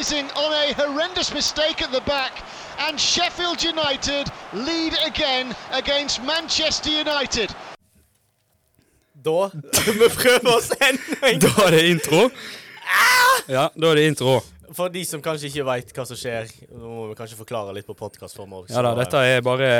capitalising 0.00 0.36
on 0.36 0.52
a 0.52 0.72
horrendous 0.74 1.32
mistake 1.32 1.82
at 1.82 1.92
the 1.92 2.00
back. 2.02 2.42
And 2.78 2.98
Sheffield 2.98 3.62
United 3.62 4.28
lead 4.52 4.94
again 5.04 5.54
against 5.72 6.22
Manchester 6.24 6.90
United. 6.90 7.54
Da 9.24 9.50
Vi 9.86 10.08
prøver 10.08 10.56
oss 10.56 10.70
enda 10.80 11.28
en 11.28 11.40
Da 11.40 11.48
er 11.66 11.70
det 11.70 11.82
intro. 11.84 12.30
Ja, 13.48 13.68
da 13.80 13.90
er 13.90 13.94
det 13.94 14.06
intro. 14.06 14.40
For 14.76 14.92
de 14.92 15.02
som 15.06 15.22
kanskje 15.24 15.48
ikke 15.50 15.64
veit 15.66 15.88
hva 15.96 16.04
som 16.06 16.18
skjer, 16.18 16.50
nå 16.70 16.90
må 16.90 17.06
vi 17.10 17.16
kanskje 17.18 17.38
forklare 17.38 17.72
litt 17.74 17.88
på 17.88 17.96
podkastform 17.98 18.52
òg. 18.60 18.68
Ja 18.70 18.84
da, 18.86 18.92
Dette 18.98 19.22
er 19.26 19.42
bare 19.42 19.70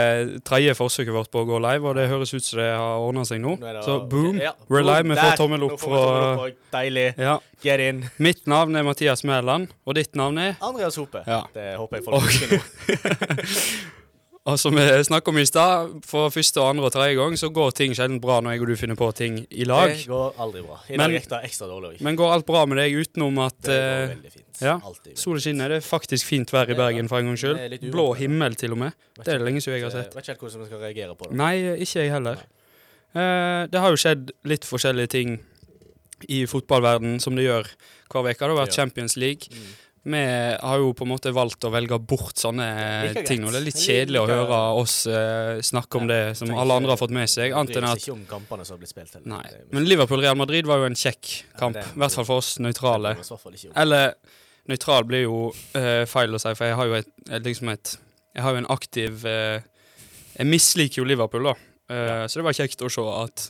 tredje 0.47 0.75
forsøket 0.79 1.15
vårt 1.15 1.31
på 1.31 1.45
å 1.45 1.49
gå 1.49 1.61
live, 1.63 1.87
og 1.87 1.95
det 1.99 2.09
høres 2.11 2.35
ut 2.35 2.43
som 2.43 2.59
det 2.59 2.67
har 2.73 3.05
ordna 3.05 3.23
seg 3.29 3.43
nå. 3.45 3.55
Så 3.87 4.01
boom, 4.11 4.41
Ja, 4.43 4.57
we're 4.67 4.83
live. 4.83 5.07
Vi 5.07 5.21
får 5.21 5.39
tommel 5.39 5.69
opp 5.69 5.79
fra. 5.83 6.51
Deilig. 6.75 7.07
Ja. 7.21 7.39
Get 7.63 7.85
in. 7.85 8.05
Mitt 8.19 8.47
navn 8.51 8.75
er 8.81 8.87
Mathias 8.87 9.23
Mæland, 9.29 9.71
og 9.85 9.99
ditt 10.01 10.19
navn 10.19 10.43
er 10.43 10.59
Andreas 10.65 10.99
Hope. 10.99 11.23
Ja. 11.27 11.45
Det 11.55 11.75
håper 11.79 12.01
jeg 12.01 12.09
folk 12.09 12.27
husker 12.27 12.57
nå. 12.59 13.97
Og 14.51 14.59
som 14.59 14.75
vi 14.75 14.83
snakket 15.07 15.31
om 15.31 15.39
i 15.39 15.45
stad, 15.47 15.93
for 16.09 16.31
første, 16.35 16.63
andre 16.65 16.89
og 16.89 16.93
tredje 16.95 17.17
gang, 17.19 17.37
så 17.39 17.51
går 17.55 17.75
ting 17.79 17.95
sjelden 17.97 18.19
bra 18.23 18.41
når 18.43 18.57
jeg 18.57 18.65
og 18.65 18.71
du 18.71 18.77
finner 18.81 18.99
på 18.99 19.09
ting 19.15 19.37
i 19.51 19.67
lag. 19.69 19.93
Det 19.95 20.09
går 20.11 20.39
aldri 20.43 20.63
bra. 20.67 20.79
I 20.89 20.97
Men- 20.97 21.05
dag 21.11 21.17
gikk 21.21 21.29
det 21.31 21.41
ekstra 21.51 21.69
dårlig. 21.71 22.01
Men 22.01 22.17
går 22.19 22.33
alt 22.35 22.47
bra 22.47 22.65
med 22.67 22.79
deg 22.79 22.97
utenom 22.99 23.39
at 23.47 23.61
Det 23.63 23.77
går 23.79 24.03
eh, 24.03 24.09
veldig 24.15 24.33
fint. 24.33 24.61
ja, 24.61 24.81
solen 25.15 25.41
skinner? 25.41 25.69
Det 25.69 25.77
er 25.79 25.87
faktisk 25.87 26.27
fint 26.27 26.51
vær 26.51 26.69
i 26.71 26.75
Bergen 26.75 27.09
for 27.09 27.19
en 27.19 27.27
gangs 27.31 27.41
skyld. 27.41 27.91
Blå 27.93 28.15
himmel 28.17 28.57
til 28.57 28.73
og 28.73 28.79
med. 28.79 28.93
Det 29.17 29.29
er 29.29 29.39
det 29.39 29.47
lenge 29.47 29.61
siden 29.63 29.79
jeg 29.79 29.85
har 29.85 29.91
sett. 29.91 30.15
vet 30.15 30.25
ikke 30.25 30.35
helt 30.35 30.41
hvordan 30.41 30.61
vi 30.61 30.67
skal 30.67 30.79
reagere 30.81 31.15
på 31.15 31.29
det. 31.31 31.37
Nei, 31.37 31.55
ikke 31.79 32.01
jeg 32.03 32.11
heller. 32.11 32.37
Eh, 33.15 33.67
det 33.67 33.81
har 33.81 33.91
jo 33.91 33.97
skjedd 33.97 34.31
litt 34.45 34.65
forskjellige 34.65 35.09
ting 35.09 35.41
i 36.29 36.45
fotballverden 36.47 37.21
som 37.21 37.35
det 37.37 37.47
gjør 37.47 37.67
hver 38.11 38.27
uke. 38.27 38.39
Det 38.39 38.49
har 38.49 38.67
vært 38.67 38.75
Champions 38.77 39.17
League. 39.17 39.49
Vi 40.03 40.21
har 40.63 40.79
jo 40.81 40.95
på 40.97 41.05
en 41.05 41.11
måte 41.13 41.33
valgt 41.37 41.65
å 41.69 41.71
velge 41.73 41.99
bort 42.01 42.39
sånne 42.41 42.67
ting. 43.29 43.43
Og 43.45 43.53
det 43.53 43.61
er 43.61 43.67
litt 43.67 43.81
kjedelig 43.81 44.23
å 44.23 44.29
høre 44.31 44.61
oss 44.81 44.95
eh, 45.11 45.61
snakke 45.65 46.01
om 46.01 46.07
det 46.09 46.21
som 46.39 46.53
alle 46.57 46.79
andre 46.81 46.95
har 46.95 47.01
fått 47.01 47.13
med 47.13 47.29
seg. 47.29 47.53
Annet 47.53 47.77
enn 47.77 47.89
at 47.91 48.01
ikke 48.01 48.15
om 48.15 48.23
kampene 48.31 48.65
som 48.65 48.81
blitt 48.81 48.95
spilt 48.95 49.19
heller. 49.19 49.29
Nei. 49.29 49.43
Men 49.77 49.89
Liverpool-Real 49.91 50.39
Madrid 50.41 50.69
var 50.71 50.81
jo 50.81 50.89
en 50.89 50.97
kjekk 50.97 51.35
kamp. 51.61 51.77
I 51.77 52.01
hvert 52.01 52.17
fall 52.17 52.29
for 52.31 52.41
oss 52.41 52.55
nøytrale. 52.65 53.13
Eller 53.77 54.15
nøytral 54.71 55.05
blir 55.09 55.27
jo 55.27 55.51
uh, 55.53 56.07
feil 56.09 56.37
å 56.37 56.41
si, 56.41 56.55
for 56.57 56.71
jeg 56.71 56.81
har 56.81 56.89
jo 56.89 56.99
et, 57.03 57.13
liksom 57.45 57.73
et 57.75 57.97
Jeg 58.31 58.45
har 58.47 58.55
jo 58.55 58.61
en 58.61 58.69
aktiv 58.71 59.25
uh, 59.27 59.59
Jeg 60.37 60.49
misliker 60.49 61.03
jo 61.03 61.09
Liverpool, 61.09 61.51
da. 61.51 61.57
Så 62.31 62.39
det 62.39 62.45
var 62.47 62.55
kjekt 62.55 62.85
å 62.87 62.89
se 62.93 63.03
at 63.03 63.49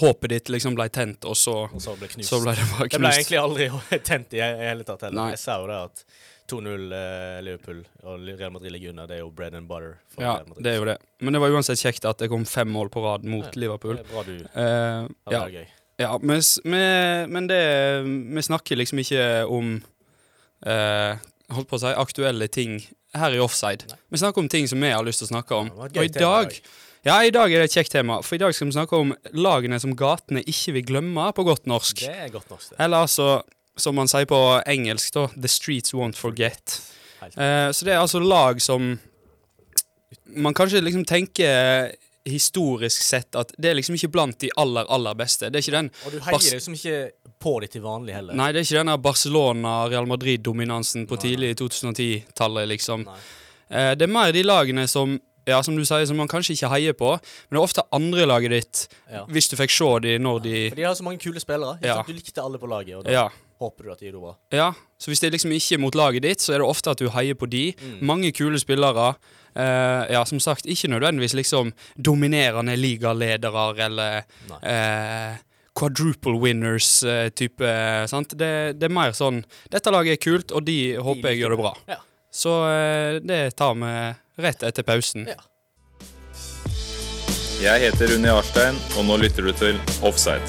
håpet 0.00 0.30
ditt 0.30 0.48
liksom 0.50 0.74
ble 0.74 0.88
tent, 0.90 1.24
og 1.24 1.36
så, 1.38 1.52
Og 1.72 1.80
så 1.82 1.94
ble 1.98 2.08
knust. 2.10 2.28
så 2.28 2.40
ble 2.42 2.54
det 2.58 2.64
bare 2.72 2.88
Det 2.90 2.98
ble 3.00 3.12
egentlig 3.14 3.38
aldri 3.38 3.68
tent 4.10 4.34
i 4.34 4.40
i 4.42 4.48
hele 4.68 4.84
tatt 4.88 5.02
heller. 5.06 5.20
Nei. 5.20 5.30
Jeg 5.36 5.38
sa 5.44 5.58
jo 5.62 5.68
det 5.70 5.78
at 5.84 6.04
2-0 6.48 6.92
eh, 6.96 7.38
Liverpool 7.44 7.80
og 8.08 8.22
Real 8.24 8.50
Madrid 8.54 8.72
ligger 8.72 8.90
under. 8.94 9.06
Det 9.06 9.18
er 9.18 9.20
jo 9.20 9.30
bread 9.30 9.54
and 9.54 9.68
butter. 9.68 9.98
For 10.14 10.24
Ja, 10.24 10.36
det 10.58 10.72
er 10.72 10.78
jo 10.80 10.86
det. 10.88 10.96
Men 11.20 11.36
det 11.36 11.42
var 11.44 11.52
uansett 11.54 11.78
kjekt 11.82 12.06
at 12.08 12.18
det 12.22 12.30
kom 12.32 12.46
fem 12.48 12.70
mål 12.72 12.88
på 12.90 13.02
rad 13.04 13.26
mot 13.28 13.44
Ja, 13.50 13.60
Liverpool. 13.66 13.98
Det 14.00 14.06
er 14.06 14.12
bra 14.14 14.22
du 14.24 14.32
Eh, 14.34 15.34
ja, 15.34 15.42
gøy. 15.52 15.66
ja 16.00 16.10
men, 16.22 16.42
men 17.30 17.46
det 17.50 17.62
Vi 18.34 18.42
snakker 18.48 18.80
liksom 18.80 18.98
ikke 19.04 19.24
om 19.46 19.74
eh, 20.66 21.16
Holdt 21.54 21.68
på 21.70 21.78
å 21.78 21.80
si 21.84 21.92
aktuelle 21.96 22.48
ting 22.52 22.80
her 23.16 23.32
i 23.32 23.38
offside. 23.40 23.86
Nei. 23.88 23.96
Vi 24.12 24.18
snakker 24.20 24.42
om 24.42 24.48
ting 24.52 24.66
som 24.68 24.80
vi 24.84 24.90
har 24.92 25.04
lyst 25.06 25.22
til 25.22 25.28
å 25.30 25.32
snakke 25.32 25.54
om. 25.56 25.70
Og 25.80 25.96
i 25.96 26.08
dag, 26.12 26.18
dag 26.20 26.58
Ja, 27.06 27.20
i 27.22 27.30
dag 27.30 27.52
er 27.52 27.62
det 27.62 27.68
et 27.70 27.76
kjekt 27.78 27.94
tema, 27.94 28.18
for 28.26 28.34
i 28.34 28.40
dag 28.42 28.54
skal 28.56 28.68
vi 28.68 28.74
snakke 28.74 28.98
om 28.98 29.12
lagene 29.38 29.78
som 29.80 29.94
gatene 29.96 30.42
ikke 30.42 30.74
vil 30.78 30.86
glemme, 30.90 31.28
på 31.34 31.44
godt 31.46 31.68
norsk. 31.70 32.02
Det 32.02 32.24
er 32.26 32.32
godt 32.34 32.50
norsk, 32.50 32.72
det. 32.72 32.80
Eller 32.84 33.06
altså, 33.06 33.28
som 33.78 33.94
man 33.98 34.10
sier 34.10 34.26
på 34.28 34.40
engelsk, 34.66 35.12
da, 35.14 35.28
The 35.36 35.50
streets 35.52 35.94
won't 35.94 36.18
forget. 36.18 36.80
Eh, 37.22 37.70
så 37.74 37.86
det 37.86 37.94
er 37.94 38.02
altså 38.02 38.20
lag 38.22 38.60
som 38.62 38.92
Man 40.38 40.54
kanskje 40.54 40.80
liksom 40.80 41.02
tenker 41.08 41.88
historisk 42.28 43.02
sett 43.02 43.36
at 43.36 43.50
det 43.58 43.70
er 43.70 43.76
liksom 43.78 43.96
ikke 43.96 44.10
blant 44.12 44.36
de 44.40 44.50
aller, 44.60 44.84
aller 44.92 45.16
beste. 45.16 45.48
Det 45.48 45.58
er 45.58 45.64
ikke 45.64 45.76
den 45.78 45.88
Og 46.04 46.12
du 46.12 46.18
heier 46.26 46.54
liksom 46.54 46.76
ikke 46.76 46.98
på 47.40 47.54
de 47.62 47.70
til 47.72 47.82
vanlig 47.84 48.14
heller. 48.16 48.36
Nei, 48.36 48.50
det 48.52 48.60
er 48.60 48.66
ikke 48.66 48.80
denne 48.82 48.96
Barcelona-Real 49.00 50.08
Madrid-dominansen 50.10 51.06
på 51.08 51.16
Nei. 51.16 51.22
tidlig 51.24 51.50
2010-tallet, 51.60 52.68
liksom. 52.74 53.06
Nei. 53.08 53.18
Eh, 53.70 53.92
det 53.96 54.04
er 54.04 54.12
mer 54.12 54.34
de 54.36 54.44
lagene 54.44 54.84
som 54.90 55.16
ja, 55.48 55.58
som 55.64 55.76
du 55.78 55.82
sier, 55.88 56.04
som 56.06 56.18
man 56.20 56.28
kanskje 56.30 56.54
ikke 56.54 56.70
heier 56.76 56.94
på, 56.98 57.10
men 57.16 57.56
det 57.56 57.60
er 57.62 57.64
ofte 57.64 57.84
andre 57.96 58.26
laget 58.28 58.50
ditt, 58.54 58.84
Ja. 59.10 59.24
hvis 59.26 59.48
du 59.50 59.56
fikk 59.56 59.72
se 59.72 59.90
de 60.04 60.18
når 60.20 60.42
de 60.44 60.56
For 60.70 60.76
de 60.76 60.86
har 60.86 60.94
så 60.98 61.06
mange 61.06 61.18
kule 61.24 61.40
spillere. 61.40 61.78
Ja. 61.82 62.02
Du 62.06 62.12
likte 62.12 62.42
alle 62.44 62.58
på 62.60 62.68
laget, 62.70 62.96
og 63.00 63.04
da 63.08 63.10
Ja. 63.16 63.28
håper 63.60 63.84
du 63.88 63.92
at 63.92 63.98
de 64.00 64.08
er 64.08 64.12
bra. 64.20 64.36
Ja, 64.52 64.72
så 65.00 65.10
hvis 65.10 65.20
det 65.20 65.32
liksom 65.32 65.50
ikke 65.56 65.74
er 65.74 65.82
mot 65.82 65.94
laget 65.94 66.22
ditt, 66.22 66.38
så 66.44 66.54
er 66.54 66.58
det 66.62 66.68
ofte 66.68 66.90
at 66.92 66.98
du 66.98 67.08
heier 67.10 67.34
på 67.34 67.48
de. 67.50 67.72
Mm. 67.74 67.98
Mange 68.06 68.32
kule 68.32 68.58
spillere. 68.60 69.16
Eh, 69.56 70.12
ja, 70.12 70.22
som 70.24 70.38
sagt, 70.38 70.66
ikke 70.66 70.86
nødvendigvis 70.92 71.34
liksom 71.34 71.72
dominerende 71.98 72.76
ligaledere 72.76 73.80
eller 73.86 74.22
eh, 74.62 75.36
quadruple 75.74 76.38
winners 76.38 77.02
eh, 77.02 77.30
sant? 78.06 78.36
Det, 78.38 78.78
det 78.78 78.86
er 78.88 78.94
mer 78.94 79.10
sånn 79.16 79.44
Dette 79.70 79.90
laget 79.90 80.18
er 80.18 80.22
kult, 80.22 80.52
og 80.52 80.64
de 80.64 80.94
håper 80.96 81.30
jeg 81.32 81.40
gjør 81.42 81.50
det 81.56 81.58
bra. 81.58 81.72
Ja. 81.88 81.96
Så 82.30 82.52
eh, 82.70 83.18
det 83.24 83.56
tar 83.56 83.74
vi 83.74 83.92
rett 84.38 84.62
etter 84.62 84.82
pausen. 84.86 85.28
Ja. 85.28 85.40
Jeg 87.58 87.88
heter 87.88 88.14
Unni 88.14 88.30
Arstein, 88.30 88.76
og 88.96 89.06
nå 89.08 89.16
lytter 89.18 89.48
du 89.48 89.52
til 89.58 89.78
Offside. 90.06 90.44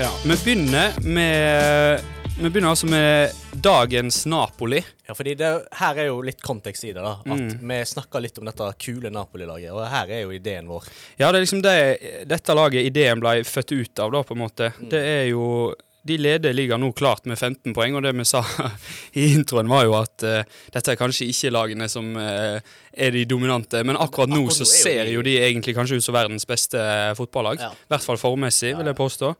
Ja. 0.00 0.08
Vi 0.24 0.36
begynner 0.44 0.96
med 1.04 2.00
Vi 2.34 2.48
begynner 2.50 2.72
altså 2.72 2.88
med 2.90 3.30
dagens 3.62 4.24
Napoli. 4.26 4.80
Ja, 5.06 5.14
fordi 5.14 5.36
det, 5.38 5.50
her 5.78 5.98
er 6.02 6.08
jo 6.08 6.16
litt 6.26 6.40
kontekst 6.42 6.82
i 6.88 6.90
det. 6.90 6.98
da 7.04 7.12
At 7.20 7.26
Mm. 7.26 7.68
Vi 7.68 7.76
snakka 7.86 8.18
litt 8.18 8.38
om 8.38 8.44
dette 8.48 8.72
kule 8.78 9.10
Napoli-laget, 9.10 9.70
og 9.70 9.86
her 9.86 10.10
er 10.10 10.22
jo 10.24 10.32
ideen 10.34 10.66
vår. 10.66 10.82
Ja, 11.16 11.30
det 11.30 11.38
er 11.38 11.44
liksom 11.44 11.62
det 11.62 12.26
dette 12.26 12.54
laget 12.56 12.82
ideen 12.88 13.20
ble 13.22 13.44
født 13.44 13.72
ut 13.72 13.98
av, 14.02 14.10
da, 14.10 14.22
på 14.24 14.34
en 14.34 14.40
måte. 14.42 14.72
Det 14.80 14.98
er 14.98 15.28
jo 15.30 15.74
De 16.04 16.18
leder 16.20 16.52
ligger 16.52 16.80
nå 16.80 16.90
klart 16.96 17.24
med 17.28 17.38
15 17.38 17.72
poeng, 17.76 17.96
og 17.96 18.04
det 18.04 18.12
vi 18.16 18.26
sa 18.28 18.42
i 19.20 19.30
introen, 19.32 19.70
var 19.70 19.86
jo 19.88 19.96
at 19.96 20.24
uh, 20.26 20.60
dette 20.74 20.92
er 20.92 21.00
kanskje 21.00 21.30
ikke 21.32 21.52
lagene 21.54 21.88
som 21.88 22.10
uh, 22.18 22.58
er 22.92 23.14
de 23.14 23.24
dominante, 23.28 23.80
men 23.86 23.96
akkurat 23.96 24.28
nå 24.28 24.42
Akkurat 24.44 24.58
så 24.60 24.66
jo 24.66 24.72
ser 24.72 25.12
jo 25.12 25.24
de 25.24 25.38
egentlig 25.40 25.76
kanskje 25.76 25.98
ut 25.98 26.06
som 26.06 26.16
verdens 26.16 26.44
beste 26.48 26.80
fotballag. 27.18 27.62
Ja. 27.64 27.72
I 27.72 27.94
hvert 27.94 28.06
fall 28.06 28.20
formmessig, 28.20 28.74
vil 28.76 28.92
jeg 28.92 29.00
påstå. 29.00 29.32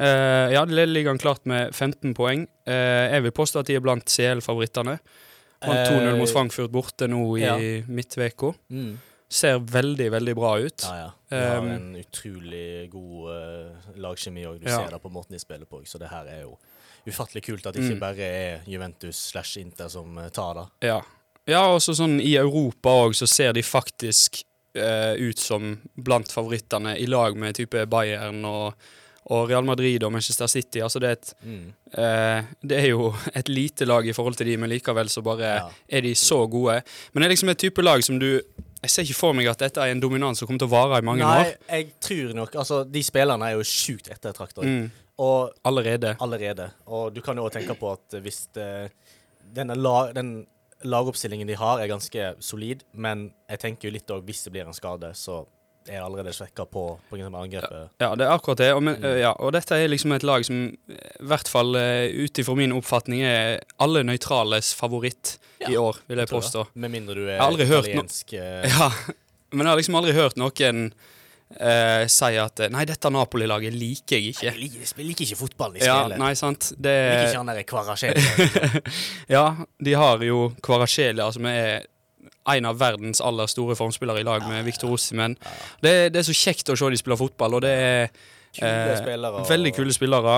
Uh, 0.00 0.52
ja, 0.54 0.62
de 0.64 0.76
leder 0.76 0.92
ligaen 0.92 1.20
klart 1.20 1.48
med 1.48 1.74
15 1.74 2.14
poeng. 2.16 2.46
Eh, 2.70 3.06
jeg 3.14 3.24
vil 3.26 3.34
påstå 3.36 3.62
at 3.62 3.68
de 3.68 3.76
er 3.76 3.84
blant 3.84 4.08
CL-favorittene. 4.08 4.96
Vant 5.60 5.90
2-0 5.90 6.16
mot 6.16 6.28
Eh, 6.28 6.32
Frankfurt 6.32 6.72
borte 6.72 7.08
nå 7.10 7.24
i 7.36 7.42
ja. 7.42 7.56
midtveka. 7.88 8.54
Mm. 8.72 8.94
Ser 9.30 9.60
veldig, 9.62 10.08
veldig 10.10 10.34
bra 10.34 10.56
ut. 10.58 10.82
Ja, 10.82 10.96
ja. 11.04 11.10
De 11.30 11.36
har 11.46 11.58
Um, 11.62 11.68
en 11.70 11.96
utrolig 12.00 12.90
god 12.90 13.28
uh, 13.30 13.92
lagkjemi 14.02 14.42
òg. 14.48 14.58
Du 14.60 14.66
Ja. 14.68 14.76
ser 14.84 14.90
det 14.90 15.00
på 15.02 15.10
måten 15.12 15.30
de 15.36 15.38
spiller 15.38 15.66
på. 15.70 15.82
Så 15.86 15.98
det 15.98 16.08
her 16.10 16.26
er 16.26 16.40
jo 16.42 16.56
ufattelig 17.06 17.44
kult 17.46 17.66
at 17.66 17.74
det 17.74 17.82
ikke 17.84 17.94
Mm. 17.94 18.00
bare 18.00 18.18
er 18.26 18.60
Juventus 18.66 19.16
slash 19.30 19.56
Inter 19.60 19.88
som 19.88 20.18
eh, 20.18 20.28
tar 20.30 20.54
det. 20.54 20.66
Ja. 20.88 21.00
Ja, 21.46 21.62
og 21.74 21.80
så 21.80 21.94
sånn 21.94 22.20
i 22.20 22.34
Europa 22.36 22.88
òg, 22.90 23.14
så 23.14 23.26
ser 23.28 23.52
de 23.52 23.62
faktisk 23.62 24.42
uh, 24.76 25.14
ut 25.18 25.38
som 25.38 25.80
blant 25.96 26.28
favorittene, 26.30 26.96
i 26.98 27.06
lag 27.06 27.34
med 27.36 27.54
type 27.54 27.86
Bayern 27.90 28.44
og, 28.44 28.74
og 29.30 29.48
Real 29.48 29.64
Madrid 29.64 30.02
og 30.04 30.12
Manchester 30.12 30.46
City. 30.46 30.78
Altså 30.80 31.00
det 31.00 31.08
er 31.08 31.12
et 31.12 31.34
Mm. 31.44 31.72
eh, 31.96 32.42
Det 32.66 32.78
er 32.78 32.88
jo 32.90 33.14
et 33.34 33.48
lite 33.48 33.84
lag 33.86 34.06
i 34.06 34.12
forhold 34.12 34.36
til 34.36 34.46
de, 34.46 34.56
men 34.56 34.70
likevel 34.70 35.08
så 35.08 35.22
bare 35.22 35.40
Ja. 35.56 35.68
er 35.88 36.00
de 36.02 36.12
så 36.14 36.46
gode. 36.50 36.82
Men 37.12 37.22
det 37.22 37.26
er 37.30 37.34
liksom 37.34 37.48
et 37.50 37.58
type 37.58 37.82
lag 37.82 38.02
som 38.04 38.18
du 38.18 38.40
Jeg 38.82 38.90
ser 38.94 39.02
ikke 39.04 39.18
for 39.18 39.36
meg 39.36 39.46
at 39.50 39.60
dette 39.60 39.82
er 39.84 39.92
en 39.92 40.00
dominans 40.00 40.38
som 40.40 40.48
kommer 40.48 40.62
til 40.62 40.70
å 40.70 40.72
vare 40.72 41.00
i 41.02 41.04
mange 41.04 41.20
Nei, 41.26 41.40
år. 41.50 41.50
jeg 41.68 41.88
tror 42.00 42.30
nok 42.38 42.54
Altså, 42.62 42.78
de 42.88 43.02
spillerne 43.04 43.50
er 43.50 43.58
jo 43.58 43.66
sjukt 43.68 44.08
ettertrakta. 44.08 44.64
Mm, 44.64 44.86
Og 45.20 45.50
allerede. 45.68 46.14
allerede. 46.20 46.70
Og 46.86 47.12
du 47.14 47.20
kan 47.20 47.36
jo 47.36 47.44
også 47.44 47.58
tenke 47.58 47.76
på 47.76 47.92
at 47.92 48.16
hvis 48.24 48.46
det, 48.56 48.90
denne 49.54 49.76
la, 49.76 50.12
den 50.16 50.46
lagoppstillingen 50.82 51.46
de 51.50 51.58
har, 51.60 51.78
er 51.82 51.90
ganske 51.92 52.30
solid, 52.40 52.84
men 52.94 53.26
jeg 53.50 53.58
tenker 53.60 53.88
jo 53.90 53.92
litt 53.98 54.10
òg 54.16 54.24
hvis 54.24 54.44
det 54.46 54.52
blir 54.54 54.64
en 54.66 54.72
skade, 54.76 55.12
så 55.14 55.42
er 55.88 56.02
allerede 56.04 56.32
svekka 56.36 56.66
på, 56.68 56.82
på 57.10 57.16
angrepet. 57.16 57.88
Ja, 58.02 58.10
det 58.14 58.26
er 58.26 58.34
akkurat 58.34 58.58
det. 58.60 58.68
Og, 58.76 58.82
men, 58.82 58.96
Mm. 59.00 59.04
eh, 59.04 59.20
ja, 59.22 59.30
og 59.38 59.52
dette 59.52 59.72
er 59.80 59.88
liksom 59.88 60.12
et 60.12 60.22
lag 60.22 60.44
som 60.44 60.58
eh, 60.88 60.96
i 61.20 61.26
hvert 61.26 61.48
fall 61.48 61.74
uh, 61.74 62.06
ut 62.24 62.38
ifra 62.38 62.54
min 62.58 62.72
oppfatning 62.76 63.22
er 63.24 63.60
alle 63.80 64.02
nøytrales 64.04 64.74
favoritt 64.76 65.38
i 65.68 65.76
år, 65.76 65.96
vil 66.06 66.18
jeg 66.18 66.26
jeg 66.28 66.34
påstå. 66.36 66.66
Med 66.74 66.90
mindre 66.90 67.14
du 67.14 67.24
er 67.28 67.40
hørt 67.40 67.88
no- 67.88 68.04
italiensk 68.04 68.32
eh, 68.34 68.68
Ja, 68.78 68.90
men 69.52 69.64
jeg 69.66 69.72
har 69.72 69.76
liksom 69.80 69.96
aldri 69.98 70.12
hørt 70.14 70.36
noen 70.36 70.92
eh, 71.58 72.04
si 72.06 72.36
at 72.38 72.60
eh, 72.60 72.68
Nei, 72.70 72.84
dette 72.86 73.10
Napoli-laget 73.10 73.74
liker 73.74 74.16
jeg 74.20 74.34
ikke. 74.34 74.52
Liker, 74.60 74.84
jeg 74.84 75.06
liker 75.08 75.24
ikke 75.26 75.40
fotballen 75.40 75.78
de 75.80 75.84
Ja, 75.86 75.96
spiller. 76.04 76.18
nei, 76.22 76.34
sant. 76.38 76.72
Det 76.78 76.94
liker 77.10 77.32
ikke 77.32 77.40
han 77.40 77.50
der 77.50 77.64
Kvarasjel. 77.66 78.20
Ja, 79.36 79.44
de 79.82 79.92
har 79.98 80.22
jo 80.24 80.52
Kvarasjelia, 80.62 81.30
som 81.34 81.46
er 81.50 81.86
en 82.48 82.68
av 82.70 82.78
verdens 82.80 83.20
aller 83.20 83.50
store 83.50 83.76
formspillere 83.78 84.22
i 84.22 84.26
lag 84.26 84.44
med 84.48 84.64
Victor 84.64 84.92
Osimhen. 84.94 85.36
Det, 85.84 86.12
det 86.14 86.22
er 86.22 86.28
så 86.28 86.36
kjekt 86.36 86.72
å 86.72 86.76
se 86.78 86.90
de 86.90 87.00
spiller 87.00 87.20
fotball, 87.20 87.58
og 87.58 87.64
det 87.66 87.72
er 87.72 88.12
Kule 88.56 88.70
eh, 88.70 88.98
spillere. 88.98 89.42
veldig 89.48 89.72
kule 89.76 89.94
spillere. 89.94 90.36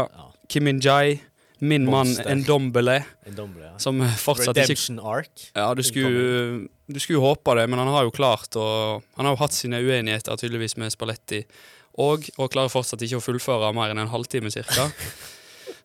Kim 0.49 0.67
Min-jai, 0.69 1.21
Min 1.63 1.87
mann 1.87 2.11
Endombele, 2.27 3.05
Ndombele, 3.31 3.69
ja. 3.71 3.77
som 3.79 4.01
fortsatt 4.03 4.57
ikke 4.57 4.67
Redemption 4.67 4.99
Arc. 4.99 5.45
Ja, 5.55 5.69
du 5.79 5.83
skulle, 5.87 6.67
du 6.91 6.99
skulle 7.01 7.23
håpe 7.23 7.55
det, 7.57 7.69
men 7.71 7.79
han 7.79 7.93
har 7.95 8.09
jo 8.09 8.11
klart 8.11 8.59
å 8.59 8.67
Han 9.15 9.29
har 9.29 9.37
jo 9.37 9.41
hatt 9.45 9.55
sine 9.55 9.79
uenigheter 9.79 10.37
tydeligvis 10.37 10.77
med 10.77 10.93
Spalletti, 10.93 11.45
og, 12.03 12.27
og 12.37 12.51
klarer 12.51 12.73
fortsatt 12.73 13.05
ikke 13.07 13.21
å 13.21 13.25
fullføre 13.25 13.71
mer 13.77 13.95
enn 13.95 14.03
en 14.03 14.13
halvtime 14.13 14.51
cirka. 14.53 14.91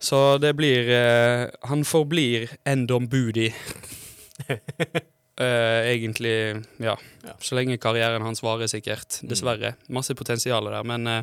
Så 0.08 0.38
det 0.38 0.52
blir 0.58 0.90
eh, 0.94 1.48
Han 1.70 1.86
forblir 1.86 2.50
Ndombudi. 2.66 3.52
Eh, 5.38 5.92
egentlig, 5.94 6.64
ja. 6.82 6.98
Ja. 7.24 7.36
Så 7.40 7.58
lenge 7.58 7.78
karrieren 7.78 8.26
hans 8.26 8.42
varer, 8.44 8.70
sikkert. 8.72 9.20
Dessverre. 9.22 9.76
Masse 9.94 10.16
potensial 10.18 10.66
der, 10.66 10.84
men 10.88 11.08
uh, 11.08 11.20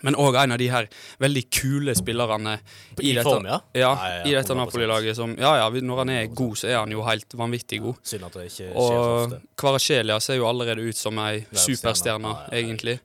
men 0.00 0.16
òg 0.16 0.36
en 0.40 0.54
av 0.54 0.60
de 0.60 0.68
her 0.72 0.86
veldig 1.20 1.42
kule 1.52 1.94
spillerne 1.98 2.54
I 3.00 3.12
dette, 3.12 3.24
form, 3.26 3.48
ja? 3.50 3.58
Ja, 3.76 3.90
i 4.24 4.32
dette 4.32 4.56
Napoli-laget 4.56 5.18
som 5.18 5.34
Ja 5.36 5.50
ja, 5.58 5.66
når 5.68 6.02
han 6.04 6.12
er 6.14 6.30
god, 6.32 6.56
så 6.56 6.70
er 6.70 6.78
han 6.78 6.94
jo 6.94 7.04
helt 7.04 7.36
vanvittig 7.36 7.82
god. 7.84 8.00
Synd 8.06 8.24
at 8.28 8.38
det 8.38 8.46
ikke 8.48 8.56
skjer 8.56 8.78
Og 8.80 9.36
Kvarasjelia 9.60 10.16
ser 10.24 10.40
jo 10.40 10.48
allerede 10.48 10.86
ut 10.86 10.96
som 10.96 11.18
ei 11.20 11.42
superstjerne, 11.52 12.32
egentlig. 12.48 12.96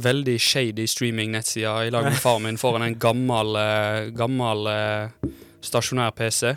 veldig 0.00 0.38
shady 0.40 0.86
streaming-nettside 0.88 1.86
i 1.86 1.92
lag 1.92 2.08
med 2.08 2.18
far 2.24 2.40
min 2.42 2.58
foran 2.58 2.86
en 2.86 2.98
gammel, 2.98 3.54
eh, 3.60 4.10
gammel 4.16 4.66
stasjonær 5.60 6.16
PC. 6.16 6.56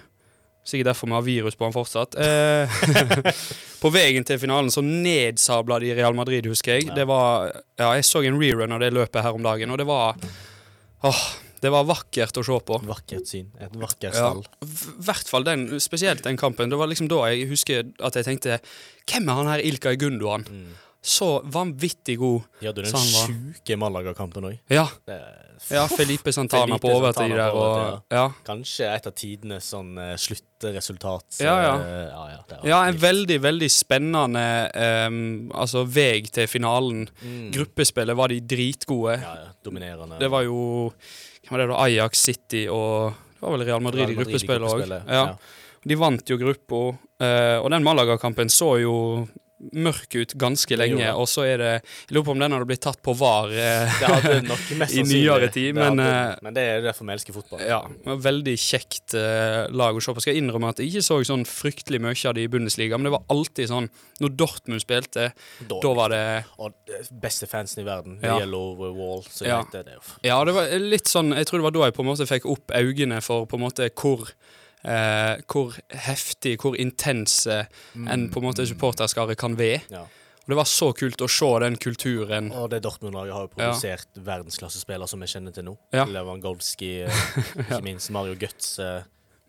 Sikkert 0.64 0.94
derfor 0.94 1.10
vi 1.10 1.16
har 1.18 1.26
virus 1.26 1.58
på 1.60 1.68
han 1.68 1.76
fortsatt. 1.76 2.16
Eh, 2.16 2.84
på 3.84 3.92
veien 3.92 4.24
til 4.28 4.40
finalen 4.40 4.72
så 4.72 4.84
nedsabla 4.86 5.82
de 5.84 5.92
Real 5.98 6.16
Madrid, 6.16 6.48
husker 6.48 6.80
jeg. 6.80 6.94
Det 6.96 7.04
var, 7.10 7.50
ja, 7.80 7.94
jeg 7.98 8.08
så 8.08 8.24
en 8.24 8.40
rerun 8.40 8.76
av 8.76 8.84
det 8.84 8.94
løpet 8.96 9.26
her 9.26 9.36
om 9.36 9.44
dagen, 9.44 9.74
og 9.74 9.82
det 9.82 9.88
var 9.90 10.16
åh, 11.04 11.26
det 11.64 11.72
var 11.72 11.86
vakkert 11.88 12.40
å 12.40 12.44
se 12.44 12.56
på. 12.68 12.80
Vakkert 12.88 13.28
syn. 13.30 13.52
Et 13.64 13.76
vakkert 13.80 14.16
stall. 14.16 14.42
Ja, 14.44 14.72
hvert 15.08 15.30
fall 15.32 15.46
den, 15.48 15.68
spesielt 15.84 16.24
den 16.26 16.40
kampen. 16.40 16.72
Det 16.72 16.80
var 16.80 16.92
liksom 16.92 17.08
da 17.12 17.22
jeg 17.32 17.48
husker 17.52 17.86
at 18.04 18.20
jeg 18.20 18.28
tenkte 18.28 18.58
Hvem 19.08 19.30
er 19.30 19.40
han 19.40 19.52
her 19.52 19.64
Ilkay 19.64 20.00
Gundogan? 20.00 20.44
Mm. 20.48 20.74
Så 21.06 21.42
vanvittig 21.52 22.16
god. 22.18 22.46
De 22.62 22.70
hadde 22.70 22.84
den 22.86 22.94
sjuke 22.96 23.76
Malaga-kampen 23.76 24.46
òg. 24.48 24.54
Ja, 24.72 24.86
ja 25.68 25.82
Felipe 25.92 26.32
Santana 26.32 26.78
Felipe 26.78 26.86
på 26.86 26.94
overtid 26.96 27.34
der. 27.36 27.52
på 27.52 27.60
overtid, 27.60 28.06
ja. 28.16 28.22
Kanskje 28.48 28.88
et 28.88 29.10
av 29.10 29.16
tidenes 29.20 29.68
sånn 29.74 29.90
uh, 30.00 30.14
sluttresultat. 30.16 31.42
Ja, 31.44 31.58
ja. 31.60 31.74
eh, 31.76 32.06
ja, 32.08 32.24
ja, 32.32 32.62
ja, 32.72 32.80
en 32.88 33.02
veldig, 33.02 33.38
veldig 33.44 33.70
spennende 33.72 34.46
um, 35.10 35.20
altså 35.52 35.84
vei 35.84 36.24
til 36.32 36.48
finalen. 36.48 37.04
Mm. 37.20 37.52
Gruppespillet 37.58 38.20
var 38.22 38.32
de 38.32 38.40
dritgode. 38.56 39.18
Ja, 39.20 39.36
ja, 39.44 39.52
dominerende. 39.68 40.22
Det 40.24 40.32
var 40.32 40.48
jo 40.48 40.64
Hvem 41.44 41.58
var 41.58 41.66
det 41.66 41.70
da? 41.74 41.84
Ajax 41.84 42.24
City 42.30 42.64
og 42.72 43.12
Det 43.12 43.44
var 43.44 43.58
vel 43.58 43.68
Real 43.68 43.84
Madrid, 43.84 44.06
Real 44.08 44.16
i 44.16 44.22
gruppespillet 44.22 44.72
òg. 44.72 44.88
Ja. 44.88 45.04
ja. 45.20 45.80
De 45.84 46.00
vant 46.00 46.30
jo 46.32 46.40
gruppa, 46.40 46.86
eh, 47.20 47.58
og 47.60 47.68
den 47.74 47.84
Malaga-kampen 47.84 48.48
så 48.48 48.78
jo 48.80 48.94
mørk 49.72 50.16
ut 50.20 50.34
ganske 50.40 50.76
lenge. 50.78 51.08
Og 51.16 51.28
så 51.32 51.46
er 51.48 51.58
det 51.62 51.72
Jeg 51.74 52.16
lurer 52.18 52.26
på 52.28 52.32
om 52.36 52.40
den 52.44 52.52
hadde 52.52 52.68
blitt 52.68 52.82
tatt 52.84 53.00
på 53.06 53.14
VAR. 53.18 53.50
eh, 53.52 53.94
Det 54.44 54.90
I 55.00 55.04
nyere 55.08 55.48
tid, 55.54 55.74
det 55.76 55.80
men, 55.80 56.00
hadde- 56.00 56.34
eh, 56.34 56.40
men 56.44 56.54
det 56.58 56.64
er 56.68 56.82
derfor 56.82 57.06
vi 57.08 57.14
elsker 57.16 57.34
fotball. 57.38 57.62
Ja, 57.66 57.82
Veldig 58.06 58.56
kjekt 58.60 59.16
uh, 59.16 59.68
lag 59.72 59.96
å 59.96 60.02
se 60.04 60.14
på. 60.14 60.22
Skal 60.24 60.36
jeg 60.36 60.44
innrømme 60.44 60.70
at 60.74 60.82
jeg 60.82 60.92
ikke 60.92 61.06
så 61.06 61.20
sånn 61.28 61.46
fryktelig 61.48 62.02
mye 62.04 62.16
av 62.30 62.36
det 62.38 62.44
i 62.44 62.52
Bundesliga, 62.52 62.98
men 63.00 63.08
det 63.10 63.16
var 63.16 63.24
alltid 63.34 63.70
sånn 63.72 63.90
Når 64.24 64.36
Dortmund 64.38 64.82
spilte, 64.84 65.30
da 65.70 65.94
var 65.98 66.10
det 66.14 66.24
Og 66.60 66.74
beste 67.24 67.48
fansen 67.50 67.84
i 67.84 67.88
verden. 67.88 68.20
Ja. 68.24 68.40
Yellow 68.42 68.76
Wall. 68.98 69.24
Så 69.30 69.46
Ja. 69.48 69.64
det, 69.72 69.86
det 69.86 69.98
Ja, 70.28 70.44
det 70.46 70.54
var 70.56 70.68
litt 70.80 71.08
sånn 71.08 71.34
Jeg 71.36 71.48
tror 71.50 71.60
det 71.64 71.68
var 71.70 71.72
da 71.78 71.88
jeg 71.90 71.96
på 71.98 72.04
en 72.06 72.12
måte 72.12 72.28
fikk 72.30 72.46
opp 72.50 72.72
øynene 72.76 73.22
for 73.24 73.46
på 73.50 73.56
en 73.60 73.66
måte 73.68 73.90
hvor 73.94 74.30
eh, 74.86 75.42
Hvor 75.48 75.74
heftig, 75.90 76.58
hvor 76.62 76.76
intense 76.80 77.66
en 77.96 78.30
på 78.30 78.40
en 78.40 78.46
måte 78.50 78.66
supporterskare 78.68 79.36
kan 79.36 79.56
være. 79.58 79.82
ja. 79.92 80.06
Og 80.44 80.50
det 80.52 80.56
var 80.60 80.66
så 80.68 80.90
kult 80.92 81.22
å 81.24 81.28
se 81.32 81.48
den 81.64 81.78
kulturen. 81.80 82.50
Og 82.52 82.66
det 82.70 82.82
Dortmund-laget 82.84 83.32
har 83.32 83.46
jo 83.46 83.48
Ja. 83.48 83.72
produsert 83.72 84.08
verdensklassespillere 84.18 85.08
som 85.08 85.22
vi 85.24 85.26
kjenner 85.32 85.54
til 85.56 85.64
nå. 85.64 85.78
Ja. 85.94 86.04
Lewandowski, 86.04 86.90
eh, 87.06 87.10
ikke 87.64 87.82
minst 87.82 88.12
Mario 88.12 88.36
Götz. 88.36 88.74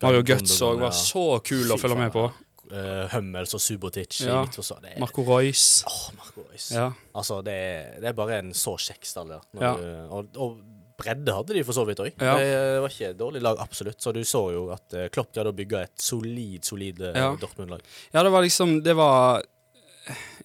Mario 0.01 0.21
Götz 0.23 0.55
òg 0.63 0.79
var 0.79 0.93
ja. 0.93 0.95
så 0.95 1.25
kul 1.43 1.67
å 1.75 1.77
følge 1.81 1.97
med 1.99 2.13
på. 2.13 2.31
Eh, 2.71 3.09
Hummels 3.11 3.53
og 3.53 3.59
Subotic 3.61 4.21
Ja. 4.23 4.45
Det 4.45 4.93
er, 4.95 4.99
Marco 4.99 5.21
Royce. 5.27 5.83
Oh, 5.85 6.15
Marco 6.17 6.41
Reus. 6.49 6.71
Ja. 6.71 6.87
Altså, 7.13 7.41
det 7.43 7.53
er, 7.53 7.99
det 7.99 8.07
er 8.09 8.13
bare 8.13 8.39
en 8.39 8.53
så 8.53 8.77
kjekk 8.79 9.05
stall 9.05 9.27
der. 9.35 9.41
Ja. 9.59 9.75
du- 9.75 10.07
og, 10.15 10.27
og 10.37 10.57
bredde 10.97 11.33
hadde 11.35 11.53
de 11.57 11.63
for 11.67 11.75
så 11.75 11.83
vidt 11.87 11.99
òg. 12.03 12.11
Ja. 12.21 12.35
Det 12.39 12.81
var 12.83 12.93
ikke 12.93 13.09
et 13.11 13.17
dårlig 13.19 13.41
lag, 13.43 13.59
absolutt. 13.59 13.99
Så 14.01 14.13
du 14.15 14.21
så 14.23 14.43
jo 14.55 14.69
at 14.75 14.93
eh, 14.95 15.09
Klopp 15.11 15.33
greide 15.35 15.51
å 15.51 15.57
bygge 15.57 15.81
et 15.87 15.95
solid, 16.01 16.63
solid 16.65 17.01
eh, 17.01 17.17
Ja. 17.19 17.33
Dortmund-lag. 17.41 17.81
ja, 18.13 18.23
det 18.23 18.31
var 18.31 18.41
liksom 18.45 18.77
Det 18.85 18.93
var 18.95 19.43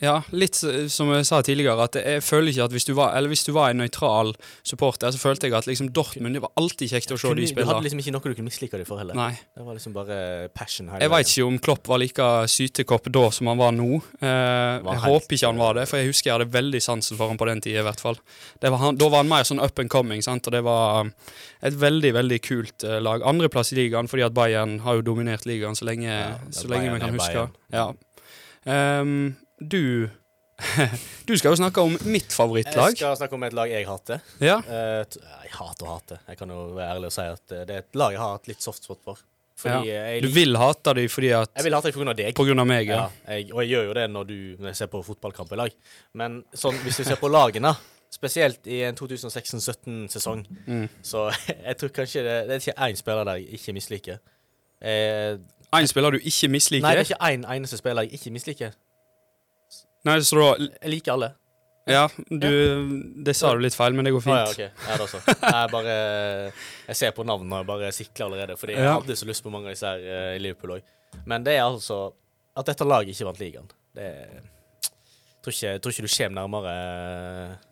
Ja, 0.00 0.23
litt 0.33 0.57
som 0.57 1.11
jeg 1.12 1.26
sa 1.29 1.43
tidligere, 1.45 1.85
at 1.85 1.97
jeg 2.00 2.23
føler 2.25 2.49
ikke 2.55 2.64
at 2.64 2.73
hvis 2.73 2.87
du 2.88 2.95
var 2.97 3.12
Eller 3.19 3.29
hvis 3.29 3.43
du 3.45 3.50
var 3.52 3.69
en 3.69 3.83
nøytral 3.83 4.31
supporter, 4.64 5.12
så 5.12 5.19
følte 5.21 5.45
jeg 5.50 5.52
at 5.59 5.67
liksom 5.69 5.90
Dortmund 5.93 6.33
Det 6.38 6.40
var 6.40 6.52
alltid 6.57 6.88
kjekt 6.95 7.12
å 7.12 7.19
se 7.21 7.33
de 7.37 7.45
spille. 7.50 7.67
Du 7.67 7.73
hadde 7.75 7.85
liksom 7.85 8.00
ikke 8.00 8.14
noe 8.14 8.25
du 8.25 8.37
kunne 8.38 8.49
mislike 8.49 8.81
dem 8.81 8.88
for 8.88 9.02
heller. 9.02 9.19
Nei. 9.19 9.35
Det 9.37 9.67
var 9.67 9.76
liksom 9.76 9.93
bare 9.93 10.49
passion 10.57 10.88
her. 10.88 11.02
Jeg 11.05 11.12
veit 11.12 11.29
ikke 11.35 11.45
om 11.50 11.59
Klopp 11.61 11.90
var 11.93 12.00
like 12.00 12.29
sytekopp 12.49 13.11
da 13.12 13.26
som 13.37 13.50
han 13.52 13.61
var 13.61 13.76
nå. 13.76 13.90
Eh, 14.23 14.25
Var 14.25 14.81
jeg 14.81 15.02
helt- 15.05 15.12
håper 15.12 15.37
ikke 15.37 15.50
han 15.52 15.61
var 15.61 15.75
det, 15.75 15.87
for 15.90 16.00
jeg 16.00 16.09
husker 16.14 16.31
jeg 16.31 16.38
hadde 16.38 16.52
veldig 16.57 16.81
sansen 16.88 17.21
for 17.21 17.29
ham 17.29 17.37
på 17.37 17.47
den 17.52 17.61
tida. 17.61 17.81
i 17.85 17.88
hvert 17.90 18.00
fall. 18.00 18.17
Det 18.61 18.71
var 18.73 18.79
han, 18.87 18.97
da 18.97 19.09
var 19.12 19.21
han 19.25 19.29
mer 19.29 19.45
sånn 19.45 19.61
up 19.62 19.79
and 19.79 19.90
coming, 19.90 20.23
sant? 20.23 20.47
og 20.49 20.52
det 20.57 20.64
var 20.64 21.00
um, 21.05 21.12
et 21.62 21.75
veldig 21.76 22.14
veldig 22.17 22.40
kult 22.43 22.85
eh, 22.85 23.00
lag. 23.05 23.21
Andreplass 23.21 23.75
i 23.75 23.76
ligaen, 23.76 24.09
fordi 24.09 24.25
at 24.25 24.33
Bayern 24.33 24.79
har 24.81 24.95
jo 24.97 25.02
dominert 25.12 25.45
ligaen 25.45 25.76
så 25.76 25.85
lenge, 25.85 26.09
Ja, 26.09 26.38
så 26.50 26.69
lenge 26.73 26.95
vi 26.95 27.00
kan 27.05 27.12
huske. 27.21 27.35
Bayern. 27.35 27.52
Ja. 27.71 27.93
Ehm, 28.67 29.37
du, 29.61 30.09
Du 31.29 31.33
skal 31.38 31.52
jo 31.55 31.57
snakke 31.61 31.81
om 31.81 31.95
mitt 32.05 32.33
favorittlag. 32.37 32.93
Jeg 32.93 33.00
skal 33.00 33.17
snakke 33.17 33.35
om 33.38 33.45
et 33.49 33.55
lag 33.57 33.71
jeg 33.73 33.87
hater. 33.88 34.21
Ja. 34.45 34.59
Eh, 34.61 35.19
jeg 35.47 35.52
hater 35.57 35.87
å 35.88 35.95
hate. 35.97 36.19
Jeg 36.29 36.37
kan 36.40 36.49
jo 36.52 36.62
være 36.76 36.97
ærlig 36.99 37.09
og 37.11 37.14
si 37.17 37.25
at 37.26 37.55
eh, 37.57 37.62
det 37.69 37.76
er 37.79 37.85
et 37.85 37.97
lag 38.00 38.12
jeg 38.17 38.21
har 38.21 38.35
hatt 38.37 38.49
litt 38.50 38.61
softspot 38.64 39.00
for. 39.05 39.23
Ja. 39.64 39.81
eh, 39.85 40.21
Du 40.25 40.29
vil 40.33 40.57
hate 40.57 40.95
dem 40.97 41.09
fordi 41.12 41.31
at 41.37 41.50
jeg 41.57 41.67
vil 41.67 41.75
hate 41.76 41.93
grunn 41.93 42.09
av 42.12 42.17
deg. 42.17 42.35
På 42.37 42.45
grunn 42.49 42.61
av 42.62 42.69
meg, 42.69 42.88
ja. 42.88 43.07
Ja, 43.26 43.37
jeg, 43.38 43.50
og 43.52 43.62
jeg 43.64 43.73
gjør 43.75 43.88
jo 43.90 43.97
det 44.00 44.05
når, 44.11 44.29
du, 44.29 44.37
når 44.61 44.71
jeg 44.73 44.79
ser 44.83 44.90
på 44.93 45.02
fotballkamp 45.05 45.52
i 45.52 45.59
lag. 45.61 45.75
Men 46.17 46.38
sånn, 46.57 46.76
hvis 46.85 47.00
du 47.00 47.05
ser 47.09 47.21
på 47.21 47.29
lagene, 47.33 47.73
spesielt 48.11 48.64
i 48.67 48.81
en 48.88 48.97
2016-17-sesong, 48.99 50.45
Mm. 50.67 50.88
så 51.02 51.26
jeg 51.69 51.76
tror 51.81 51.93
kanskje 51.95 52.23
det, 52.25 52.37
det 52.49 52.57
er 52.57 52.64
ikke 52.64 52.79
én 52.88 52.97
spiller 53.00 53.25
der 53.29 53.40
jeg 53.40 53.61
ikke 53.61 53.73
misliker. 53.76 54.21
Eh, 54.83 55.37
Én 55.76 55.87
spiller 55.87 56.11
du 56.11 56.19
ikke 56.19 56.49
misliker. 56.50 56.83
nei, 56.83 56.95
det 56.97 57.05
er 57.05 57.11
ikke 57.12 57.29
én 57.31 57.45
eneste 57.55 57.79
spiller 57.79 58.02
jeg 58.09 58.17
ikke 58.19 58.33
misliker. 58.35 58.73
Nei, 60.09 60.19
så 60.25 60.38
da 60.40 60.49
Jeg 60.83 60.90
liker 60.95 61.12
alle. 61.16 61.33
Ja, 61.90 62.04
du 62.28 62.47
Det 63.25 63.33
sa 63.37 63.50
du 63.57 63.61
litt 63.64 63.75
feil, 63.75 63.92
men 63.97 64.04
det 64.07 64.12
går 64.14 64.23
Å 64.23 64.37
ja, 64.37 64.45
fint. 64.47 64.61
ok. 64.71 64.87
Ja, 64.87 64.97
det 64.97 65.07
også. 65.09 65.21
Jeg 65.26 65.71
bare 65.73 65.95
Jeg 66.88 66.97
ser 67.00 67.12
på 67.16 67.25
navnene 67.26 67.61
og 67.62 67.66
bare 67.66 67.90
sikler 67.97 68.28
allerede, 68.28 68.57
fordi 68.61 68.76
jeg 68.76 68.85
Ja. 68.85 68.95
hadde 69.00 69.16
så 69.16 69.26
lyst 69.26 69.42
på 69.45 69.50
mange 69.52 69.66
av 69.69 69.75
disse 69.75 69.87
her 69.88 69.99
eh, 69.99 70.37
i 70.37 70.38
Liverpool 70.45 70.76
òg. 70.78 70.83
Men 71.26 71.42
det 71.45 71.57
er 71.59 71.64
altså 71.66 72.12
At 72.57 72.66
dette 72.66 72.85
laget 72.87 73.14
ikke 73.14 73.26
vant 73.30 73.38
ligaen, 73.40 73.69
det 73.95 74.09
tror 75.42 75.54
ikke, 75.54 75.69
jeg 75.73 75.80
tror 75.80 75.92
ikke 75.95 76.04
du 76.04 76.12
kommer 76.12 76.37
nærmere 76.37 76.73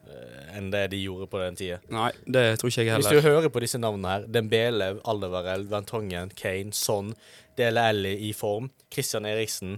eh, 0.09 0.57
enn 0.57 0.71
det 0.73 0.85
de 0.91 1.01
gjorde 1.03 1.27
på 1.29 1.39
den 1.43 1.57
tida. 1.59 1.79
Nei, 1.93 2.11
det 2.25 2.45
tror 2.59 2.71
ikke 2.73 2.85
jeg 2.87 2.93
heller. 2.95 3.11
Hvis 3.11 3.23
du 3.23 3.29
hører 3.29 3.51
på 3.53 3.61
disse 3.61 3.79
navnene 3.83 4.09
her, 4.15 4.25
Dembele, 4.27 4.89
Aldevarell, 5.05 5.67
Vantongen, 5.69 6.31
Kane, 6.35 6.73
Son, 6.73 7.13
Dele 7.59 7.83
Alli 7.91 8.15
i 8.31 8.33
form, 8.33 8.71
Christian 8.91 9.27
Eriksen, 9.29 9.77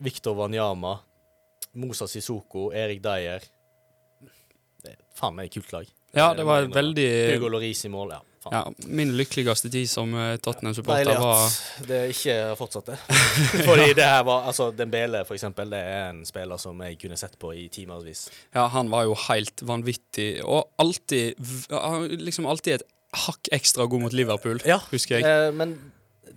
Victor 0.00 0.34
Wanyama, 0.34 0.96
Mosa 1.78 2.08
Sissoko, 2.10 2.70
Erik 2.74 3.02
Dyer 3.04 3.44
Det 4.82 4.94
er 4.94 4.98
faen 5.14 5.36
meg 5.36 5.50
et 5.50 5.54
kult 5.58 5.72
lag. 5.74 5.86
Ja, 6.16 6.32
det 6.34 6.42
var 6.48 6.64
et 6.64 6.74
veldig 6.74 7.06
Hugo 7.36 7.52
Loris 7.52 7.84
i 7.86 7.90
mål, 7.92 8.16
ja. 8.16 8.20
Ja, 8.50 8.62
Min 8.88 9.10
lykkeligste 9.18 9.68
tid 9.70 9.84
som 9.90 10.14
eh, 10.16 10.38
Tottenham-supporter 10.40 11.18
var 11.20 11.42
det 11.86 11.98
ikke 12.14 12.36
fortsatt 12.56 12.88
det. 12.88 12.96
Fordi 13.68 13.90
det 13.98 14.06
her 14.08 14.22
var 14.24 14.48
Altså, 14.48 14.70
Dembele, 14.72 15.20
for 15.28 15.36
eksempel, 15.36 15.68
det 15.70 15.80
er 15.84 16.06
en 16.14 16.22
spiller 16.26 16.56
som 16.62 16.80
jeg 16.86 16.96
kunne 17.02 17.18
sett 17.20 17.36
på 17.38 17.52
i 17.52 17.66
timevis. 17.68 18.30
Ja, 18.56 18.64
han 18.72 18.88
var 18.90 19.04
jo 19.10 19.14
helt 19.28 19.60
vanvittig, 19.68 20.30
og 20.40 20.70
alltid 20.80 21.36
Liksom 22.24 22.48
alltid 22.48 22.78
et 22.78 22.86
hakk 23.26 23.52
ekstra 23.52 23.84
god 23.90 24.06
mot 24.08 24.16
Liverpool, 24.16 24.62
Ja, 24.64 24.80
husker 24.90 25.18
jeg. 25.20 25.28
Eh, 25.28 25.52
men 25.52 25.76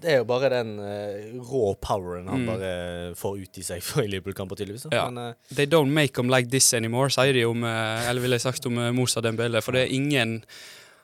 det 0.03 0.11
er 0.11 0.17
jo 0.21 0.25
bare 0.27 0.49
den 0.51 0.73
uh, 0.83 1.41
rå 1.47 1.73
poweren 1.81 2.27
han 2.29 2.43
Mm. 2.43 2.49
bare 2.51 2.71
får 3.15 3.39
ut 3.45 3.57
i 3.57 3.63
seg 3.63 3.81
for 3.87 4.03
i 4.03 4.09
Liverpool-kamper, 4.11 4.59
tydeligvis. 4.59 4.85
Ja. 4.91 5.05
Men 5.09 5.31
uh, 5.33 5.55
They 5.55 5.65
don't 5.65 5.89
make 5.95 6.13
them 6.19 6.29
like 6.29 6.49
this 6.51 6.67
anymore, 6.77 7.09
sier 7.15 7.33
de 7.33 7.45
om 7.47 7.63
eh, 7.63 8.09
Eller 8.09 8.21
ville 8.21 8.35
jeg 8.37 8.45
sagt 8.45 8.65
om 8.69 8.77
Moussa 8.97 9.21
Dembele. 9.23 9.61
For 9.63 9.71
det 9.75 9.85
er 9.87 9.95
ingen 9.95 10.41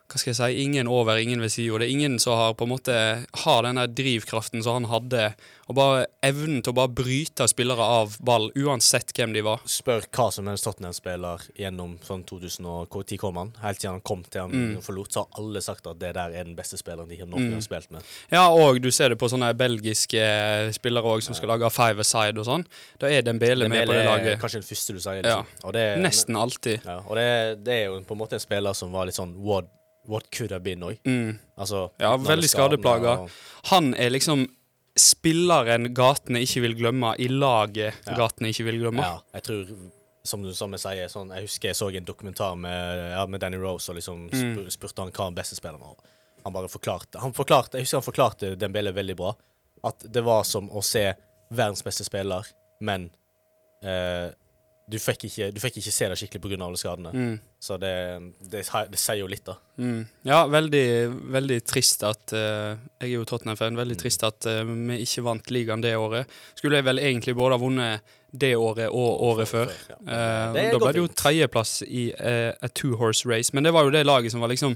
hva 0.09 0.17
skal 0.17 0.31
jeg 0.33 0.37
si, 0.39 0.63
ingen 0.63 0.87
over, 0.87 1.17
ingen 1.21 1.39
ved 1.39 1.51
sida. 1.53 1.77
Det 1.77 1.85
er 1.87 1.91
ingen 1.93 2.19
som 2.19 2.33
har 2.33 2.53
på 2.57 2.65
en 2.65 2.71
måte 2.73 3.25
har 3.45 3.61
den 3.63 3.75
der 3.77 3.87
drivkraften 3.87 4.63
som 4.65 4.79
han 4.79 4.89
hadde, 4.89 5.35
og 5.69 5.75
bare 5.77 6.07
evnen 6.25 6.63
til 6.65 6.73
å 6.73 6.75
bare 6.79 6.89
bryte 6.97 7.45
spillere 7.47 7.77
av 7.85 8.15
ball, 8.25 8.49
uansett 8.57 9.13
hvem 9.13 9.33
de 9.33 9.41
var. 9.45 9.59
spør 9.69 10.07
hva 10.09 10.31
som 10.33 10.47
helst 10.49 10.65
Tottenham-spiller 10.65 11.43
gjennom 11.59 11.99
sånn 12.01 12.23
2010 12.25 13.17
kom 13.21 13.37
han. 13.37 13.53
Helt 13.61 13.77
siden 13.79 13.91
han 13.99 14.01
kom 14.01 14.23
til 14.23 14.41
han 14.41 14.51
Mm. 14.51 14.81
forlot, 14.81 15.11
så 15.13 15.19
har 15.27 15.27
alle 15.43 15.61
sagt 15.61 15.85
at 15.85 15.99
det 15.99 16.13
der 16.15 16.31
er 16.33 16.43
den 16.43 16.55
beste 16.55 16.77
spilleren 16.81 17.07
de 17.07 17.15
har 17.17 17.27
noen 17.27 17.45
Mm. 17.45 17.51
gang 17.51 17.61
spilt 17.61 17.91
med. 17.91 18.01
Ja, 18.31 18.47
og 18.49 18.81
du 18.81 18.89
ser 18.91 19.09
det 19.09 19.19
på 19.19 19.29
sånne 19.29 19.53
belgiske 19.55 20.73
spillere 20.73 21.03
òg, 21.05 21.21
som 21.23 21.35
skal 21.35 21.49
lage 21.49 21.69
five 21.71 21.99
aside 21.99 22.37
og 22.39 22.45
sånn. 22.45 22.65
Da 22.99 23.07
er 23.07 23.21
Dembele 23.21 23.69
med 23.69 23.87
på 23.87 23.93
det 23.93 24.05
er 24.05 24.09
laget. 24.09 24.39
kanskje 24.41 24.61
den 24.61 24.63
første 24.63 24.93
du 24.93 24.99
sier. 24.99 25.23
Ja. 25.25 25.43
Liksom. 25.43 25.71
Det, 25.73 25.81
er- 25.81 26.01
Nesten 26.01 26.35
alltid. 26.35 26.81
Ja, 26.85 26.99
og 27.07 27.15
det, 27.15 27.63
det 27.63 27.73
er 27.73 27.85
jo 27.91 28.01
på 28.01 28.11
en 28.11 28.17
måte 28.17 28.33
en 28.33 28.39
spiller 28.39 28.73
som 28.75 28.91
var 28.91 29.05
litt 29.05 29.15
sånn 29.15 29.35
what, 29.37 29.65
what 30.09 30.29
could 30.35 30.51
have 30.51 30.63
been 30.65 30.81
òg. 30.83 30.97
Mm. 31.05 31.37
Altså, 31.57 31.89
Ja, 31.99 32.15
veldig 32.17 32.49
skadeplaga. 32.49 33.15
og- 33.23 33.29
Han 33.71 33.93
er 33.93 34.09
liksom 34.09 34.47
spilleren 34.99 35.93
gatene 35.95 36.41
ikke 36.43 36.61
vil 36.65 36.75
glemme, 36.75 37.13
i 37.19 37.27
laget 37.31 37.93
Ja. 38.07 38.15
gatene 38.17 38.49
ikke 38.51 38.65
vil 38.65 38.79
glemme. 38.81 39.01
Ja, 39.05 39.19
jeg 39.33 39.43
tror 39.43 39.65
som, 40.23 40.43
du- 40.43 40.53
som 40.53 40.71
jeg 40.71 40.79
sier, 40.81 41.07
sånn, 41.07 41.31
jeg 41.33 41.43
husker 41.47 41.69
jeg 41.69 41.75
så 41.75 41.95
en 41.95 42.05
dokumentar 42.05 42.57
med, 42.57 43.11
ja, 43.11 43.25
med 43.25 43.39
Danny 43.39 43.57
Rose 43.57 43.89
og 43.89 43.95
liksom 43.95 44.29
Mm. 44.29 44.67
spurte 44.69 44.97
han 45.01 45.11
hva 45.11 45.23
han 45.25 45.35
beste 45.35 45.55
spilleren 45.55 45.79
var. 45.79 45.95
Han 46.43 46.53
bare 46.53 46.67
forklarte, 46.67 47.19
han 47.19 47.33
forklarte 47.33 47.73
Jeg 47.73 47.83
husker 47.83 48.01
han 48.01 48.13
forklarte 48.13 48.55
Dembele 48.57 48.93
veldig 48.93 49.15
bra. 49.15 49.33
At 49.83 49.99
det 50.11 50.23
var 50.23 50.43
som 50.43 50.69
å 50.69 50.83
se 50.83 51.13
verdens 51.51 51.81
beste 51.83 52.03
spiller, 52.03 52.43
men 52.81 53.09
eh, 53.83 54.31
du, 54.89 54.97
fikk 54.99 55.25
ikke, 55.27 55.47
du 55.53 55.59
fikk 55.61 55.77
ikke 55.81 55.91
se 55.93 56.07
det 56.11 56.17
skikkelig 56.19 56.41
pga. 56.43 56.57
alle 56.65 56.79
skadene. 56.81 57.11
Mm. 57.13 57.35
Så 57.61 57.77
det, 57.81 57.91
det, 58.51 58.63
det 58.91 58.99
sier 58.99 59.19
jo 59.21 59.27
litt, 59.29 59.43
da. 59.45 59.55
Mm. 59.77 59.99
Ja, 60.27 60.39
veldig, 60.51 60.83
veldig 61.35 61.59
trist 61.67 62.03
at 62.07 62.33
uh, 62.35 62.73
Jeg 63.01 63.09
er 63.09 63.13
jo 63.17 63.25
Tottenham-fan. 63.29 63.77
Veldig 63.79 63.97
Mm. 63.97 64.01
trist 64.01 64.23
at 64.27 64.47
uh, 64.49 64.63
vi 64.65 64.97
ikke 65.05 65.23
vant 65.27 65.51
ligaen 65.53 65.83
det 65.85 65.93
året. 65.99 66.27
Skulle 66.59 66.79
jeg 66.81 66.87
vel 66.89 66.99
egentlig 67.03 67.35
både 67.37 67.57
ha 67.57 67.61
vunnet 67.61 68.15
det 68.31 68.51
året 68.61 68.89
og 68.93 69.23
året 69.29 69.49
før. 69.49 69.71
Ja. 69.89 69.99
Uh, 70.05 70.57
da 70.73 70.81
ble 70.81 70.91
det 70.93 71.01
jo 71.03 71.07
tredjeplass 71.17 71.79
i 71.87 72.09
a 72.19 72.67
two 72.73 72.95
horse 72.99 73.25
race, 73.29 73.53
men 73.53 73.65
det 73.65 73.73
var 73.73 73.87
jo 73.87 73.93
det 73.95 74.03
laget 74.05 74.31
som 74.35 74.41
var 74.43 74.51
liksom 74.53 74.75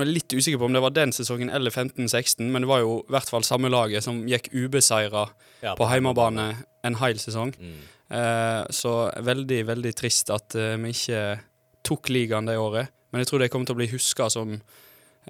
Jeg 0.00 0.06
er 0.06 0.12
litt 0.14 0.32
usikker 0.32 0.56
på 0.60 0.64
om 0.68 0.72
det 0.76 0.80
var 0.80 0.92
den 0.96 1.10
sesongen 1.12 1.50
eller 1.52 1.70
15-16, 1.74 2.46
men 2.48 2.62
det 2.64 2.68
var 2.70 2.80
jo 2.80 2.92
i 3.02 3.12
hvert 3.12 3.28
fall 3.28 3.44
samme 3.44 3.68
laget 3.68 4.04
som 4.06 4.22
gikk 4.28 4.46
ubeseira 4.54 5.26
Ja, 5.60 5.74
på 5.76 5.88
heimebane 5.90 6.46
en 6.86 6.94
hel 7.02 7.18
sesong. 7.20 7.50
Mm. 7.60 7.80
Eh, 8.10 8.62
så 8.74 8.94
veldig, 9.22 9.60
veldig 9.68 9.92
trist 9.94 10.32
at 10.34 10.56
eh, 10.58 10.74
vi 10.82 10.90
ikke 10.94 11.20
tok 11.86 12.10
ligaen 12.10 12.48
det 12.50 12.56
året. 12.58 12.90
Men 13.10 13.22
jeg 13.22 13.30
tror 13.30 13.42
det 13.42 13.50
kommer 13.52 13.68
til 13.68 13.76
å 13.76 13.80
bli 13.80 13.90
huska 13.92 14.26
som, 14.30 14.56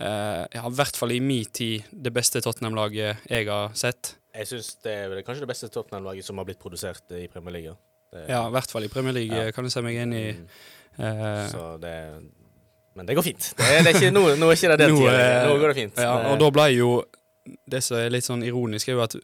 eh, 0.00 0.42
ja, 0.56 0.64
i 0.64 0.75
hvert 0.78 0.96
fall 0.96 1.12
i 1.12 1.20
min 1.25 1.44
tid, 1.52 1.87
det 1.92 2.12
beste 2.16 2.40
Tottenham-laget 2.44 3.28
jeg 3.28 3.49
har 3.49 3.76
sett. 3.76 4.14
Jeg 4.37 4.49
syns 4.49 4.75
det 4.84 4.96
er 4.96 5.08
vel 5.12 5.22
kanskje 5.26 5.44
det 5.44 5.52
beste 5.52 5.70
Tottenham-laget 5.72 6.25
som 6.25 6.40
har 6.40 6.49
blitt 6.49 6.60
produsert 6.62 7.16
i 7.16 7.26
Premier 7.32 7.56
League. 7.58 7.76
Ja, 8.26 8.46
i 8.49 8.52
hvert 8.54 8.72
fall 8.72 8.84
i 8.88 8.90
Premier 8.90 9.14
League 9.14 9.37
Ja. 9.37 9.52
kan 9.54 9.64
du 9.64 9.70
se 9.70 9.82
meg 9.82 9.96
inn 10.00 10.12
i. 10.16 10.26
Mm. 10.34 10.46
Uh, 10.99 11.46
Så 11.49 11.80
det 11.80 11.94
Men 12.96 13.06
det 13.06 13.14
går 13.14 13.22
fint. 13.22 13.52
Det 13.56 13.64
er, 13.64 13.84
det 13.84 13.92
er 13.92 13.99
ikke, 14.00 14.10
nå, 14.10 14.25
nå 14.37 14.49
er 14.50 14.56
ikke 14.58 14.70
det 14.72 14.78
den 14.80 14.96
tida. 14.96 15.12
Nå 15.46 15.58
går 15.62 15.68
det 15.70 15.76
fint. 15.76 16.00
ja, 16.02 16.14
og 16.32 16.40
da 16.40 16.49
ble 16.50 16.64
jo 16.75 16.88
Det 17.70 17.78
som 17.82 17.96
er 17.96 18.10
litt 18.10 18.26
sånn 18.26 18.42
ironisk, 18.44 18.88
er 18.88 18.99
jo 18.99 19.04
at 19.04 19.14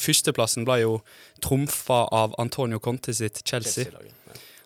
førsteplassen 0.00 0.64
ble 0.68 0.80
jo 0.82 0.96
trumfa 1.44 2.06
av 2.14 2.34
Antonio 2.42 2.80
Conte 2.82 3.14
sitt 3.16 3.42
Chelsea. 3.44 3.84
Chelsea-laget, 3.84 4.14
ja. 4.14 4.16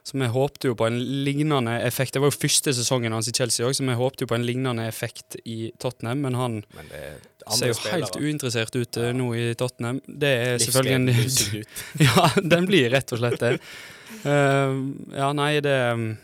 Så 0.04 0.18
vi 0.20 0.26
håpte 0.28 0.68
jo 0.68 0.74
på 0.76 0.84
en 0.84 0.98
lignende 1.24 1.78
effekt. 1.80 2.12
Det 2.12 2.20
var 2.20 2.28
jo 2.28 2.36
første 2.36 2.74
sesongen 2.76 3.14
hans 3.16 3.30
i 3.30 3.32
Chelsea 3.32 3.64
òg, 3.64 3.72
så 3.72 3.86
vi 3.86 3.94
håpte 3.96 4.26
jo 4.26 4.28
på 4.28 4.36
en 4.36 4.44
lignende 4.44 4.84
effekt 4.84 5.38
i 5.48 5.70
Tottenham, 5.80 6.20
men 6.26 6.36
han 6.36 6.58
Men 6.76 6.90
er 6.92 7.14
ser 7.56 7.72
jo 7.72 7.78
jo 7.78 7.88
helt 7.92 8.18
uinteressert 8.20 8.76
ut 8.76 8.98
eh, 9.00 9.06
Ja. 9.08 9.12
nå 9.16 9.30
i 9.32 9.46
Tottenham. 9.56 10.02
Det 10.06 10.28
er 10.28 10.58
selvfølgelig 10.60 10.94
en. 10.94 11.64
Ja, 12.06 12.28
den 12.42 12.68
blir 12.68 12.90
rett 12.92 13.16
og 13.16 13.22
slett 13.22 13.40
det. 13.40 13.54
Uh, 14.24 14.76
ja, 15.20 15.32
nei, 15.32 15.60
det 15.64 15.72
Jeg 15.72 16.16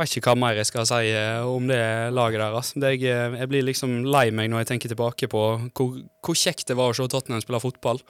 vet 0.00 0.14
ikke 0.16 0.32
hva 0.32 0.38
mer 0.40 0.56
jeg 0.56 0.68
skal 0.70 0.86
si 0.88 1.10
eh, 1.12 1.42
om 1.44 1.66
det 1.68 1.80
laget 2.16 2.40
der. 2.40 2.54
Altså. 2.56 2.80
Det, 2.80 2.94
jeg, 2.96 3.10
eh, 3.12 3.36
jeg 3.42 3.50
blir 3.52 3.66
liksom 3.66 3.98
lei 4.08 4.30
meg 4.34 4.48
når 4.50 4.62
jeg 4.64 4.70
tenker 4.72 4.92
tilbake 4.92 5.28
på 5.28 5.42
hvor, 5.76 5.98
hvor 6.24 6.38
kjekt 6.38 6.66
det 6.70 6.76
var 6.78 6.92
å 6.92 6.96
se 6.96 7.04
Tottenham 7.12 7.42
spille 7.44 7.60
fotball. 7.62 8.00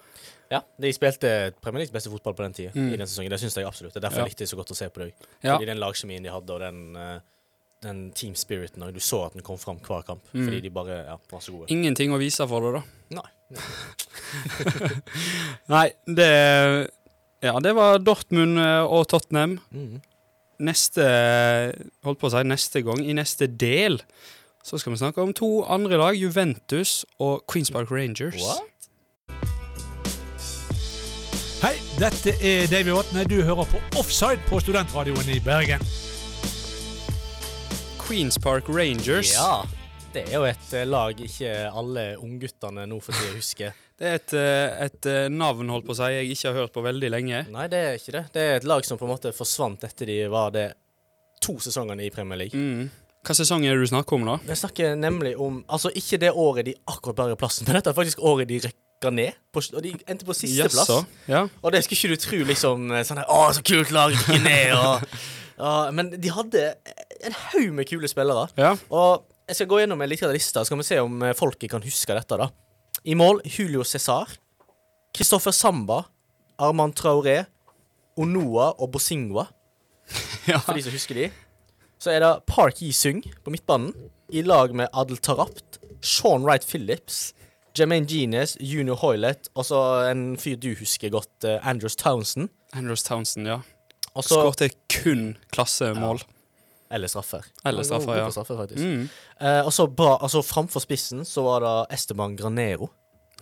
Ja, 0.52 0.60
de 0.78 0.90
spilte 0.92 1.28
Premier 1.64 1.80
Leagues 1.80 1.94
beste 1.94 2.10
fotball 2.12 2.34
på 2.36 2.44
den 2.44 2.52
tida. 2.54 2.70
Mm. 2.76 2.90
I 2.92 2.98
den 3.00 3.08
sesongen. 3.08 3.32
Det 3.32 3.40
syns 3.40 3.56
jeg 3.56 3.66
absolutt. 3.66 3.94
Det 3.94 4.02
er 4.02 4.06
derfor 4.06 4.20
Ja. 4.20 4.24
jeg 4.26 4.34
likte 4.34 4.44
det 4.44 4.50
så 4.52 4.58
godt 4.60 4.72
å 4.74 4.76
se 4.76 4.88
på 4.92 5.00
deg. 5.02 5.12
Ja. 5.40 5.54
Fordi 5.56 5.68
den 5.70 5.80
lagkjemien 5.80 6.22
de 6.26 6.30
hadde, 6.34 6.50
og 6.52 6.60
den, 6.60 6.96
eh, 6.96 7.18
den 7.82 8.02
team 8.12 8.34
spiriten 8.38 8.82
og 8.84 8.92
Du 8.94 9.00
så 9.00 9.24
at 9.26 9.32
den 9.34 9.42
kom 9.42 9.58
fram 9.58 9.78
hver 9.80 10.04
kamp. 10.06 10.22
Mm. 10.34 10.44
Fordi 10.44 10.60
de 10.60 10.70
bare 10.70 11.04
ja, 11.06 11.16
var 11.32 11.40
så 11.40 11.52
gode. 11.56 11.70
Ingenting 11.72 12.12
å 12.12 12.18
vise 12.20 12.46
for 12.46 12.60
det, 12.68 12.72
da. 12.78 12.82
Nei. 13.18 13.30
Nei, 15.72 15.86
det 16.06 16.30
Ja, 17.42 17.56
det 17.58 17.72
var 17.74 17.98
Dortmund 17.98 18.58
og 18.60 19.08
Tottenham. 19.10 19.56
Mm. 19.72 19.98
Neste 20.62 21.04
Holdt 22.06 22.20
på 22.20 22.28
å 22.28 22.32
si 22.32 22.42
neste 22.46 22.82
gang, 22.86 23.00
i 23.02 23.14
neste 23.16 23.48
del, 23.48 23.98
så 24.62 24.78
skal 24.78 24.94
vi 24.94 25.00
snakke 25.00 25.22
om 25.22 25.32
to 25.34 25.64
andre 25.66 25.98
lag. 25.98 26.18
Juventus 26.18 27.02
og 27.18 27.42
Queens 27.50 27.72
Park 27.74 27.90
Rangers. 27.90 28.38
What? 28.38 28.68
Hei, 31.62 31.76
dette 31.98 32.34
er 32.42 32.70
Davy 32.70 32.94
Vatne. 32.94 33.26
Du 33.26 33.36
hører 33.42 33.66
på 33.70 33.82
Offside 33.98 34.42
på 34.48 34.58
Studentradioen 34.62 35.28
i 35.34 35.38
Bergen. 35.42 35.82
Queens 38.02 38.38
Park 38.38 38.70
Rangers. 38.70 39.34
Ja. 39.34 39.62
Det 40.14 40.26
er 40.28 40.34
jo 40.36 40.44
et 40.44 40.74
eh, 40.76 40.86
lag 40.86 41.18
ikke 41.24 41.52
alle 41.70 42.12
ungguttene 42.20 42.84
nå 42.86 42.98
for 43.00 43.16
tida 43.16 43.34
husker. 43.38 43.81
Det 44.02 44.08
er 44.10 44.16
et, 44.18 44.32
eh, 44.34 44.80
et 44.88 45.06
eh, 45.06 45.28
navn 45.30 45.68
holdt 45.70 45.84
på 45.86 45.94
å 45.94 45.96
si, 46.00 46.08
jeg 46.10 46.32
ikke 46.34 46.48
har 46.50 46.56
hørt 46.64 46.72
på 46.74 46.82
veldig 46.82 47.10
lenge. 47.14 47.44
Nei, 47.54 47.66
det 47.70 47.82
er 47.86 48.00
ikke 48.00 48.14
det. 48.16 48.22
Det 48.34 48.42
er 48.42 48.56
et 48.58 48.64
lag 48.66 48.82
som 48.82 48.98
på 48.98 49.06
en 49.06 49.12
måte 49.12 49.30
forsvant 49.36 49.84
etter 49.86 50.08
de 50.10 50.16
var 50.32 50.50
det 50.56 50.72
to 51.42 51.54
sesongene 51.62 52.02
i 52.02 52.10
Premier 52.10 52.40
League. 52.40 52.58
Mm. 52.58 52.88
Hva 53.22 53.36
sesong 53.38 53.62
er 53.62 53.76
det 53.78 53.86
du 53.86 53.90
snakker 53.92 54.18
om, 54.18 54.24
da? 54.26 54.34
Jeg 54.48 54.58
snakker 54.58 54.96
nemlig 54.98 55.36
om 55.38 55.60
Altså 55.70 55.92
ikke 55.94 56.18
det 56.18 56.32
året 56.34 56.66
de 56.66 56.74
akkurat 56.90 57.20
bare 57.20 57.36
plassen, 57.38 57.68
men 57.68 57.78
dette 57.78 57.92
er 57.92 57.94
faktisk 57.94 58.24
året 58.26 58.50
de 58.50 58.58
rykka 58.64 59.12
ned, 59.14 59.38
på, 59.54 59.62
og 59.70 59.86
de 59.86 59.92
endte 60.10 60.26
på 60.26 60.34
sisteplass. 60.34 60.90
Yes, 60.90 61.30
Ja. 61.30 61.44
Og 61.62 61.70
det 61.70 61.84
skulle 61.86 62.00
ikke 62.00 62.10
du 62.16 62.24
tro, 62.24 62.40
liksom 62.50 62.90
sånn 63.06 63.22
her, 63.22 63.30
Å, 63.30 63.52
så 63.54 63.62
kult 63.62 63.94
lag, 63.94 64.16
rykke 64.18 64.40
ned, 64.42 64.74
og 64.80 65.06
og 65.68 65.94
Men 65.94 66.10
de 66.18 66.34
hadde 66.34 66.64
en 67.22 67.38
haug 67.52 67.70
med 67.78 67.86
kule 67.86 68.10
spillere. 68.10 68.48
ja. 68.58 68.74
Og 68.90 69.28
jeg 69.46 69.60
skal 69.60 69.70
gå 69.70 69.80
gjennom 69.82 70.02
en 70.02 70.10
liten 70.10 70.30
liste, 70.34 70.58
så 70.58 70.66
skal 70.66 70.78
vi 70.82 70.86
se 70.86 70.98
om 71.02 71.22
eh, 71.22 71.34
folket 71.38 71.70
kan 71.70 71.82
huske 71.82 72.14
dette. 72.18 72.38
da 72.38 72.50
I 73.04 73.14
mål 73.18 73.40
Julio 73.44 73.82
Cæsar, 73.84 74.36
Kristoffer 75.14 75.50
Samba, 75.50 76.02
Armand 76.58 76.94
Traoré, 76.94 77.44
Onoa 78.16 78.72
og 78.78 78.92
Bosingwa. 78.92 79.46
Ja. 80.48 80.58
For 80.58 80.74
de 80.74 80.82
som 80.82 80.90
husker 80.90 81.14
de. 81.14 81.28
Så 82.02 82.10
er 82.10 82.18
det 82.18 82.30
Park 82.50 82.80
Yi-sung 82.82 83.20
på 83.44 83.52
midtbanen, 83.54 83.92
i 84.34 84.42
lag 84.42 84.72
med 84.74 84.90
Adel 84.90 85.20
Tarapt, 85.22 85.78
Sean 86.02 86.42
Wright 86.42 86.66
Phillips, 86.66 87.30
Jermaine 87.78 88.08
Genius, 88.10 88.56
Junior 88.60 88.98
Hoylett, 88.98 89.46
og 89.54 89.68
så 89.68 89.78
en 90.10 90.34
fyr 90.40 90.56
du 90.58 90.72
husker 90.74 91.12
godt, 91.14 91.44
eh, 91.46 91.62
Andrews 91.62 91.94
Townsend. 91.96 92.50
Andrews 92.74 93.02
Townsend, 93.06 93.46
ja. 93.46 93.60
Og 94.14 94.24
så 94.24 94.34
Skårte 94.34 94.70
kun 94.90 95.36
klassemål. 95.54 96.20
Eller 96.92 97.08
straffer. 97.08 97.44
Eller 97.64 97.82
straffer, 97.88 98.16
ja. 98.20 98.30
straffer, 98.30 98.56
faktisk. 98.62 98.82
Mm. 98.84 99.06
Eh, 99.40 99.60
og 99.66 99.72
så 99.72 99.86
bra, 99.88 100.18
altså 100.22 100.42
Framfor 100.44 100.84
spissen 100.84 101.24
så 101.26 101.42
var 101.46 101.64
det 101.64 101.76
Esteban 101.98 102.36
Granero. 102.36 102.90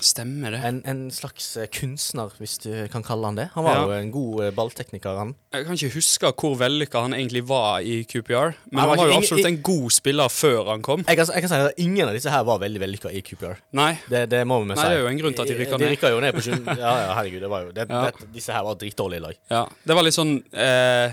Stemmer 0.00 0.54
det. 0.54 0.60
En, 0.64 0.78
en 0.88 1.00
slags 1.12 1.50
eh, 1.60 1.66
kunstner, 1.76 2.30
hvis 2.40 2.54
du 2.62 2.70
kan 2.88 3.02
kalle 3.04 3.26
han 3.28 3.36
det. 3.36 3.44
Han 3.52 3.66
var 3.66 3.74
Ja. 3.76 3.82
jo 3.84 3.90
en 3.98 4.08
god 4.14 4.44
eh, 4.46 4.52
balltekniker, 4.56 5.18
han. 5.18 5.34
Jeg 5.52 5.66
kan 5.66 5.76
ikke 5.76 5.90
huske 5.98 6.30
hvor 6.40 6.54
vellykka 6.56 7.02
han 7.04 7.12
egentlig 7.18 7.42
var 7.50 7.84
i 7.84 7.98
QPR, 8.08 8.54
men 8.72 8.80
Han 8.80 8.88
var 8.88 8.94
han 8.94 8.96
var 8.96 9.04
jo 9.04 9.10
ingen- 9.12 9.26
absolutt 9.26 9.48
en 9.50 9.58
god 9.66 9.92
spiller 9.92 10.32
før 10.32 10.70
han 10.70 10.80
kom. 10.86 11.04
Jeg 11.06 11.20
kan, 11.20 11.26
jeg 11.34 11.44
kan 11.44 11.52
si 11.52 11.60
at 11.66 11.84
ingen 11.84 12.08
av 12.08 12.14
disse 12.16 12.32
her 12.32 12.46
var 12.48 12.62
veldig 12.64 12.80
vellykka 12.80 13.12
i 13.12 13.20
QPR. 13.20 13.60
Nei, 13.76 13.90
Det, 14.08 14.24
det 14.32 14.40
må 14.48 14.62
vi 14.62 14.70
Nei, 14.72 14.76
si. 14.80 14.88
det 14.88 14.96
er 14.96 15.00
jo 15.04 15.10
en 15.12 15.18
grunn 15.20 15.34
til 15.36 15.42
at 15.44 15.48
de 15.52 15.58
rykka 15.60 15.76
ned. 15.76 15.84
De 15.84 15.92
rykka 15.92 16.14
jo 16.14 16.20
ned 16.24 16.32
på 16.38 16.46
sjuende. 16.48 16.78
Ja, 16.86 16.94
ja, 17.04 17.14
herregud. 17.20 17.40
Det 17.44 17.50
var 17.50 17.66
jo 17.68 17.72
det, 17.76 17.88
Ja. 17.90 18.04
det, 18.08 18.32
Disse 18.32 18.52
her 18.56 18.64
var 18.64 18.74
dritdårlige 18.80 19.20
lag. 19.26 19.36
ja. 19.52 19.66
Det 19.84 19.94
var 20.00 20.02
litt 20.08 20.16
sånn 20.16 20.38
eh, 20.56 21.12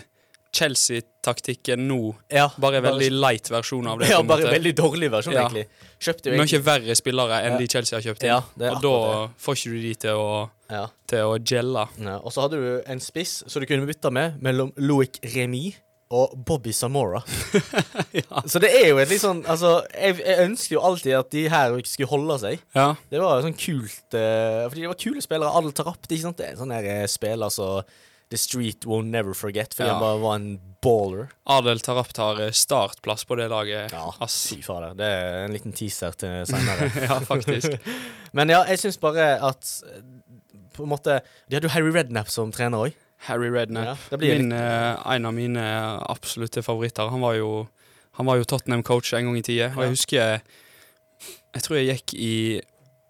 Chelsea-taktikken 0.58 1.88
nå. 1.88 2.16
Ja, 2.34 2.48
Bare 2.58 2.80
en 2.82 2.86
veldig 2.88 3.10
light 3.14 3.50
versjon 3.54 3.88
av 3.88 4.00
det. 4.02 4.10
Ja, 4.12 4.20
en 4.24 4.28
bare 4.30 4.46
måte. 4.46 4.54
veldig 4.58 4.74
dårlig 4.80 5.10
versjon, 5.14 5.34
Ja. 5.38 5.48
egentlig. 5.48 5.68
Kjøpte 6.00 6.32
jo 6.34 6.42
Mye 6.44 6.62
verre 6.66 6.96
spillere 6.98 7.42
enn 7.46 7.54
Ja. 7.54 7.58
de 7.58 7.68
Chelsea 7.68 7.98
har 8.00 8.04
kjøpt 8.06 8.24
inn. 8.24 8.32
Ja, 8.34 8.42
det 8.58 8.68
er 8.68 8.76
og 8.76 8.82
da 8.82 9.28
får 9.40 9.56
ikke 9.60 9.74
du 9.74 9.82
de 9.82 9.94
til 9.96 10.10
å, 10.22 10.50
Ja. 10.70 10.88
til 11.08 11.20
å 11.20 11.38
gelle. 11.40 11.88
Ja, 12.00 12.18
og 12.18 12.32
så 12.34 12.42
hadde 12.48 12.58
du 12.62 12.82
en 12.86 13.00
spiss 13.00 13.44
som 13.48 13.62
du 13.62 13.66
kunne 13.68 13.86
bytte 13.88 14.12
med 14.12 14.42
mellom 14.42 14.74
Loic 14.78 15.20
Remy 15.24 15.76
og 16.10 16.46
Bobby 16.46 16.72
Samora. 16.72 17.22
Så 18.48 18.60
det 18.64 18.70
er 18.72 18.90
jo 18.94 18.98
et 19.02 19.10
litt 19.10 19.20
sånn 19.22 19.42
Altså, 19.46 19.82
jeg, 19.92 20.18
jeg 20.24 20.46
ønsker 20.46 20.76
jo 20.78 20.80
alltid 20.88 21.14
at 21.18 21.30
de 21.34 21.48
her 21.52 21.76
skulle 21.84 22.08
holde 22.08 22.38
seg. 22.40 22.60
Ja. 22.74 22.96
Det 23.12 23.20
var 23.20 23.42
jo 23.42 23.48
sånn 23.50 23.58
kult 23.60 24.16
uh, 24.16 24.70
Fordi 24.70 24.86
det 24.86 24.88
var 24.88 25.00
kule 25.02 25.22
spillere. 25.26 25.52
Adel 25.60 25.74
Tarap. 25.76 26.00
Det, 26.08 26.12
er 26.14 26.18
ikke 26.22 26.28
sant? 26.30 26.38
det 26.38 26.48
er 26.48 26.52
en 26.56 26.62
sånn 26.64 26.72
eh, 26.78 27.06
spiller 27.12 27.50
som 27.52 27.84
The 28.30 28.38
Street 28.38 28.86
Won't 28.86 29.08
Never 29.14 29.34
Forget, 29.34 29.74
fordi 29.74 29.88
Ja. 29.88 29.94
han 29.94 30.02
bare 30.04 30.20
var 30.20 30.36
en 30.36 30.60
baller. 30.84 31.30
Adel 31.46 31.80
Tarap 31.80 32.10
har 32.18 32.42
eh, 32.44 32.52
startplass 32.52 33.24
på 33.26 33.36
det 33.40 33.48
laget. 33.50 33.92
Ja, 33.96 34.12
Ass. 34.20 34.50
fy 34.52 34.62
fader. 34.62 34.94
Det 35.00 35.06
er 35.08 35.46
en 35.46 35.54
liten 35.56 35.72
teaser 35.74 36.12
til 36.12 36.44
seinere. 36.46 36.92
ja, 37.08 37.20
faktisk. 37.24 37.78
Men 38.38 38.50
ja, 38.50 38.64
jeg 38.68 38.80
syns 38.84 38.98
bare 39.00 39.38
at 39.42 39.72
eh, 39.88 40.02
På 40.76 40.84
en 40.84 40.90
måte 40.92 41.22
De 41.50 41.56
hadde 41.56 41.66
jo 41.66 41.74
Harry 41.74 41.90
Rednap 41.96 42.28
som 42.30 42.52
trener 42.52 42.78
òg. 42.90 42.94
Harry 43.26 43.48
Redknapp. 43.50 43.98
Ja, 44.12 44.18
Min, 44.22 44.52
eh, 44.52 45.16
en 45.16 45.26
av 45.26 45.34
mine 45.34 45.64
absolutte 46.06 46.62
favoritter. 46.62 47.10
Han 47.10 47.22
var 47.24 47.34
jo, 47.40 47.68
han 48.20 48.26
var 48.30 48.38
jo 48.38 48.44
Tottenham-coach 48.46 49.14
en 49.18 49.26
gang 49.32 49.38
i 49.40 49.42
tida. 49.42 49.72
Og 49.76 49.82
jeg 49.88 49.96
husker 49.96 50.42
Jeg 51.56 51.64
tror 51.66 51.78
jeg 51.80 51.96
gikk 51.96 52.14
i 52.20 52.62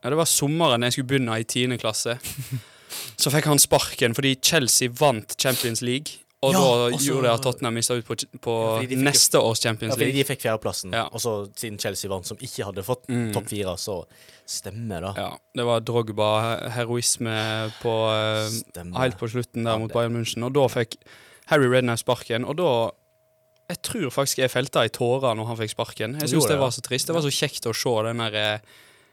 Ja, 0.03 0.09
det 0.13 0.15
var 0.21 0.29
sommeren 0.29 0.83
jeg 0.85 0.93
skulle 0.95 1.09
begynne 1.09 1.35
i 1.41 1.43
tiende 1.43 1.77
klasse. 1.81 2.15
Så 3.17 3.31
fikk 3.33 3.45
han 3.49 3.59
sparken 3.59 4.13
fordi 4.17 4.35
Chelsea 4.41 4.89
vant 4.89 5.35
Champions 5.39 5.81
League. 5.81 6.19
Og 6.45 6.53
Ja, 6.53 6.59
da 6.61 6.89
også, 6.93 7.01
gjorde 7.07 7.23
det 7.25 7.31
at 7.33 7.41
Tottenham 7.41 7.73
mista 7.73 7.95
ut 7.97 8.05
på, 8.05 8.13
på 8.45 8.53
Ja, 8.77 8.81
fikk 8.85 8.99
neste 9.01 9.39
års 9.41 9.63
Ja, 9.65 9.71
fordi 9.73 10.11
de 10.13 10.23
fikk 10.23 10.43
fjerdeplassen, 10.43 10.93
Ja. 10.93 11.07
og 11.11 11.19
så 11.19 11.31
siden 11.57 11.79
Chelsea 11.81 12.07
vant, 12.11 12.27
som 12.29 12.37
ikke 12.37 12.63
hadde 12.67 12.83
fått 12.85 13.07
Mm. 13.09 13.33
topp 13.33 13.47
fire, 13.49 13.73
så 13.81 14.05
stemmer 14.45 15.01
det. 15.01 15.15
Ja, 15.17 15.31
det 15.55 15.65
var 15.65 15.79
Drogba, 15.81 16.69
heroisme 16.69 17.71
på 17.81 17.95
eh, 18.13 18.83
Helt 19.01 19.17
på 19.17 19.27
slutten 19.33 19.63
der 19.65 19.79
mot 19.79 19.91
Bayern 19.91 20.13
München. 20.13 20.45
Og 20.45 20.53
da 20.53 20.67
fikk 20.67 20.95
Harry 21.47 21.65
Redknapp 21.67 21.99
sparken. 21.99 22.45
Og 22.45 22.55
da 22.57 22.91
Jeg 23.69 23.81
tror 23.81 24.09
faktisk 24.11 24.37
jeg 24.37 24.49
felte 24.51 24.85
i 24.85 24.87
tårer 24.89 25.35
når 25.35 25.45
han 25.47 25.57
fikk 25.57 25.71
sparken. 25.73 26.13
Jeg 26.21 26.29
syns 26.29 26.45
det 26.47 26.53
det, 26.55 26.59
var 26.59 26.69
så 26.71 26.81
trist. 26.81 27.07
Det 27.07 27.15
var 27.15 27.21
så 27.25 27.33
kjekt 27.33 27.65
å 27.67 27.73
se 27.75 28.03
den 28.07 28.17
derre 28.17 28.53
eh, 28.53 28.59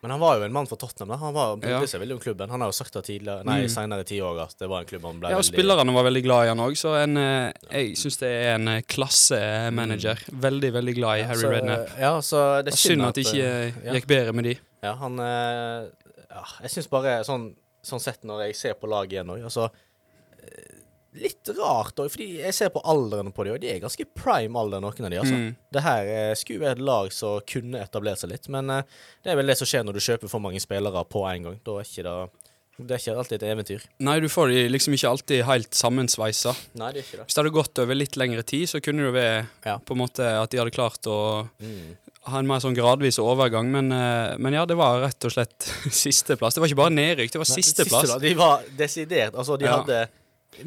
Men 0.05 0.13
han 0.13 0.21
var 0.21 0.35
jo 0.37 0.45
en 0.45 0.53
mann 0.53 0.67
for 0.69 0.77
Tottenham. 0.77 1.09
da 1.15 1.17
Han 1.17 1.33
var, 1.33 1.55
brydde 1.57 1.81
Ja. 1.81 1.87
seg 1.89 2.03
veldig 2.03 2.13
om 2.13 2.21
klubben. 2.21 2.51
Han 2.53 2.61
har 2.61 2.69
jo 2.69 2.77
sagt 2.77 2.93
det 2.93 3.03
tidligere 3.07 3.45
Nei, 3.49 3.63
Mm. 3.65 3.71
senere 3.73 4.05
ti 4.05 4.19
år 4.21 4.43
at 4.43 4.55
det 4.61 4.69
var 4.69 4.81
en 4.83 4.87
klubb 4.91 5.03
han 5.09 5.19
ble 5.21 5.31
Ja, 5.31 5.37
og 5.39 5.43
veldig 5.43 5.55
spillerne 5.55 5.95
var 5.95 6.05
veldig 6.05 6.23
glad 6.27 6.45
i 6.45 6.49
han 6.49 6.59
òg, 6.61 6.77
så 6.77 6.93
en, 7.03 7.17
eh, 7.17 7.53
jeg 7.73 7.97
syns 7.97 8.19
det 8.21 8.29
er 8.29 8.55
en 8.57 8.69
eh, 8.69 8.83
klassemanager. 8.83 10.19
Veldig, 10.29 10.73
veldig 10.75 10.95
glad 10.95 11.19
i 11.21 11.23
Harry 11.23 11.41
så, 11.41 11.51
Redknapp. 11.55 11.99
Ja, 11.99 12.13
så 12.21 12.63
det 12.63 12.75
er 12.75 12.77
Synd 12.77 13.03
at 13.09 13.15
det 13.15 13.25
ikke 13.25 13.43
eh, 13.49 13.73
ja. 13.87 13.93
gikk 13.95 14.07
bedre 14.07 14.35
med 14.35 14.45
de. 14.45 14.59
Ja, 14.83 14.95
han 14.95 15.17
ja, 15.17 16.45
Jeg 16.61 16.71
syns 16.71 16.91
bare 16.91 17.25
sånn, 17.25 17.55
sånn 17.83 18.01
sett 18.01 18.23
når 18.25 18.45
jeg 18.49 18.57
ser 18.57 18.75
på 18.75 18.87
laget 18.87 19.13
igjen 19.17 19.31
òg, 19.33 19.43
altså 19.45 19.71
Litt 21.15 21.47
rart 21.59 22.01
òg, 22.03 22.09
fordi 22.11 22.41
jeg 22.43 22.55
ser 22.57 22.71
på 22.75 22.81
alderen 22.91 23.31
på 23.33 23.45
dem, 23.47 23.55
og 23.55 23.61
de 23.63 23.69
er 23.71 23.79
ganske 23.85 24.05
prime 24.19 24.59
alder, 24.59 24.81
noen 24.83 25.05
av 25.07 25.11
de, 25.13 25.19
altså. 25.23 25.35
Mm. 25.39 25.53
Det 25.77 25.83
her 25.85 26.09
eh, 26.11 26.35
skulle 26.35 26.61
være 26.65 26.79
et 26.81 26.87
lag 26.89 27.13
som 27.15 27.37
kunne 27.47 27.79
etablert 27.85 28.19
seg 28.19 28.33
litt, 28.33 28.49
men 28.51 28.69
eh, 28.71 28.83
det 29.23 29.31
er 29.31 29.37
vel 29.39 29.47
det 29.47 29.57
som 29.61 29.69
skjer 29.71 29.85
når 29.87 29.95
du 29.95 30.03
kjøper 30.03 30.29
for 30.33 30.43
mange 30.43 30.59
spillere 30.65 31.05
på 31.07 31.23
en 31.31 31.47
gang. 31.47 31.61
Da 31.63 31.77
er 31.79 31.87
ikke 31.87 32.03
det 32.09 32.17
Det 32.77 32.91
er 32.91 32.99
ikke 32.99 33.13
alltid 33.23 33.37
et 33.39 33.49
eventyr. 33.55 33.83
Nei, 34.03 34.17
du 34.19 34.27
får 34.27 34.49
de 34.51 34.63
liksom 34.75 34.95
ikke 34.97 35.11
alltid 35.15 35.45
helt 35.47 35.77
sammensveisa. 35.79 36.57
Nei, 36.75 36.89
det 36.91 36.99
er 36.99 37.05
ikke 37.07 37.19
det. 37.21 37.27
Hvis 37.29 37.37
det 37.37 37.43
hadde 37.45 37.53
gått 37.55 37.79
over 37.85 37.95
litt 37.95 38.17
lengre 38.19 38.43
tid, 38.43 38.65
så 38.73 38.81
kunne 38.83 39.05
det 39.07 39.13
være 39.15 39.47
Ja. 39.65 39.77
på 39.79 39.95
en 39.95 40.01
måte 40.03 40.27
at 40.43 40.51
de 40.51 40.59
hadde 40.59 40.75
klart 40.75 41.07
å 41.07 41.49
Mm. 41.63 41.95
ha 42.27 42.39
en 42.41 42.47
mer 42.51 42.59
sånn 42.59 42.75
gradvis 42.75 43.21
overgang, 43.23 43.71
men, 43.71 43.93
eh, 43.93 44.35
men 44.39 44.53
ja, 44.59 44.65
det 44.67 44.75
var 44.77 44.99
rett 45.07 45.25
og 45.25 45.31
slett 45.31 45.59
sisteplass. 45.93 46.55
Det 46.55 46.61
var 46.65 46.67
ikke 46.73 46.83
bare 46.83 46.97
nedrykk, 46.99 47.31
det 47.31 47.39
var 47.39 47.45
siste 47.47 47.85
sisteplass. 47.85 48.09
da, 48.09 48.19
De 48.19 48.35
var 48.35 48.63
desidert 48.77 49.35
Altså, 49.39 49.57
de 49.57 49.67
Ja. 49.67 49.77
hadde 49.79 50.09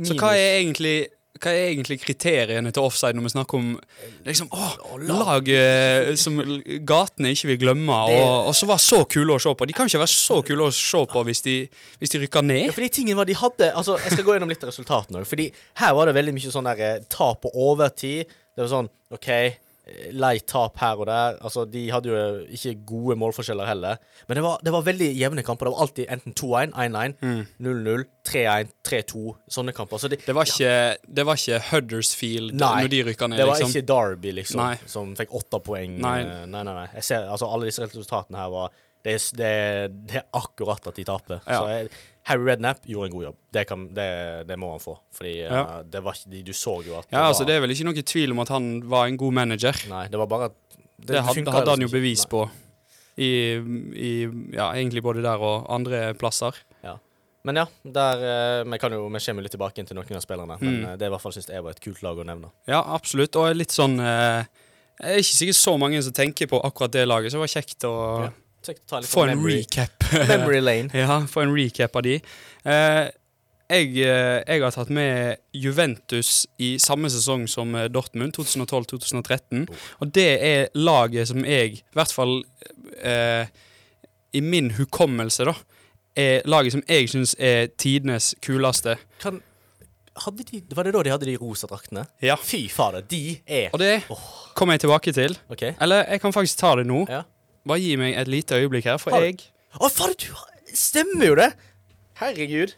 Så 0.04 0.18
hva 0.20 0.34
er 0.38 0.60
egentlig 0.62 0.98
hva 1.38 1.52
er 1.54 1.68
egentlig 1.70 2.00
kriteriene 2.02 2.72
til 2.74 2.82
offside 2.82 3.14
når 3.18 3.28
vi 3.28 3.32
snakker 3.36 3.60
om 3.60 3.68
liksom, 4.26 4.48
å, 4.50 4.98
lag 5.06 5.50
eh, 5.54 6.16
som 6.20 6.40
gatene 6.88 7.30
ikke 7.36 7.52
vil 7.52 7.60
glemme, 7.62 7.94
og, 8.10 8.48
og 8.50 8.56
så 8.58 8.66
var 8.70 8.82
så 8.82 9.04
kule 9.06 9.36
å 9.36 9.42
se 9.42 9.54
på? 9.54 9.68
De 9.70 9.76
kan 9.78 9.90
ikke 9.90 10.02
være 10.02 10.14
så 10.14 10.40
kule 10.48 10.66
å 10.66 10.74
se 10.74 11.04
på 11.12 11.24
hvis 11.28 11.44
de, 11.46 11.56
hvis 12.02 12.14
de 12.16 12.24
rykker 12.24 12.42
Ja, 12.42 12.48
ned. 12.50 12.74
fordi 12.74 12.90
tingene 13.00 13.20
var 13.20 13.30
de 13.30 13.38
hadde 13.38 13.70
Altså, 13.78 14.00
Jeg 14.02 14.16
skal 14.18 14.26
gå 14.26 14.34
gjennom 14.38 14.50
litt 14.50 14.66
av 14.66 14.72
resultatene 14.72 15.22
òg. 15.22 15.30
Fordi 15.30 15.48
her 15.84 15.94
var 15.98 16.10
det 16.10 16.18
veldig 16.18 16.34
mye 16.40 16.54
sånn 16.58 16.70
der 16.72 16.84
eh, 16.88 17.00
tap 17.14 17.44
på 17.46 17.54
overtid. 17.54 18.34
Det 18.58 18.66
var 18.66 18.74
sånn 18.74 18.90
OK, 19.14 19.30
eh, 19.88 20.10
lei 20.14 20.36
tap 20.44 20.78
her 20.82 21.00
og 21.00 21.08
der. 21.10 21.38
Altså, 21.42 21.66
De 21.72 21.86
hadde 21.92 22.12
jo 22.12 22.22
ikke 22.58 22.74
gode 22.88 23.18
målforskjeller 23.20 23.68
heller. 23.70 23.98
Men 24.28 24.40
det 24.40 24.44
var, 24.46 24.60
det 24.64 24.74
var 24.76 24.86
veldig 24.88 25.10
jevne 25.18 25.44
kamper. 25.48 25.70
Det 25.70 25.74
var 25.76 25.86
alltid 25.88 26.12
enten 26.14 26.36
2-1, 26.38 26.74
1-1, 26.76 27.46
0-0, 27.64 28.06
3-1, 28.28 28.74
3-2. 28.90 29.24
Sånne 29.58 29.74
kamper. 29.78 29.98
Så 30.04 30.12
det, 30.12 30.22
Det 30.26 30.36
var 30.36 30.50
ikke, 30.50 30.98
det 31.08 31.26
var 31.28 31.40
ikke 31.40 31.62
Huddersfield 31.72 32.54
Nei, 32.58 32.74
når 32.84 32.92
de 32.94 33.04
rykka 33.12 33.30
ned, 33.32 33.40
det 33.42 33.48
var 33.48 33.62
liksom. 33.62 33.74
ikke 33.76 33.88
Derby, 33.94 34.34
liksom, 34.42 34.62
Nei. 34.64 34.76
som 34.90 35.16
fikk 35.18 35.34
åtte 35.40 35.62
poeng. 35.64 35.98
Nei. 36.04 36.18
Eh, 36.26 36.44
nei, 36.52 36.64
nei. 36.68 36.76
nei. 36.84 37.06
Ser, 37.06 37.28
altså, 37.32 37.50
alle 37.52 37.70
disse 37.72 37.86
resultatene 37.88 38.44
her 38.44 38.52
var 38.54 38.76
Det 39.08 39.16
er, 39.16 39.26
det, 39.40 39.52
det 40.12 40.20
er 40.22 40.28
akkurat 40.36 40.88
at 40.92 41.00
de 41.00 41.06
taper. 41.08 41.40
Ja. 41.48 41.62
Så 41.62 41.72
jeg, 41.72 41.90
Harry 42.28 42.44
Redknapp 42.50 42.84
gjorde 42.92 43.08
en 43.08 43.16
god 43.16 43.26
jobb. 43.30 43.38
Det, 43.56 43.64
kan, 43.70 43.88
det, 43.96 44.08
det 44.50 44.58
må 44.60 44.74
han 44.74 44.84
få. 44.84 44.98
Fordi 45.16 45.34
ja. 45.46 45.62
uh, 45.64 45.82
det 45.88 46.02
var 46.04 46.20
de, 46.28 46.44
du 46.44 46.52
så 46.52 46.78
jo 46.84 46.98
at 47.00 47.08
Ja, 47.16 47.24
altså 47.30 47.48
Det 47.48 47.56
er 47.56 47.64
vel 47.64 47.72
ikke 47.72 47.88
noe 47.88 48.04
tvil 48.12 48.36
om 48.36 48.44
at 48.44 48.52
han 48.52 48.68
var 48.92 49.08
en 49.08 49.20
god 49.22 49.38
manager. 49.40 49.80
Nei, 49.88 50.06
det 50.12 50.20
var 50.20 50.28
bare 50.32 50.50
at 50.52 50.58
Det, 50.98 51.22
hadde, 51.22 51.38
funket 51.40 51.56
hadde 51.56 51.76
han 51.78 51.86
jo 51.88 51.92
bevis 51.94 52.26
Nei. 52.28 52.32
på. 52.36 52.44
I, 53.18 53.30
i 53.98 54.12
ja, 54.54 54.68
egentlig 54.76 55.02
både 55.08 55.24
der 55.26 55.42
og 55.42 55.70
andre 55.74 56.12
plasser. 56.20 56.60
Men 57.48 57.56
ja, 57.62 57.64
der, 57.84 58.24
eh, 58.28 58.64
vi, 58.68 58.78
kan 58.82 58.92
jo, 58.92 59.06
vi 59.08 59.20
kommer 59.24 59.46
litt 59.46 59.54
tilbake 59.56 59.80
inn 59.80 59.88
til 59.88 59.96
noen 59.96 60.18
av 60.18 60.24
spillerne. 60.26 60.58
Men 60.60 60.74
Mm. 60.74 60.86
eh, 60.90 60.96
det 61.00 61.08
i 61.08 61.12
hvert 61.14 61.24
fall 61.24 61.32
synes 61.32 61.48
jeg 61.48 61.64
var 61.64 61.72
et 61.72 61.80
kult 61.80 62.02
lag 62.04 62.18
å 62.20 62.26
nevne. 62.28 62.50
Ja, 62.68 62.82
absolutt. 62.96 63.38
Og 63.40 63.56
litt 63.56 63.72
sånn 63.72 64.00
eh, 64.04 64.44
Det 65.00 65.06
er 65.14 65.22
ikke 65.22 65.38
sikkert 65.38 65.56
så 65.62 65.78
mange 65.80 66.02
som 66.04 66.12
tenker 66.12 66.50
på 66.50 66.60
akkurat 66.60 66.92
det 66.92 67.06
laget, 67.08 67.32
så 67.32 67.38
det 67.38 67.46
var 67.46 67.54
kjekt 67.54 67.86
å 67.88 67.94
Ja. 68.26 68.32
Få 68.68 69.04
sånn 69.24 69.34
en 69.34 69.40
memory, 69.40 69.62
recap. 69.62 70.10
memory 70.34 70.60
lane. 70.64 70.92
ja, 70.94 71.22
få 71.30 71.46
en 71.46 71.56
recap 71.56 71.96
av 71.96 72.06
de. 72.08 72.20
Eh, 72.68 73.06
jeg, 73.68 73.98
eh, 74.00 74.44
jeg 74.48 74.64
har 74.64 74.72
tatt 74.72 74.92
med 74.94 75.42
Juventus 75.52 76.46
i 76.64 76.78
samme 76.80 77.10
sesong 77.12 77.48
som 77.52 77.76
eh, 77.76 77.90
Dortmund, 77.92 78.32
2012-2013. 78.38 79.66
Og 80.00 80.14
det 80.16 80.30
er 80.40 80.70
laget 80.78 81.28
som 81.34 81.44
jeg, 81.44 81.82
i 81.82 81.98
hvert 81.98 82.14
fall 82.16 82.40
eh, 83.04 83.50
i 84.32 84.44
min 84.44 84.72
hukommelse, 84.78 85.50
da, 85.50 85.56
er 86.18 86.48
laget 86.50 86.78
som 86.78 86.86
jeg 86.88 87.12
syns 87.12 87.36
er 87.36 87.68
tidenes 87.78 88.34
kuleste. 88.42 88.96
Kan, 89.22 89.42
de, 90.40 90.62
var 90.74 90.88
det 90.88 90.96
da 90.96 91.04
de 91.04 91.14
hadde 91.14 91.28
de 91.28 91.36
rosa 91.38 91.68
draktene? 91.70 92.08
Ja. 92.24 92.40
Fy 92.40 92.66
fader, 92.72 93.04
de 93.06 93.38
er 93.46 93.68
Og 93.76 93.84
det 93.84 94.00
kommer 94.56 94.78
jeg 94.78 94.88
tilbake 94.88 95.14
til. 95.14 95.36
Okay. 95.52 95.76
Eller 95.84 96.08
jeg 96.08 96.24
kan 96.24 96.34
faktisk 96.34 96.64
ta 96.64 96.78
det 96.80 96.88
nå. 96.88 97.04
Ja. 97.12 97.26
Bare 97.68 97.84
gi 97.84 97.96
meg 98.00 98.16
et 98.18 98.30
lite 98.32 98.58
øyeblikk 98.62 98.88
her, 98.90 99.00
for 99.02 99.12
Har- 99.16 99.26
jeg 99.28 99.42
Å, 99.78 99.90
fader, 99.92 100.16
du 100.24 100.34
har 100.34 100.54
Stemmer 100.78 101.26
jo 101.32 101.36
det! 101.40 101.52
Herregud. 102.20 102.74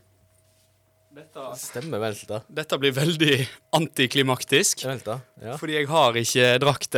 dette, 1.15 1.45
Stemmer 1.59 1.99
vel, 1.99 2.15
da. 2.29 2.37
Dette 2.53 2.77
blir 2.79 2.93
veldig 2.95 3.35
antiklimaktisk. 3.75 4.83
Vent, 4.87 5.03
da. 5.07 5.17
Ja. 5.43 5.55
Fordi 5.59 5.75
jeg 5.79 5.87
har 5.89 6.15
ikke 6.21 6.49
drakt 6.63 6.95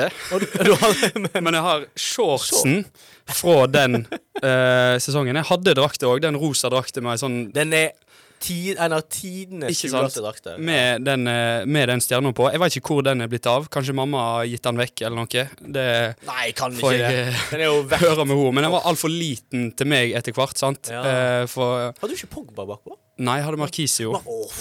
har, 0.82 0.98
men, 1.42 1.54
jeg 1.58 1.66
har 1.66 1.86
shortsen 1.96 2.84
fra 3.32 3.56
den 3.72 4.04
eh, 4.44 4.98
sesongen. 5.02 5.40
Jeg 5.40 5.50
hadde 5.50 5.76
drakter 5.80 6.12
òg, 6.12 6.22
den 6.26 6.38
rosa 6.42 6.70
drakten 6.74 7.06
med 7.08 7.22
sånn 7.22 7.40
den 7.56 7.74
er 7.78 7.94
tid, 8.42 8.78
en 8.82 8.94
av 8.98 9.02
tidenes 9.12 9.80
kuleste 9.82 10.22
drakter. 10.24 10.58
med 10.60 11.04
den, 11.06 11.28
eh, 11.30 11.66
med 11.66 11.88
den 11.90 12.02
stjerna 12.04 12.34
på. 12.36 12.50
Jeg 12.52 12.60
vet 12.64 12.78
ikke 12.80 12.94
hvor 12.96 13.04
den 13.06 13.22
er 13.22 13.28
blitt 13.32 13.46
av. 13.48 13.68
Kanskje 13.70 13.94
mamma 13.96 14.18
har 14.38 14.46
gitt 14.50 14.64
den 14.66 14.78
vekk, 14.82 15.02
eller 15.06 15.22
noe. 15.22 15.46
Det 15.78 15.88
Nei, 16.28 16.52
kan 16.58 16.74
får 16.74 16.94
ikke 16.96 17.00
jeg 17.00 17.16
det. 17.16 17.28
eh, 17.36 17.50
Den 17.52 17.60
er 17.62 17.66
jo 17.70 17.84
høre 17.84 18.26
med 18.26 18.38
henne. 18.38 18.54
Men 18.58 18.64
den 18.68 18.72
var 18.76 18.82
altfor 18.92 19.10
liten 19.14 19.72
til 19.78 19.88
meg 19.88 20.12
etter 20.18 20.34
hvert, 20.34 20.58
sant. 20.58 20.90
Ja. 20.92 21.02
Eh, 21.04 21.46
for 21.48 21.94
Hadde 22.02 22.10
du 22.12 22.18
ikke 22.18 22.32
Pogba 22.36 22.66
bakpå? 22.66 22.98
Nei, 23.22 23.38
jeg 23.38 23.46
hadde 23.46 23.58
Markisio. 23.62 24.16
Oh. 24.26 24.52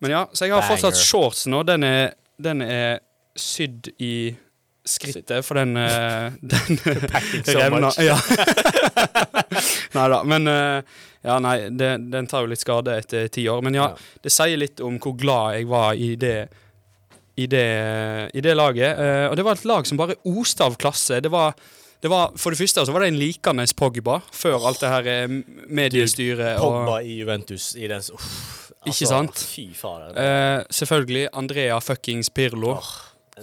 Men 0.00 0.10
ja, 0.10 0.26
så 0.32 0.46
jeg 0.46 0.52
har 0.54 0.60
Banger. 0.62 0.76
fortsatt 0.76 0.96
shorts 1.00 1.46
nå. 1.50 1.64
den 1.66 1.82
er, 1.84 2.12
den 2.40 2.62
er 2.62 3.00
sydd 3.38 3.88
i 3.98 4.36
skrittet, 4.88 5.44
for 5.46 5.58
den, 5.60 5.76
eh, 5.76 6.32
den 6.40 6.78
so 7.44 7.58
revna. 7.58 7.80
much. 7.88 7.98
Ja. 8.02 8.16
nei 9.96 10.08
da, 10.12 10.22
men 10.24 10.48
eh, 10.52 10.82
Ja, 11.26 11.34
nei, 11.42 11.56
det, 11.74 11.88
den 12.12 12.28
tar 12.30 12.44
jo 12.44 12.48
litt 12.52 12.62
skade 12.62 12.94
etter 13.00 13.26
ti 13.34 13.42
år. 13.50 13.60
Men 13.66 13.74
ja, 13.74 13.88
Ja. 13.90 14.18
det 14.22 14.30
sier 14.32 14.56
litt 14.60 14.80
om 14.86 15.00
hvor 15.02 15.16
glad 15.18 15.56
jeg 15.58 15.66
var 15.68 15.94
i 15.98 16.12
det 16.16 16.36
i 17.38 17.44
det, 17.46 17.66
i 18.34 18.40
det 18.42 18.54
laget. 18.58 18.98
Eh, 18.98 19.26
og 19.30 19.36
det 19.38 19.44
var 19.46 19.58
et 19.58 19.66
lag 19.68 19.86
som 19.86 19.98
bare 19.98 20.16
oste 20.26 20.64
av 20.64 20.74
klasse. 20.80 21.20
Det 21.22 21.30
var, 21.30 21.52
det 22.02 22.10
var, 22.10 22.32
for 22.38 22.50
det 22.50 22.58
første 22.58 22.82
så 22.86 22.94
var 22.94 23.04
det 23.04 23.12
en 23.12 23.18
likende 23.20 23.66
Pogba, 23.78 24.16
før 24.34 24.64
alt 24.66 24.80
det 24.82 24.90
her 24.90 25.28
mediestyret 25.70 26.56
Du, 26.58 26.64
Pogba 26.64 26.96
i 27.06 27.20
Juventus 27.20 27.76
i 27.78 27.86
den 27.90 28.02
uff, 28.14 28.26
altså, 28.80 28.90
Ikke 28.90 29.10
sant? 29.10 29.44
Fy 29.54 29.68
fader. 29.78 30.64
Selvfølgelig 30.70 31.28
Andrea 31.32 31.78
fuckings 31.78 32.30
Pirlo. 32.30 32.76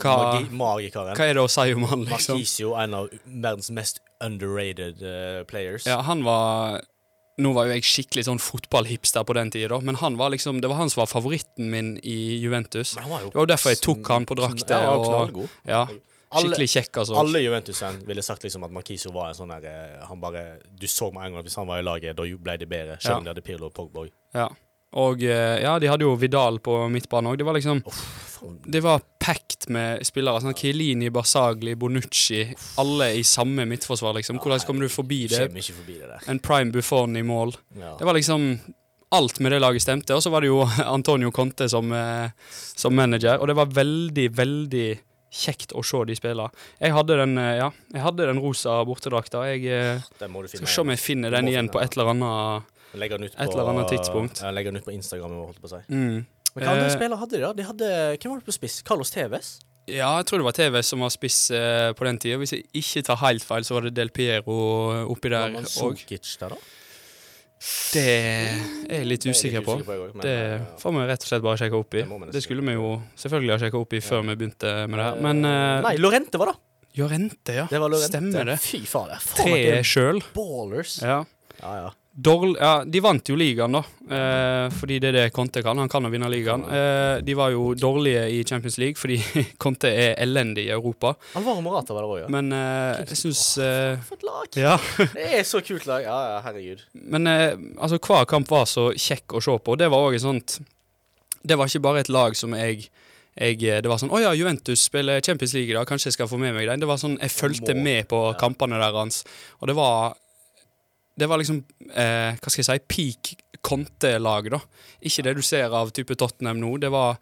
Hva- 0.01 0.33
Magi, 0.33 0.49
magikeren. 0.51 1.15
Hva 1.15 1.25
er 1.29 1.33
det 1.37 1.43
å 1.45 1.49
si 1.51 1.73
om 1.73 1.83
han, 1.91 2.05
liksom? 2.05 2.35
Marquisio, 2.39 2.73
en 2.81 2.93
av 2.93 3.09
verdens 3.25 3.69
mest 3.71 3.99
underrated 4.23 5.01
uh, 5.03 5.43
players. 5.49 5.85
Ja, 5.85 6.01
han 6.01 6.23
var 6.23 6.81
Nå 7.37 7.49
var 7.51 7.65
jo 7.67 7.73
jeg 7.75 7.83
skikkelig 7.83 8.23
sånn 8.29 8.39
fotballhipster 8.39 9.25
på 9.27 9.33
den 9.35 9.49
tida, 9.51 9.75
men 9.83 9.97
han 9.99 10.15
var 10.15 10.29
liksom, 10.31 10.61
det 10.63 10.69
var 10.71 10.77
han 10.79 10.87
som 10.89 11.01
var 11.01 11.09
favoritten 11.11 11.67
min 11.69 11.89
i 11.99 12.37
Juventus. 12.39 12.93
Var 12.95 13.25
Det 13.27 13.35
var 13.35 13.49
derfor 13.51 13.73
jeg 13.73 13.81
tok 13.83 14.07
han 14.07 14.23
på 14.25 14.37
drakta. 14.39 14.77
Ja, 14.85 14.93
og, 14.95 15.41
ja, 15.67 15.81
skikkelig 16.31 16.69
kjekk, 16.71 17.01
altså. 17.01 17.17
Alle 17.19 17.41
Juventus-fan 17.43 17.99
ville 18.07 18.23
sagt 18.23 18.47
liksom 18.47 18.63
at 18.63 18.71
Marquisio 18.71 19.11
var 19.11 19.33
en 19.33 19.35
sånn 19.35 19.51
der 19.51 19.67
eh, 19.67 20.05
Han 20.07 20.21
bare 20.23 20.61
Du 20.79 20.87
så 20.87 21.11
med 21.11 21.25
en 21.27 21.33
gang 21.35 21.39
at 21.43 21.49
hvis 21.49 21.59
han 21.59 21.67
var 21.67 21.83
i 21.83 21.83
laget, 21.83 22.15
da 22.15 22.23
ble 22.23 22.55
det 22.57 22.69
bedre. 22.71 22.95
Selv 23.03 23.17
om 23.19 23.25
Ja. 23.27 23.33
de 23.33 23.33
hadde 23.35 23.43
Pirlo 23.51 23.67
og 23.67 23.73
Pogborg. 23.75 24.11
Ja. 24.33 24.47
Og 25.01 25.23
eh, 25.27 25.57
ja, 25.63 25.75
de 25.79 25.89
hadde 25.91 26.05
jo 26.07 26.13
Vidal 26.19 26.61
på 26.63 26.77
midtbanen 26.91 27.33
òg. 27.33 27.39
Det 27.39 27.47
var 27.47 27.57
liksom 27.57 27.81
Det 28.71 28.81
var 28.83 29.03
packed 29.19 29.67
med 29.73 30.05
spillere. 30.07 30.39
Sånn 30.43 30.55
Kilini, 30.55 31.09
Basagli, 31.13 31.73
Bonucci. 31.79 32.45
Alle 32.81 33.11
i 33.19 33.23
samme 33.27 33.65
midtforsvar, 33.67 34.15
liksom. 34.19 34.39
Hvordan 34.43 34.63
kommer 34.67 34.87
du 34.87 34.93
forbi 34.93 35.25
det? 35.31 35.49
Forbi 35.49 35.99
det. 35.99 36.21
En 36.31 36.39
prime 36.39 36.71
Buffon 36.71 37.17
i 37.17 37.23
mål. 37.25 37.55
Ja. 37.79 37.95
Det 37.99 38.07
var 38.07 38.17
liksom 38.17 38.55
Alt 39.15 39.37
med 39.39 39.53
det 39.53 39.59
laget 39.61 39.83
stemte. 39.83 40.15
Og 40.17 40.23
så 40.23 40.31
var 40.33 40.43
det 40.43 40.49
jo 40.49 40.63
Antonio 40.97 41.29
Conte 41.31 41.67
som, 41.71 41.91
eh, 41.93 42.31
som 42.75 42.95
manager, 42.95 43.37
og 43.37 43.47
det 43.47 43.55
var 43.55 43.69
veldig, 43.71 44.25
veldig 44.35 44.87
kjekt 45.35 45.75
å 45.77 45.83
se 45.85 46.01
de 46.09 46.15
spille. 46.17 46.47
Jeg 46.81 46.95
hadde 46.95 47.19
den, 47.21 47.37
eh, 47.39 47.57
ja, 47.61 47.69
jeg 47.93 48.03
hadde 48.03 48.27
den 48.31 48.41
rosa 48.43 48.79
bortedrakta. 48.87 49.45
Jeg 49.53 50.01
skal 50.17 50.67
se 50.67 50.83
om 50.83 50.91
jeg 50.91 51.03
finner 51.03 51.35
den 51.37 51.51
igjen 51.51 51.69
på 51.71 51.83
et 51.83 51.95
eller 51.95 52.11
annet 52.15 52.74
legger 53.01 53.17
den 53.21 53.27
ut 53.29 53.35
på, 53.35 53.43
et 53.43 53.51
eller 53.55 53.69
annet 53.73 53.91
tidspunkt. 53.93 54.41
Jeg 54.41 54.53
legger 54.57 54.71
den 54.73 54.81
ut 54.81 54.85
på 54.87 54.93
Instagram. 54.95 55.37
Holdt 55.43 55.61
på 55.61 55.69
å 55.71 55.73
si. 55.75 55.81
mm. 55.91 56.25
Men 56.55 56.63
hva 56.63 56.71
andre 56.71 56.85
Eh, 56.87 56.93
spillere 56.95 57.17
hadde 57.19 57.35
de, 57.35 57.41
da? 57.43 57.53
De 57.53 57.63
hadde, 57.67 57.87
hvem 58.15 58.31
var 58.31 58.39
det 58.39 58.45
på 58.47 58.53
spiss? 58.55 58.77
Carlos 58.87 59.09
Tevez? 59.11 59.49
Ja, 59.91 60.13
jeg 60.17 60.25
tror 60.29 60.39
det 60.39 60.45
var 60.47 60.55
TV 60.55 60.79
som 60.87 61.03
var 61.03 61.11
spiss 61.13 61.51
eh, 61.51 61.91
på 61.93 62.05
den 62.07 62.17
tida. 62.17 62.37
Hvis 62.41 62.53
jeg 62.55 62.63
ikke 62.73 63.03
tar 63.09 63.19
helt 63.25 63.43
feil, 63.45 63.65
så 63.67 63.75
var 63.75 63.85
det 63.85 63.91
Del 63.97 64.09
Piero 64.15 64.55
oppi 65.11 65.29
der 65.29 65.43
Var 65.43 65.49
òg. 65.51 65.57
Manzukic 65.59 66.31
der, 66.39 66.55
da? 66.55 66.61
Det 67.95 68.01
er 68.05 68.97
jeg 68.99 69.05
litt 69.07 69.23
Det 69.25 69.31
er 69.31 69.35
usikker 69.37 69.63
på. 69.65 69.75
Det 70.21 70.31
eh, 70.31 70.63
får 70.81 70.95
vi 70.95 71.03
rett 71.09 71.23
og 71.25 71.29
slett 71.29 71.43
bare 71.45 71.59
sjekke 71.59 71.77
opp 71.79 71.95
i. 71.97 72.03
Det 72.05 72.31
Det 72.35 72.43
skulle 72.43 72.65
vi 72.67 72.75
jo 72.75 72.89
selvfølgelig 73.19 73.53
ha 73.55 73.59
sjekka 73.63 73.81
opp 73.83 73.93
i 73.95 74.01
før 74.05 74.23
vi 74.27 74.35
begynte 74.35 74.73
med 74.91 74.99
det 74.99 75.05
her. 75.09 75.21
Men 75.27 75.43
uh, 75.47 75.83
Nei, 75.85 75.93
Lorente 76.01 76.39
var 76.41 76.51
da. 76.51 76.55
Jorente, 76.95 77.55
ja. 77.57 77.67
Det 77.71 77.79
var 77.81 77.91
Lorente. 77.91 78.11
Stemmer 78.11 78.51
det. 78.53 78.57
Fy 78.63 78.81
fader. 78.87 79.23
Det 79.43 79.55
er 79.79 79.87
sjøl. 79.87 80.21
ballers. 80.35 80.97
Ja. 81.03 81.21
Ja, 81.61 81.75
ja. 81.83 81.89
Dårl 82.15 82.53
ja, 82.55 82.83
de 82.87 82.99
vant 83.03 83.27
jo 83.27 83.35
ligaen, 83.35 83.75
da. 83.75 83.81
Eh, 84.15 84.69
fordi 84.71 85.01
det 85.03 85.09
er 85.09 85.15
det 85.17 85.23
Conte 85.35 85.59
kan. 85.63 85.75
Han 85.81 85.89
kan 85.91 86.07
å 86.07 86.11
vinne 86.13 86.29
ligaen. 86.31 86.61
Eh, 86.63 87.17
de 87.27 87.33
var 87.35 87.51
jo 87.51 87.73
dårlige 87.75 88.21
i 88.31 88.37
Champions 88.47 88.77
League 88.79 88.95
fordi 88.95 89.17
Conte 89.61 89.91
er 89.91 90.15
elendig 90.23 90.69
i 90.69 90.71
Europa. 90.71 91.11
Alvaro 91.35 91.59
Morata 91.65 91.91
var 91.97 92.05
det 92.05 92.13
òg, 92.13 92.21
ja. 92.23 92.29
Men 92.31 92.55
eh, 92.55 93.03
jeg 93.11 93.19
syns 93.19 93.43
eh, 93.59 93.99
For 94.07 94.15
et 94.15 94.23
lag! 94.29 94.47
Ja. 94.65 94.77
Det 95.11 95.27
er 95.41 95.43
så 95.43 95.59
kult 95.65 95.89
lag. 95.91 96.05
Ja, 96.07 96.19
ja, 96.31 96.39
herregud. 96.47 96.85
Men 97.03 97.27
eh, 97.27 97.51
altså, 97.75 97.99
hver 97.99 98.23
kamp 98.31 98.47
var 98.53 98.63
så 98.71 98.93
kjekk 98.95 99.35
å 99.35 99.43
se 99.43 99.59
på. 99.67 99.75
Det 99.75 99.91
var 99.91 100.07
òg 100.07 100.15
et 100.15 100.23
sånt 100.23 100.61
Det 101.43 101.59
var 101.59 101.67
ikke 101.67 101.83
bare 101.83 102.05
et 102.05 102.13
lag 102.15 102.37
som 102.39 102.55
jeg 102.55 102.87
jeg, 103.35 103.59
eh, 103.67 103.81
det 103.83 103.89
var 103.91 103.99
sånn 103.99 104.13
'Å 104.15 104.21
ja, 104.21 104.29
Juventus 104.31 104.85
spiller 104.87 105.19
Champions 105.19 105.51
League 105.57 105.67
i 105.67 105.75
dag, 105.75 105.83
kanskje 105.83 106.07
jeg 106.07 106.15
skal 106.15 106.29
få 106.31 106.37
med 106.39 106.55
meg 106.55 106.69
den?' 106.69 106.79
Det 106.79 106.87
var 106.87 106.95
sånn, 106.95 107.17
Jeg 107.19 107.35
fulgte 107.35 107.75
med 107.75 108.07
på 108.07 108.19
kampene 108.39 108.79
deres, 108.79 109.25
og 109.59 109.67
det 109.67 109.75
var 109.75 110.15
Det 111.17 111.27
var 111.31 111.39
liksom 111.39 111.61
eh, 111.93 112.35
Hva 112.35 112.51
skal 112.51 112.61
jeg 112.63 112.67
si 112.69 112.85
peak 112.91 113.33
Conte-lag, 113.65 114.49
da. 114.53 114.59
Ikke 115.01 115.23
det 115.25 115.35
du 115.37 115.41
ser 115.45 115.73
av 115.73 115.89
type 115.95 116.15
Tottenham 116.19 116.59
nå. 116.61 116.75
Det 116.83 116.91
var 116.93 117.15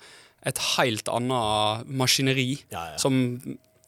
et 0.43 0.57
helt 0.75 1.07
annet 1.07 1.87
maskineri 1.87 2.49
Ja, 2.73 2.89
ja. 2.93 2.97
som 2.99 3.15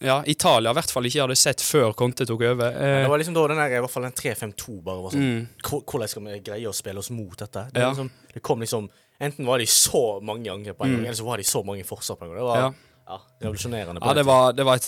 ja, 0.06 0.18
Italia 0.28 0.72
i 0.72 0.76
hvert 0.76 0.92
fall 0.92 1.08
ikke 1.08 1.24
hadde 1.24 1.36
sett 1.40 1.62
før 1.64 1.94
Conte 1.98 2.26
tok 2.28 2.42
over. 2.48 2.76
Eh, 2.76 3.02
det 3.04 3.10
var 3.12 3.20
liksom 3.20 3.36
da 3.36 3.46
den 3.48 3.60
der, 3.60 3.76
i 3.78 3.82
hvert 3.84 3.92
fall 3.92 4.04
den 4.08 4.16
3-5-2 4.16 4.78
bare 4.86 5.04
var 5.06 5.16
sånn 5.16 5.26
mm, 5.26 5.46
Hvordan 5.88 6.12
skal 6.12 6.26
vi 6.28 6.40
greie 6.46 6.68
å 6.70 6.76
spille 6.76 7.00
oss 7.02 7.10
mot 7.16 7.36
dette? 7.40 7.64
Det, 7.74 7.84
liksom, 7.84 8.10
det 8.36 8.44
kom 8.46 8.64
liksom 8.64 8.90
Enten 9.24 9.48
var 9.48 9.62
de 9.64 9.68
så 9.72 10.02
mange 10.28 10.52
angrep 10.52 10.76
på 10.78 10.84
en 10.86 10.98
Mm. 10.98 11.06
eller 11.06 11.16
så 11.16 11.24
var 11.28 11.40
de 11.40 11.46
så 11.48 11.62
mange 11.64 11.86
forsvar 11.88 12.18
på 12.20 12.26
en 12.26 12.34
gang. 12.34 12.40
Det 12.42 12.48
var 12.50 12.58
ja. 12.60 12.72
Ja, 13.06 13.20
revolusjonerende. 13.44 14.02
Ja, 14.02 14.14
det 14.18 14.24
var, 14.26 14.54
det 14.58 14.64
var 14.66 14.80
et 14.80 14.88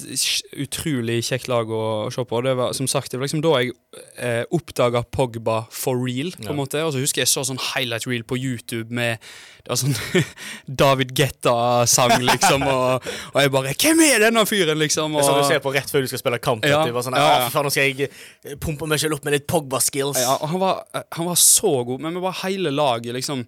utrolig 0.58 1.20
kjekt 1.28 1.48
lag 1.52 1.70
å, 1.70 1.82
å 2.08 2.12
se 2.14 2.24
på. 2.26 2.40
Det 2.42 2.54
var, 2.58 2.72
som 2.74 2.88
sagt, 2.90 3.12
det 3.14 3.20
var 3.20 3.28
liksom 3.28 3.44
da 3.46 3.52
jeg 3.62 3.76
eh, 4.18 4.42
oppdaga 4.58 5.04
Pogba 5.14 5.60
for 5.70 6.00
real. 6.02 6.32
på 6.34 6.48
Ja. 6.48 6.50
en 6.56 6.58
måte. 6.58 6.82
Og 6.88 6.96
så 6.96 7.04
husker 7.04 7.22
jeg 7.22 7.30
så 7.30 7.44
sånn 7.46 7.60
highlight 7.76 8.08
reel 8.10 8.24
på 8.26 8.40
YouTube 8.42 8.90
med 8.90 9.22
det 9.68 9.70
var 9.70 9.80
sånn 9.82 9.98
David 10.82 11.12
Getta-sang, 11.20 12.16
liksom. 12.24 12.64
Og, 12.66 13.08
og 13.36 13.38
jeg 13.44 13.52
bare 13.54 13.74
Hvem 13.78 14.02
er 14.08 14.24
denne 14.26 14.46
fyren, 14.50 14.80
liksom? 14.82 15.14
Det 15.14 15.22
er 15.22 15.28
sånn 15.28 15.42
du 15.44 15.50
ser 15.52 15.62
på 15.66 15.74
rett 15.76 15.92
før 15.94 16.06
du 16.06 16.10
skal 16.10 16.22
spille 16.24 16.40
kamp. 16.42 16.66
Ja, 16.66 16.82
du 16.88 16.96
var 16.96 17.06
sånn, 17.06 17.18
ja, 17.20 17.28
ja. 17.36 17.44
«Ah, 17.46 17.52
faen, 17.54 17.68
nå 17.68 17.74
skal 17.76 17.92
jeg 17.92 18.08
eh, 18.10 18.56
pumpe 18.64 18.88
meg 18.90 19.02
selv 19.04 19.20
opp 19.20 19.28
med 19.28 19.36
litt 19.38 19.46
Pogba-skills. 19.52 20.24
ja, 20.24 20.38
og 20.42 20.50
han, 20.56 20.62
var, 20.64 20.82
han 21.20 21.30
var 21.30 21.38
så 21.44 21.76
god, 21.92 22.02
men 22.08 22.18
med 22.18 22.26
var 22.26 22.40
hele 22.46 22.72
laget, 22.74 23.14
liksom 23.20 23.44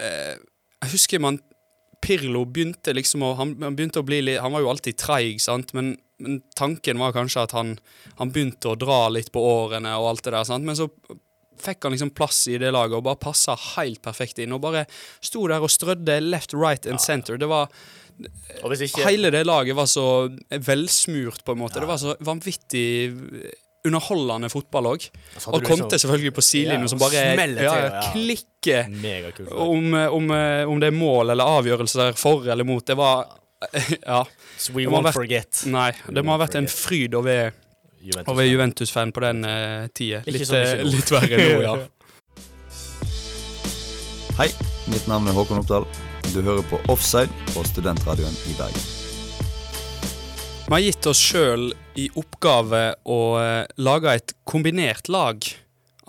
eh, 0.00 0.34
Jeg 0.84 0.92
husker 0.96 1.20
man 1.26 1.40
Pirlo 2.06 2.44
begynte 2.46 2.94
liksom 2.94 3.24
å 3.26 3.34
Han, 3.40 3.56
han 3.62 3.76
begynte 3.76 4.02
å 4.02 4.06
bli 4.06 4.20
litt 4.22 4.42
Han 4.44 4.54
var 4.54 4.62
jo 4.64 4.70
alltid 4.70 4.98
treig, 5.00 5.40
sant, 5.42 5.72
men, 5.76 5.96
men 6.22 6.40
tanken 6.58 7.00
var 7.02 7.14
kanskje 7.16 7.46
at 7.48 7.54
han, 7.56 7.76
han 8.20 8.32
begynte 8.34 8.70
å 8.72 8.78
dra 8.78 9.06
litt 9.12 9.32
på 9.34 9.42
årene 9.42 9.96
og 9.98 10.12
alt 10.12 10.26
det 10.26 10.36
der, 10.36 10.46
sant, 10.48 10.66
men 10.66 10.78
så 10.78 10.88
fikk 11.60 11.86
han 11.86 11.94
liksom 11.94 12.12
plass 12.16 12.42
i 12.52 12.58
det 12.60 12.70
laget 12.74 12.98
og 12.98 13.06
bare 13.06 13.20
passa 13.20 13.54
helt 13.76 14.02
perfekt 14.04 14.40
inn. 14.42 14.52
Og 14.52 14.62
bare 14.64 14.84
sto 15.24 15.46
der 15.48 15.64
og 15.64 15.72
strødde 15.72 16.18
left, 16.24 16.54
right 16.56 16.86
and 16.86 17.00
center. 17.02 17.38
Det 17.40 17.48
var 17.48 17.70
ikke 18.16 19.04
Hele 19.04 19.30
det 19.32 19.44
laget 19.46 19.76
var 19.76 19.88
så 19.90 20.28
velsmurt, 20.50 21.44
på 21.44 21.56
en 21.56 21.62
måte. 21.62 21.80
Det 21.80 21.88
var 21.88 22.00
så 22.00 22.16
vanvittig 22.24 22.86
underholdende 23.86 24.50
fotball 24.52 24.90
òg. 24.92 25.08
Og 25.08 25.62
Conte 25.62 25.70
liksom- 25.70 25.90
selvfølgelig 25.96 26.34
på 26.36 26.44
sidelinjen, 26.44 26.86
Ja, 26.86 26.92
som 26.92 26.98
bare 26.98 27.24
til, 27.24 27.56
ja, 27.64 28.04
klikker 28.12 29.50
om, 29.56 29.94
om, 29.94 30.30
om 30.70 30.80
det 30.80 30.92
er 30.92 30.96
mål 30.96 31.30
eller 31.34 31.44
avgjørelser 31.58 32.16
for 32.18 32.46
eller 32.48 32.64
mot. 32.64 32.84
Det 32.86 32.96
var 32.98 33.26
Ja. 34.06 34.24
So 34.58 34.72
we 34.72 34.86
won't 34.86 35.02
vært- 35.04 35.14
forget. 35.14 35.62
Nei, 35.66 35.92
det 36.12 36.24
må 36.24 36.36
ha 36.36 36.38
vært 36.46 36.58
en 36.60 36.66
fryd 36.70 37.14
å 37.16 37.22
være, 37.24 37.52
Juventus-fan 38.06 38.50
Juventus 38.50 38.92
på 38.92 39.20
den 39.24 39.44
uh, 39.44 39.86
tida. 39.94 40.22
Litt, 40.26 40.50
eh, 40.52 40.82
litt 40.84 41.10
verre 41.10 41.40
nå, 41.40 41.62
ja. 41.64 41.76
Hei, 44.36 44.50
mitt 44.92 45.08
navn 45.08 45.26
er 45.26 45.32
Håkon 45.32 45.62
Oppdal. 45.64 45.88
Du 46.34 46.42
hører 46.42 46.62
på 46.68 46.78
Offside 46.92 47.32
på 47.54 47.64
Studentradioen 47.64 48.36
i 48.50 48.54
Bergen. 48.58 48.95
Vi 50.66 50.72
har 50.74 50.82
gitt 50.82 51.06
oss 51.06 51.20
sjøl 51.22 51.68
i 52.00 52.08
oppgave 52.18 52.80
å 53.06 53.18
eh, 53.38 53.68
lage 53.78 54.14
et 54.18 54.32
kombinert 54.48 55.06
lag 55.12 55.44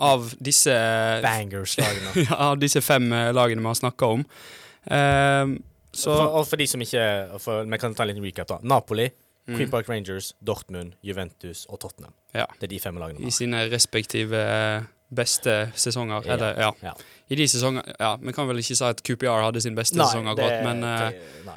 av 0.02 0.32
disse 0.42 0.74
Bangers-lagene. 1.22 2.14
ja, 2.26 2.34
av 2.50 2.58
disse 2.62 2.82
fem 2.82 3.06
eh, 3.14 3.30
lagene 3.36 3.62
vi 3.62 3.70
har 3.70 3.78
snakka 3.78 4.08
om. 4.16 4.24
Ehm, 4.90 5.54
så 5.94 6.10
For, 6.10 6.34
og 6.40 6.48
for 6.50 6.60
de 6.60 6.66
som 6.70 6.82
ikke 6.84 7.04
for, 7.42 7.64
Vi 7.70 7.78
kan 7.80 7.94
ta 7.96 8.04
en 8.04 8.10
liten 8.12 8.26
recap. 8.26 8.50
da 8.54 8.60
Napoli, 8.62 9.08
Mm. 9.48 9.54
Queen 9.56 9.70
Park 9.72 9.86
Rangers, 9.88 10.26
Dortmund, 10.44 10.90
Juventus 11.00 11.62
og 11.72 11.78
Tottenham. 11.80 12.12
Ja. 12.36 12.42
Det 12.60 12.66
er 12.66 12.72
de 12.74 12.78
fem 12.84 12.98
lagene. 13.00 13.16
vi 13.22 13.30
i 13.30 13.32
sine 13.32 13.62
respektive 13.72 14.36
eh, 14.44 14.82
beste 15.08 15.54
sesonger. 15.72 16.20
Ja. 16.28 16.34
Eller, 16.34 16.58
ja. 16.60 16.66
Ja. 16.84 16.92
I 17.32 17.38
de 17.40 17.46
sesongene 17.48 17.94
Ja, 17.96 18.10
vi 18.20 18.34
kan 18.36 18.44
vel 18.50 18.60
ikke 18.60 18.76
si 18.76 18.84
at 18.84 19.00
QPR 19.08 19.46
hadde 19.46 19.62
sin 19.64 19.78
beste 19.78 19.96
sesong 19.96 20.28
akkurat, 20.28 20.60
men 20.66 20.84
eh, 20.84 21.06
det- 21.16 21.46
Nei. 21.46 21.56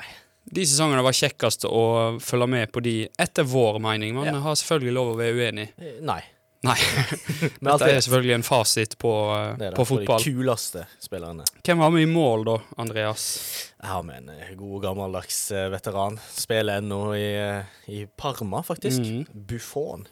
De 0.52 0.66
sesongene 0.68 1.04
var 1.06 1.16
kjekkest 1.16 1.66
å 1.70 1.84
følge 2.24 2.48
med 2.52 2.72
på 2.76 2.84
de, 2.84 2.96
etter 3.20 3.44
vår 3.48 3.80
mening. 3.84 4.14
Man 4.18 4.28
Ja. 4.32 4.40
har 4.44 4.56
selvfølgelig 4.60 4.94
lov 4.98 5.14
å 5.14 5.18
være 5.20 5.34
uenig. 5.40 5.68
Nei. 6.02 6.22
Nei. 6.62 6.76
Dette 7.66 7.88
er 7.90 8.02
selvfølgelig 8.06 8.36
en 8.36 8.44
fasit 8.46 8.92
på, 9.02 9.12
eh, 9.34 9.56
det 9.58 9.72
det, 9.72 9.76
på 9.80 9.86
fotball. 9.90 10.22
De 10.22 10.34
kuleste 10.36 10.84
spillerne. 11.02 11.46
Hvem 11.66 11.80
var 11.82 11.90
med 11.96 12.04
i 12.06 12.10
mål 12.12 12.44
da, 12.46 12.58
Andreas? 12.84 13.24
Jeg 13.82 13.90
har 13.90 14.04
med 14.06 14.20
en 14.22 14.30
eh, 14.36 14.52
god, 14.60 14.76
gammeldags 14.84 15.40
eh, 15.58 15.70
veteran. 15.74 16.20
Spiller 16.36 16.78
ennå 16.84 17.00
i, 17.18 17.32
i 17.90 18.04
Parma, 18.06 18.62
faktisk. 18.68 19.02
Mhm. 19.02 19.26
Buffon. 19.50 20.06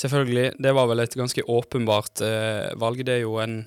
Selvfølgelig. 0.00 0.54
Det 0.56 0.72
var 0.72 0.88
vel 0.88 1.04
et 1.04 1.18
ganske 1.20 1.44
åpenbart 1.44 2.22
eh, 2.24 2.70
valg. 2.80 3.04
Det 3.04 3.18
er 3.18 3.24
jo 3.26 3.36
en, 3.44 3.58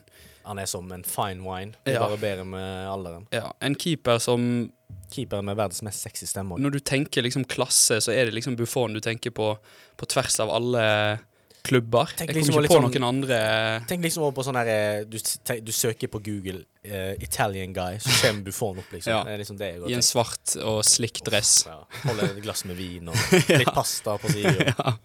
Han 0.45 0.59
er 0.59 0.65
som 0.69 0.91
en 0.91 1.03
fine 1.07 1.43
wine. 1.45 1.73
Ja. 1.87 1.99
Bare 2.03 2.17
bedre 2.19 2.45
med 2.45 2.87
alderen. 2.91 3.27
ja, 3.31 3.53
en 3.61 3.75
keeper 3.75 4.19
som 4.19 4.71
Keeperen 5.13 5.45
med 5.45 5.57
verdens 5.57 5.81
mest 5.85 6.01
sexy 6.01 6.25
stemme. 6.29 6.57
Når 6.61 6.71
du 6.71 6.79
tenker 6.79 7.21
liksom 7.25 7.45
klasse, 7.49 7.99
så 8.01 8.11
er 8.13 8.25
det 8.25 8.33
liksom 8.33 8.55
Buffon 8.57 8.93
du 8.93 8.99
tenker 9.01 9.31
på 9.31 9.57
på 9.97 10.05
tvers 10.09 10.39
av 10.41 10.49
alle 10.49 11.19
klubber. 11.63 12.09
Tenk 12.17 12.29
Jeg 12.29 12.35
liksom 12.41 12.53
kommer 12.53 12.61
litt 12.65 12.71
ikke 12.71 12.79
på 12.81 12.87
sånn- 12.89 12.93
noen 12.99 13.07
andre 13.07 13.85
Tenk 13.87 14.03
liksom 14.03 14.23
over 14.25 14.35
på 14.35 14.43
sånn 14.43 14.57
her 14.59 14.67
eh, 14.73 15.03
du, 15.07 15.17
du 15.63 15.71
søker 15.71 16.09
på 16.11 16.19
Google 16.23 16.63
uh, 16.85 17.13
'Italian 17.15 17.73
guy', 17.73 17.99
så 18.03 18.09
kommer 18.27 18.43
Buffon 18.43 18.79
opp, 18.79 18.89
liksom. 18.91 19.13
Ja. 19.15 19.23
Det 19.23 19.33
er 19.33 19.37
liksom 19.43 19.61
i 19.89 19.93
en 19.95 20.01
svart 20.03 20.57
og 20.63 20.83
slick 20.83 21.23
dress. 21.23 21.65
Ja. 21.69 21.79
Holder 22.03 22.33
et 22.35 22.41
glass 22.43 22.65
med 22.65 22.75
vin 22.75 23.07
og 23.07 23.15
litt 23.61 23.73
pasta 23.73 24.17
på 24.17 24.29
sida. 24.33 24.73
Ja. 24.77 24.97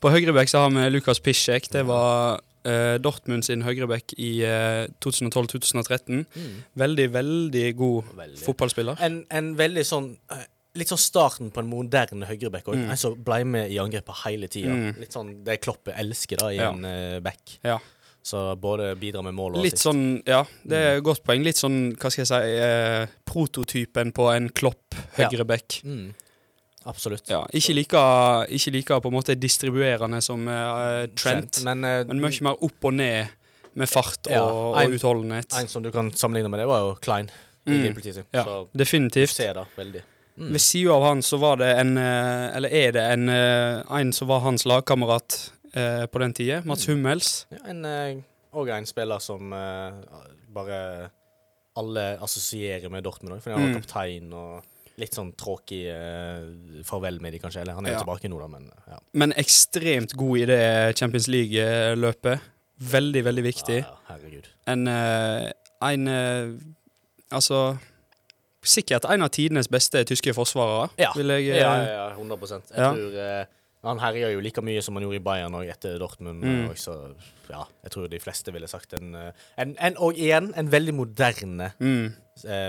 På 0.00 0.10
høyrebekk 0.12 0.50
så 0.52 0.60
har 0.66 0.70
vi 0.74 0.90
Lukas 0.92 1.18
Pisjek. 1.24 1.70
Det 1.72 1.86
var 1.88 2.42
eh, 2.66 2.96
Dortmund 3.02 3.46
sin 3.46 3.62
høyrebekk 3.66 4.12
i 4.18 4.32
uh, 4.44 4.84
2012-2013. 5.04 6.26
Mm. 6.34 6.52
Veldig, 6.82 7.06
veldig 7.14 7.64
god 7.78 8.12
Veldig. 8.18 8.42
fotballspiller. 8.44 9.00
En, 9.06 9.22
en 9.30 9.54
veldig 9.58 9.86
sånn 9.86 10.12
uh, 10.32 10.44
Litt 10.76 10.90
sånn 10.92 11.00
starten 11.00 11.48
på 11.54 11.62
en 11.62 11.68
moderne 11.70 12.26
høyreback. 12.28 12.66
Mm. 12.68 12.90
En 12.92 12.98
som 13.00 13.14
ble 13.24 13.38
med 13.48 13.70
i 13.72 13.78
angrepet 13.80 14.18
hele 14.26 14.44
tida. 14.52 14.74
Mm. 14.76 14.98
Litt 15.00 15.14
sånn 15.16 15.30
det 15.46 15.54
Kloppet 15.64 15.96
elsker 15.96 16.36
da 16.42 16.50
i 16.52 16.58
Ja. 16.58 16.66
en 16.74 16.84
uh, 16.84 17.20
back. 17.24 17.54
Ja. 17.64 17.78
Så 18.26 18.42
både 18.60 18.90
bidra 19.00 19.22
med 19.24 19.32
mål 19.38 19.54
og 19.56 19.62
Litt 19.64 19.78
assist. 19.78 19.86
sånn, 19.86 20.02
ja, 20.26 20.42
det 20.68 20.76
er 20.82 20.96
et 20.98 21.04
godt 21.06 21.22
poeng. 21.24 21.40
Litt 21.46 21.56
sånn, 21.56 21.94
hva 21.96 22.10
skal 22.10 22.24
jeg 22.24 22.28
si, 22.28 22.56
eh, 22.60 23.06
prototypen 23.24 24.10
på 24.12 24.26
en 24.34 24.48
Klopp 24.50 24.96
Ja. 25.16 25.28
høyreback. 25.30 25.80
mm. 25.86 26.08
Absolutt. 26.86 27.28
Ja, 27.28 27.42
ikke 27.52 27.74
like, 27.74 28.02
ikke 28.54 28.70
like 28.72 29.00
på 29.02 29.10
en 29.10 29.14
måte 29.16 29.34
distribuerende 29.34 30.20
som 30.22 30.46
uh, 30.48 31.06
Trent, 31.18 31.62
Men, 31.66 31.82
uh, 31.84 32.04
men 32.06 32.20
mye 32.22 32.42
mer 32.46 32.62
opp 32.62 32.84
og 32.86 32.94
ned 32.94 33.26
med 33.76 33.88
fart 33.90 34.30
Ja, 34.30 34.42
og, 34.44 34.76
en- 34.80 34.92
og 34.92 34.94
utholdenhet. 34.96 35.52
en 35.60 35.68
som 35.68 35.82
du 35.82 35.90
kan 35.92 36.12
sammenligne 36.12 36.48
med 36.48 36.60
det, 36.62 36.66
var 36.70 36.80
jo 36.86 36.94
Klein. 37.02 37.28
I 37.66 37.70
Mm. 37.90 38.24
Ja, 38.32 38.44
Så 38.44 38.68
definitivt. 38.78 39.30
ser 39.34 39.52
det 39.54 39.64
veldig. 39.76 40.02
Mm. 40.38 40.52
Ved 40.52 40.60
sida 40.60 40.92
av 40.92 41.02
han 41.02 41.22
så 41.22 41.38
var 41.40 41.56
det 41.56 41.78
en 41.80 41.96
eh, 41.98 42.56
Eller 42.56 42.68
er 42.68 42.92
det 42.92 43.02
en, 43.12 43.28
en 43.28 44.12
som 44.12 44.28
var 44.28 44.40
hans 44.40 44.64
lagkamerat 44.64 45.50
eh, 45.74 46.06
på 46.06 46.18
den 46.20 46.32
tida. 46.32 46.62
Mats 46.64 46.86
Hummels. 46.86 47.46
Ja, 47.50 47.58
en, 47.72 48.22
og 48.52 48.68
en 48.68 48.86
spiller 48.86 49.18
som 49.18 49.52
eh, 49.52 49.92
bare 50.54 51.10
alle 51.76 52.18
assosierer 52.22 52.88
med 52.88 53.02
Dortmund 53.04 53.34
òg, 53.34 53.42
for 53.42 53.50
han 53.50 53.60
var 53.62 53.68
Mm. 53.74 53.80
kaptein 53.82 54.32
og 54.32 54.62
litt 55.00 55.16
sånn 55.16 55.32
tråkig 55.36 55.82
uh, 55.92 56.82
farvel 56.88 57.18
med 57.20 57.34
de, 57.36 57.40
kanskje. 57.42 57.62
Eller 57.64 57.76
han 57.76 57.86
er 57.86 57.94
jo 57.94 57.98
Ja. 57.98 58.04
tilbake 58.04 58.30
nå, 58.32 58.38
da, 58.40 58.48
men 58.48 58.70
ja. 58.88 58.98
Men 59.12 59.34
ekstremt 59.36 60.14
god 60.16 60.38
i 60.38 60.46
det 60.48 60.60
Champions 60.98 61.28
League-løpet. 61.28 62.40
Veldig, 62.76 63.22
veldig 63.24 63.44
viktig. 63.44 63.76
Ja, 63.82 63.94
herregud. 64.10 64.48
En, 64.68 64.86
uh, 64.88 65.50
en 65.82 66.08
uh, 66.08 66.56
Altså 67.32 67.76
Sikkert 68.66 69.04
en 69.10 69.22
av 69.22 69.30
tidenes 69.30 69.68
beste 69.70 70.00
tyske 70.06 70.32
forsvarere, 70.34 70.88
Ja. 70.98 71.12
vil 71.14 71.30
jeg 71.30 71.46
Ja, 71.46 71.74
ja, 71.76 71.84
ja, 71.86 72.06
100 72.16 72.62
Jeg 72.74 72.76
tror 72.76 73.46
Han 73.86 73.98
herjer 74.02 74.32
jo 74.32 74.40
like 74.40 74.62
mye 74.62 74.82
som 74.82 74.96
han 74.96 75.04
gjorde 75.04 75.20
i 75.20 75.22
Bayern 75.22 75.54
og 75.54 75.68
etter 75.70 75.98
Dortmund. 75.98 76.42
Mm. 76.42 76.70
Og 76.70 76.76
så, 76.76 77.14
ja, 77.50 77.62
jeg 77.84 77.92
tror 77.92 78.08
de 78.10 78.18
fleste 78.18 78.52
ville 78.52 78.66
sagt 78.66 78.94
en, 78.98 79.14
en, 79.14 79.76
en 79.78 79.96
Og 79.98 80.18
igjen, 80.18 80.52
en 80.56 80.72
veldig 80.72 80.94
moderne 80.94 81.70
mm. 81.78 82.14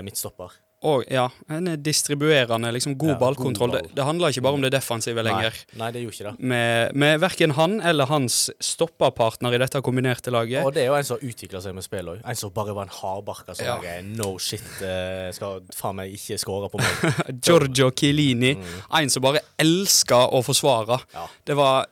midtstopper. 0.04 0.54
Og 0.86 1.02
ja, 1.10 1.24
en 1.50 1.66
er 1.72 1.76
distribuerende, 1.82 2.70
liksom 2.70 2.92
god 2.98 3.08
Ja, 3.08 3.14
god 3.16 3.20
ballkontroll. 3.24 3.70
ball. 3.72 3.82
Det, 3.88 3.96
det 3.96 4.04
handler 4.06 4.28
ikke 4.30 4.42
bare 4.46 4.54
om 4.54 4.62
det 4.62 4.70
defensive 4.70 5.22
lenger. 5.26 5.56
Nei, 5.72 5.78
nei, 5.80 5.88
det 5.96 6.02
gjorde 6.04 6.14
ikke 6.14 6.26
det. 6.28 6.48
Med, 6.52 6.94
med 6.94 7.18
verken 7.24 7.54
han 7.56 7.80
eller 7.82 8.06
hans 8.06 8.36
stopperpartner 8.62 9.56
i 9.56 9.58
dette 9.58 9.80
kombinerte 9.82 10.30
laget. 10.30 10.62
Og 10.62 10.70
det 10.76 10.84
er 10.84 10.92
jo 10.92 10.98
en 11.00 11.08
som 11.08 11.18
utvikla 11.24 11.62
seg 11.64 11.74
med 11.74 11.82
spill 11.86 12.12
òg. 12.14 12.20
En 12.22 12.38
som 12.38 12.52
bare 12.54 12.76
var 12.76 12.86
en 12.86 12.94
hardbarka 12.94 13.56
som 13.58 13.66
Ja. 13.66 13.96
no 14.06 14.36
shit, 14.38 14.62
uh, 14.78 15.32
skal 15.34 15.64
faen 15.74 15.98
meg 15.98 16.14
ikke 16.14 16.38
score 16.38 16.70
på 16.70 16.78
meg. 16.78 17.18
Giorgio 17.44 17.90
Chiellini. 17.90 18.54
Mm. 18.54 18.78
En 19.02 19.10
som 19.10 19.22
bare 19.26 19.42
elska 19.58 20.28
å 20.30 20.44
forsvare. 20.46 21.00
Ja. 21.14 21.26
Det 21.44 21.58
var 21.58 21.86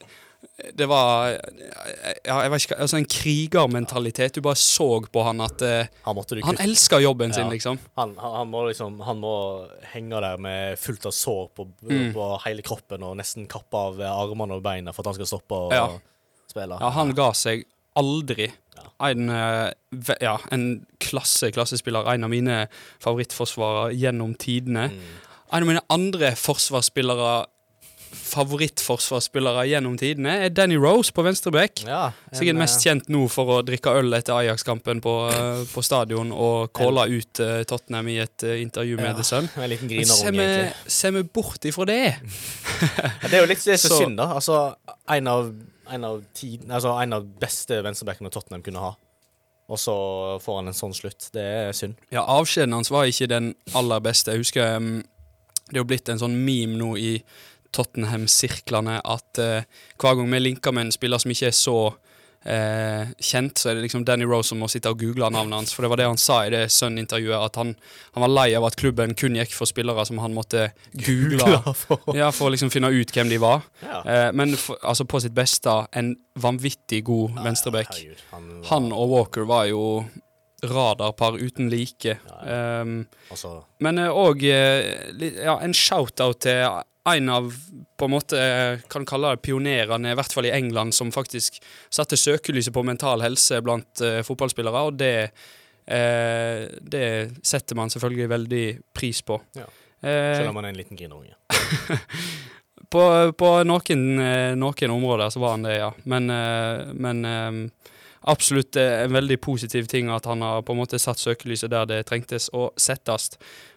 det 0.75 0.87
var 0.89 1.35
ja, 2.25 2.37
jeg 2.43 2.51
vet 2.51 2.63
ikke, 2.65 2.77
altså 2.81 2.97
En 2.97 3.05
krigermentalitet. 3.13 4.35
Du 4.35 4.41
bare 4.41 4.57
så 4.57 4.87
på 5.13 5.23
han 5.27 5.41
at 5.45 5.61
eh, 5.63 5.87
Han 6.07 6.17
Han 6.45 6.57
elsker 6.65 7.03
jobben 7.05 7.33
sin, 7.35 7.45
Ja. 7.45 7.51
liksom. 7.53 7.79
Han, 7.97 8.15
han, 8.19 8.33
han 8.41 8.49
må 8.49 8.63
liksom 8.69 9.01
Han 9.05 9.21
må 9.21 9.35
henge 9.93 10.21
der 10.21 10.39
med 10.41 10.79
fullt 10.79 11.07
av 11.07 11.13
sår 11.13 11.49
på, 11.55 11.69
Mm. 11.83 12.13
på 12.15 12.41
hele 12.47 12.63
kroppen 12.63 13.03
og 13.05 13.17
nesten 13.19 13.47
kappe 13.47 13.77
av 13.77 14.01
armene 14.01 14.55
og 14.57 14.63
beina 14.63 14.93
for 14.93 15.03
at 15.03 15.07
han 15.13 15.15
skal 15.21 15.27
stoppe 15.27 15.55
å 15.55 15.71
Ja. 15.73 15.89
spille. 16.49 16.79
Ja, 16.81 16.91
han 16.91 17.13
ga 17.15 17.33
seg 17.33 17.65
aldri. 17.97 18.49
Ja. 18.77 19.09
En, 19.11 19.29
eh, 19.31 19.73
ja, 20.21 20.39
en 20.51 20.87
klasse 21.01 21.53
klassespiller. 21.53 22.07
En 22.15 22.25
av 22.25 22.31
mine 22.31 22.69
favorittforsvarere 23.01 23.93
gjennom 23.95 24.35
tidene. 24.37 24.89
Mm. 24.91 25.03
En 25.53 25.63
av 25.63 25.69
mine 25.69 25.81
andre 25.91 26.33
forsvarsspillere 26.35 27.47
favorittforsvarsspillere 28.17 29.65
gjennom 29.71 29.97
tidene 30.01 30.33
er 30.47 30.53
Danny 30.55 30.77
Rose 30.81 31.13
på 31.15 31.23
venstreback. 31.27 31.83
Ja, 31.87 32.11
Sikkert 32.33 32.59
mest 32.59 32.81
eh, 32.81 32.89
kjent 32.91 33.11
nå 33.13 33.25
for 33.33 33.53
å 33.57 33.61
drikke 33.67 33.93
øl 34.01 34.17
etter 34.17 34.37
Ajax-kampen 34.39 35.01
på, 35.05 35.15
eh, 35.33 35.63
på 35.71 35.85
stadion 35.85 36.33
og 36.35 36.73
calle 36.77 37.07
ut 37.13 37.43
uh, 37.45 37.61
Tottenham 37.69 38.11
i 38.13 38.19
et 38.25 38.47
uh, 38.47 38.55
intervju 38.61 38.99
med 39.01 39.11
Ja. 39.13 39.17
The 39.21 39.27
Sun. 39.29 39.49
En 39.57 39.71
liten 39.73 39.91
Men 39.93 40.11
ser 40.11 40.37
vi, 40.37 40.49
ser 40.99 41.17
vi 41.17 41.23
bort 41.25 41.65
ifra 41.69 41.89
det? 41.89 42.03
Ja, 42.77 43.29
det 43.31 43.35
er 43.39 43.43
jo 43.45 43.49
litt 43.51 43.65
det 43.65 43.75
er 43.79 43.81
Så- 43.81 43.95
så 43.95 44.03
synd, 44.05 44.19
da. 44.21 44.31
Altså, 44.37 44.61
en 45.11 45.29
av, 45.33 45.51
en 45.93 46.05
av, 46.05 46.23
tiden, 46.35 46.71
altså, 46.71 46.93
en 47.03 47.13
av 47.17 47.27
beste 47.41 47.81
venstrebackene 47.85 48.31
Tottenham 48.35 48.63
kunne 48.67 48.83
ha. 48.83 48.95
Og 49.67 49.81
så 49.83 49.95
får 50.45 50.61
han 50.61 50.71
en 50.71 50.77
sånn 50.79 50.95
slutt. 50.95 51.31
Det 51.35 51.43
er 51.43 51.73
synd. 51.75 51.97
Ja, 52.15 52.23
avskjeden 52.37 52.77
hans 52.77 52.91
var 52.93 53.09
ikke 53.11 53.27
den 53.33 53.55
aller 53.75 53.99
beste. 54.05 54.31
Jeg 54.37 54.45
husker 54.45 54.77
um, 54.79 55.01
det 55.67 55.75
er 55.75 55.83
jo 55.83 55.89
blitt 55.91 56.09
en 56.13 56.21
sånn 56.21 56.37
meme 56.47 56.77
nå 56.79 56.93
i 57.01 57.17
Tottenham-sirklene 57.77 58.99
at 59.05 59.39
eh, 59.43 59.63
hver 60.01 60.19
gang 60.19 60.33
vi 60.33 60.41
linker 60.49 60.73
med 60.75 60.89
en 60.89 60.95
spiller 60.97 61.21
som 61.23 61.33
ikke 61.35 61.51
er 61.51 61.57
så 61.57 61.77
eh, 62.47 63.13
kjent, 63.19 63.59
så 63.59 63.71
er 63.71 63.79
det 63.79 63.85
liksom 63.87 64.05
Danny 64.07 64.27
Rose 64.29 64.53
som 64.53 64.61
må 64.63 64.69
sitte 64.73 64.91
og 64.93 65.01
google 65.01 65.29
navnet 65.35 65.59
hans. 65.61 65.75
For 65.75 65.83
det 65.87 65.91
var 65.93 66.01
det 66.01 66.09
han 66.09 66.21
sa 66.21 66.41
i 66.47 66.53
det 66.55 66.65
Sun-intervjuet, 66.75 67.37
at 67.51 67.59
han, 67.61 67.73
han 68.17 68.25
var 68.27 68.33
lei 68.33 68.49
av 68.59 68.67
at 68.69 68.77
klubben 68.81 69.15
kun 69.19 69.39
gikk 69.39 69.55
for 69.57 69.69
spillere 69.71 70.05
som 70.09 70.21
han 70.23 70.35
måtte 70.37 70.69
google 70.95 71.49
ja, 72.21 72.31
for 72.33 72.49
å 72.49 72.53
liksom 72.55 72.71
finne 72.75 72.93
ut 72.95 73.13
hvem 73.17 73.33
de 73.33 73.41
var. 73.43 73.67
Ja. 73.85 74.03
Eh, 74.05 74.29
men 74.37 74.55
for, 74.61 74.79
altså 74.87 75.07
på 75.09 75.21
sitt 75.25 75.35
beste 75.37 75.81
en 75.97 76.15
vanvittig 76.39 77.03
god 77.09 77.41
venstreback. 77.45 77.91
Herregud, 77.95 78.23
han, 78.33 78.49
var- 78.61 78.71
Han 78.75 78.93
og 78.95 79.11
Walker 79.17 79.49
var 79.51 79.67
jo 79.73 79.83
radarpar 80.67 81.37
uten 81.37 81.69
like. 81.71 82.15
Um, 82.43 83.03
altså, 83.31 83.51
men 83.85 84.01
òg 84.09 84.41
ja, 84.49 85.53
en 85.63 85.75
shout-out 85.77 86.41
til 86.47 86.63
en 87.15 87.29
av 87.29 87.53
på 87.97 88.05
en 88.05 88.11
måte, 88.11 88.41
eh, 88.43 88.79
kan 88.89 89.07
kalle 89.07 89.31
det 89.35 89.43
pionerene, 89.47 90.13
i 90.13 90.17
hvert 90.19 90.33
fall 90.33 90.49
i 90.49 90.53
England, 90.53 90.95
som 90.95 91.13
faktisk 91.13 91.63
satte 91.89 92.19
søkelyset 92.19 92.75
på 92.75 92.85
mental 92.85 93.25
helse 93.25 93.63
blant 93.65 94.03
eh, 94.05 94.21
fotballspillere, 94.27 94.83
og 94.89 94.99
det, 95.01 95.31
eh, 95.87 96.67
det 96.81 97.07
setter 97.47 97.79
man 97.79 97.93
selvfølgelig 97.93 98.29
veldig 98.35 98.67
pris 98.97 99.23
på. 99.23 99.41
Ja. 99.57 99.69
Eh, 100.03 100.37
selv 100.37 100.53
om 100.53 100.59
man 100.61 100.69
er 100.69 100.75
en 100.75 100.83
liten 100.83 100.99
grinerunge. 100.99 101.35
på, 102.93 103.05
på 103.33 103.53
noen, 103.65 104.07
eh, 104.21 104.53
noen 104.59 104.97
områder 104.99 105.33
så 105.33 105.41
var 105.41 105.57
han 105.57 105.65
det, 105.69 105.79
ja. 105.81 105.93
Men, 106.05 106.29
men 106.93 107.71
absolutt 108.27 108.77
eh, 108.81 109.05
en 109.05 109.15
veldig 109.17 109.39
positiv 109.45 109.87
ting 109.91 110.11
at 110.13 110.27
han 110.29 110.43
har 110.45 110.63
på 110.67 110.75
en 110.75 110.81
måte 110.83 110.99
satt 111.03 111.21
søkelyset 111.23 111.71
der 111.73 111.87
det 111.91 112.03
trengtes 112.09 112.49
å 112.57 112.69
settes. 112.81 113.33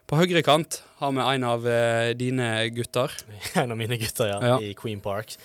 På 0.10 0.18
høyre 0.18 0.42
kant 0.46 0.82
har 1.00 1.14
vi 1.14 1.22
en 1.36 1.44
av 1.46 1.68
eh, 1.70 2.12
dine 2.18 2.52
gutter. 2.74 3.14
en 3.62 3.72
av 3.72 3.78
mine 3.80 3.98
gutter, 4.02 4.32
ja, 4.34 4.40
Ja. 4.56 4.60
i 4.60 4.74
Queen 4.78 5.02
Park. 5.06 5.36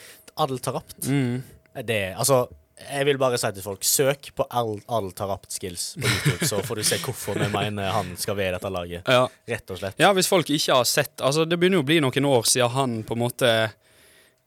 Adel 0.40 0.58
Tarapt. 0.64 0.96
Mm. 1.06 1.42
Det, 1.84 2.00
altså, 2.18 2.46
jeg 2.80 3.06
vil 3.06 3.18
bare 3.22 3.38
si 3.38 3.50
til 3.54 3.62
folk, 3.62 3.84
søk 3.86 4.32
på 4.34 4.46
Al- 4.50 4.80
Adel 4.88 5.12
Tarapt 5.14 5.52
skills 5.54 5.92
på 6.00 6.08
YouTube, 6.10 6.48
så 6.48 6.58
får 6.66 6.80
du 6.80 6.84
se 6.88 6.98
hvorfor 7.04 7.38
vi 7.38 7.46
mener 7.52 7.92
han 7.94 8.14
skal 8.18 8.34
være 8.40 8.54
i 8.54 8.56
dette 8.56 8.72
laget. 8.74 9.10
Ja. 9.10 9.28
Rett 9.52 9.70
og 9.70 9.78
slett. 9.82 10.00
ja, 10.02 10.10
hvis 10.16 10.30
folk 10.30 10.50
ikke 10.50 10.80
har 10.80 10.88
sett 10.88 11.22
Altså, 11.22 11.44
det 11.46 11.58
begynner 11.60 11.78
jo 11.82 11.84
å 11.84 11.88
bli 11.92 12.00
noen 12.02 12.26
år 12.32 12.48
siden 12.50 12.72
han 12.74 12.96
på 13.06 13.14
en 13.14 13.22
måte 13.22 13.52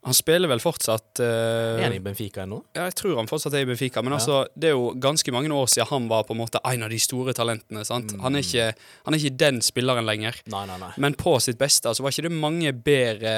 Han 0.07 0.15
spiller 0.15 0.47
vel 0.51 0.61
fortsatt 0.63 1.19
uh, 1.19 1.27
Er 1.77 1.83
han 1.89 1.95
i 1.97 2.01
Benfica 2.03 2.45
ennå? 2.45 2.61
Ja, 2.77 2.85
jeg 2.87 2.95
tror 3.01 3.17
han 3.19 3.27
fortsatt 3.29 3.53
er 3.59 3.65
i 3.65 3.69
Benfica, 3.69 4.01
men 4.05 4.15
Ja. 4.15 4.19
altså, 4.21 4.39
det 4.55 4.71
er 4.71 4.75
jo 4.77 4.93
ganske 5.03 5.33
mange 5.35 5.51
år 5.51 5.67
siden 5.73 5.89
han 5.91 6.07
var 6.11 6.23
på 6.27 6.33
en 6.35 6.41
måte 6.41 6.61
en 6.63 6.87
av 6.87 6.93
de 6.93 6.99
store 7.03 7.35
talentene. 7.37 7.83
sant? 7.87 8.15
Mm. 8.15 8.23
Han, 8.23 8.39
er 8.39 8.45
ikke, 8.45 8.67
han 9.05 9.13
er 9.17 9.21
ikke 9.21 9.37
den 9.43 9.61
spilleren 9.65 10.07
lenger. 10.07 10.39
Nei, 10.47 10.65
nei, 10.69 10.79
nei. 10.81 10.91
Men 10.97 11.17
på 11.19 11.35
sitt 11.43 11.59
beste 11.59 11.91
altså, 11.91 12.05
var 12.05 12.15
ikke 12.15 12.29
det 12.29 12.35
mange 12.39 12.71
bedre 12.73 13.35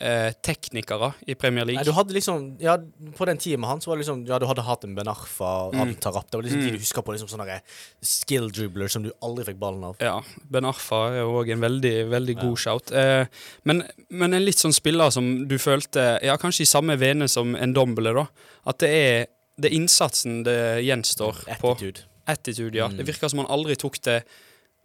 eh, 0.00 0.32
teknikere 0.42 1.12
i 1.28 1.34
Premier 1.34 1.64
Nei, 1.64 1.74
League. 1.74 1.84
du 1.84 1.92
hadde 1.92 2.14
liksom 2.14 2.56
Ja, 2.60 2.76
på 3.16 3.26
den 3.26 3.38
tida 3.38 3.58
med 3.58 3.68
han 3.68 3.80
så 3.80 3.90
var 3.90 3.96
det 3.96 4.04
liksom 4.04 4.26
Ja, 4.26 4.38
du 4.38 4.46
hadde 4.46 4.62
hatt 4.66 4.84
en 4.84 4.94
Ben 4.94 5.08
Arfa, 5.08 5.70
Mm. 5.72 5.94
Tarap 6.00 6.30
Det 6.30 6.36
var 6.38 6.42
liksom 6.42 6.60
de 6.64 6.70
du 6.72 6.78
husker 6.78 7.02
på 7.02 7.12
liksom 7.14 7.28
sånne 7.28 7.60
skill 8.02 8.50
dribbler 8.50 8.88
som 8.88 9.02
du 9.02 9.10
aldri 9.22 9.44
fikk 9.44 9.58
ballen 9.58 9.84
av. 9.84 9.96
Ja, 10.00 10.22
Ben 10.50 10.64
Arfa 10.64 11.02
er 11.12 11.20
jo 11.22 11.34
òg 11.42 11.50
en 11.52 11.60
veldig 11.60 11.94
veldig 12.10 12.36
god 12.40 12.58
shout. 12.58 12.92
Eh, 12.92 13.26
men, 13.64 13.82
men 14.10 14.34
en 14.34 14.44
litt 14.44 14.58
sånn 14.58 14.72
spiller 14.74 15.10
som 15.10 15.46
du 15.48 15.58
følte 15.58 16.18
Ja, 16.22 16.36
kanskje 16.36 16.62
i 16.62 16.70
samme 16.70 16.96
vene 16.98 17.28
som 17.28 17.54
en 17.56 17.72
Dombele, 17.72 18.12
da. 18.14 18.26
At 18.66 18.78
det 18.78 18.88
er, 18.90 19.26
det 19.58 19.70
er 19.70 19.76
innsatsen 19.76 20.42
det 20.44 20.84
gjenstår 20.86 21.44
på. 21.60 21.72
Attitude. 21.76 22.00
Attitude, 22.26 22.74
ja. 22.78 22.86
Mm. 22.88 22.96
Det 22.98 23.06
virker 23.06 23.28
som 23.28 23.38
han 23.42 23.50
aldri 23.50 23.74
tok 23.76 23.98
det 24.06 24.22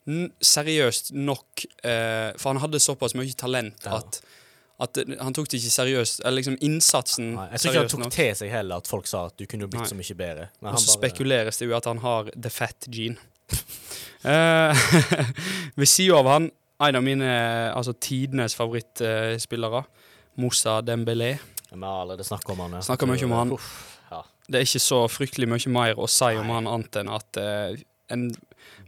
seriøst 0.07 1.11
nok, 1.13 1.65
eh, 1.83 2.31
for 2.39 2.53
han 2.53 2.61
hadde 2.63 2.79
såpass 2.79 3.13
mye 3.17 3.33
talent 3.35 3.83
Ja. 3.85 3.99
At, 4.79 4.97
han 5.19 5.33
tok 5.33 5.47
det 5.49 5.57
ikke 5.57 5.71
seriøst. 5.73 6.19
Eller 6.23 6.37
liksom 6.41 6.57
innsatsen 6.61 7.31
Nei, 7.35 7.47
jeg 7.55 7.59
tror 7.63 7.71
ikke 7.71 7.79
han 7.81 7.89
tok 7.93 8.03
nok. 8.03 8.11
til 8.13 8.35
seg 8.37 8.51
heller 8.53 8.83
at 8.83 8.87
folk 8.91 9.07
sa 9.09 9.23
at 9.31 9.37
du 9.39 9.45
kunne 9.49 9.67
blitt 9.71 9.81
Nei. 9.87 9.89
så 9.89 9.97
mye 9.97 10.17
bedre. 10.19 10.47
Men 10.61 10.73
Og 10.73 10.79
så 10.79 10.91
bare- 10.99 11.09
spekuleres 11.09 11.57
det 11.57 11.67
jo 11.69 11.75
at 11.77 11.85
han 11.89 11.97
har 12.03 12.29
the 12.35 12.49
fat 12.53 12.85
gene. 12.93 13.17
uh, 14.25 14.73
Ved 15.79 15.85
siden 15.89 16.15
av 16.19 16.27
han, 16.31 16.49
en 16.87 16.95
av 16.99 17.03
mine 17.03 17.31
altså 17.73 17.93
tidenes 17.99 18.53
favorittspillere, 18.55 19.83
Moussa 20.37 20.81
Dembélé. 20.85 21.37
Vi 21.71 21.79
har 21.81 22.01
allerede 22.03 22.23
snakket 22.23 22.49
om 22.53 22.59
han. 22.59 22.71
ja. 22.77 22.81
Snakker 22.85 23.09
mye 23.09 23.25
om 23.25 23.31
han. 23.33 23.51
Uff, 23.57 23.71
ja. 24.11 24.21
Det 24.47 24.59
er 24.61 24.67
ikke 24.67 24.79
så 24.83 25.01
fryktelig 25.09 25.49
mye 25.49 25.71
mer 25.73 25.97
å 25.99 26.05
si 26.07 26.29
om 26.37 26.45
Nei. 26.47 26.53
han 26.59 26.67
annet 26.69 26.99
enn 27.01 27.09
at 27.11 27.39
uh, 27.41 27.73
en 28.13 28.29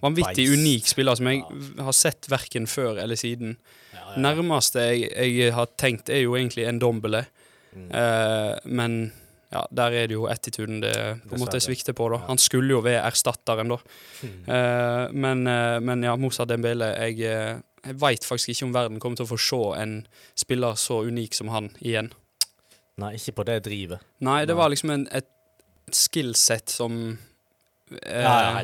vanvittig 0.02 0.48
Beist. 0.48 0.60
unik 0.60 0.88
spiller 0.88 1.16
som 1.16 1.28
jeg 1.28 1.44
Ja. 1.44 1.84
har 1.84 1.92
sett 1.94 2.28
verken 2.30 2.68
før 2.68 3.00
eller 3.04 3.16
siden. 3.16 3.58
Ja, 3.94 4.00
ja. 4.16 4.22
Nærmeste 4.22 4.80
jeg, 4.80 5.12
jeg 5.38 5.54
har 5.54 5.68
tenkt, 5.78 6.10
er 6.10 6.22
jo 6.24 6.36
egentlig 6.36 6.68
en 6.68 6.80
Dombele. 6.80 7.26
Mm. 7.74 7.90
Uh, 7.94 8.58
men 8.66 9.12
ja, 9.52 9.64
der 9.72 9.92
er 9.92 10.08
det 10.08 10.14
jo 10.14 10.28
attituden 10.30 10.82
det 10.82 10.94
på 11.28 11.36
en 11.36 11.42
måte 11.42 11.60
svikter 11.62 11.94
på. 11.94 12.10
da. 12.10 12.18
Han 12.28 12.38
skulle 12.38 12.70
jo 12.70 12.82
være 12.86 13.06
erstatteren, 13.06 13.70
da. 13.70 13.78
Mm. 14.22 14.40
Uh, 14.48 15.14
men, 15.14 15.48
uh, 15.48 15.80
men 15.80 16.04
ja, 16.04 16.16
Moussa 16.16 16.46
Dembele 16.46 16.86
Jeg, 16.98 17.20
jeg 17.86 17.96
veit 18.00 18.26
faktisk 18.26 18.50
ikke 18.50 18.66
om 18.66 18.74
verden 18.74 19.00
kommer 19.00 19.18
til 19.18 19.26
å 19.26 19.34
få 19.34 19.38
se 19.40 19.82
en 19.82 20.08
spiller 20.36 20.76
så 20.76 21.02
unik 21.08 21.34
som 21.34 21.48
han 21.54 21.72
igjen. 21.82 22.12
Nei, 23.00 23.14
ikke 23.16 23.38
på 23.40 23.46
det 23.48 23.62
drivet. 23.64 24.02
Nei, 24.20 24.46
det 24.46 24.56
var 24.60 24.70
liksom 24.70 24.92
en, 24.92 25.08
et 25.16 25.30
skillset 25.96 26.70
som 26.70 27.18
eh, 28.04 28.22
Ja, 28.22 28.60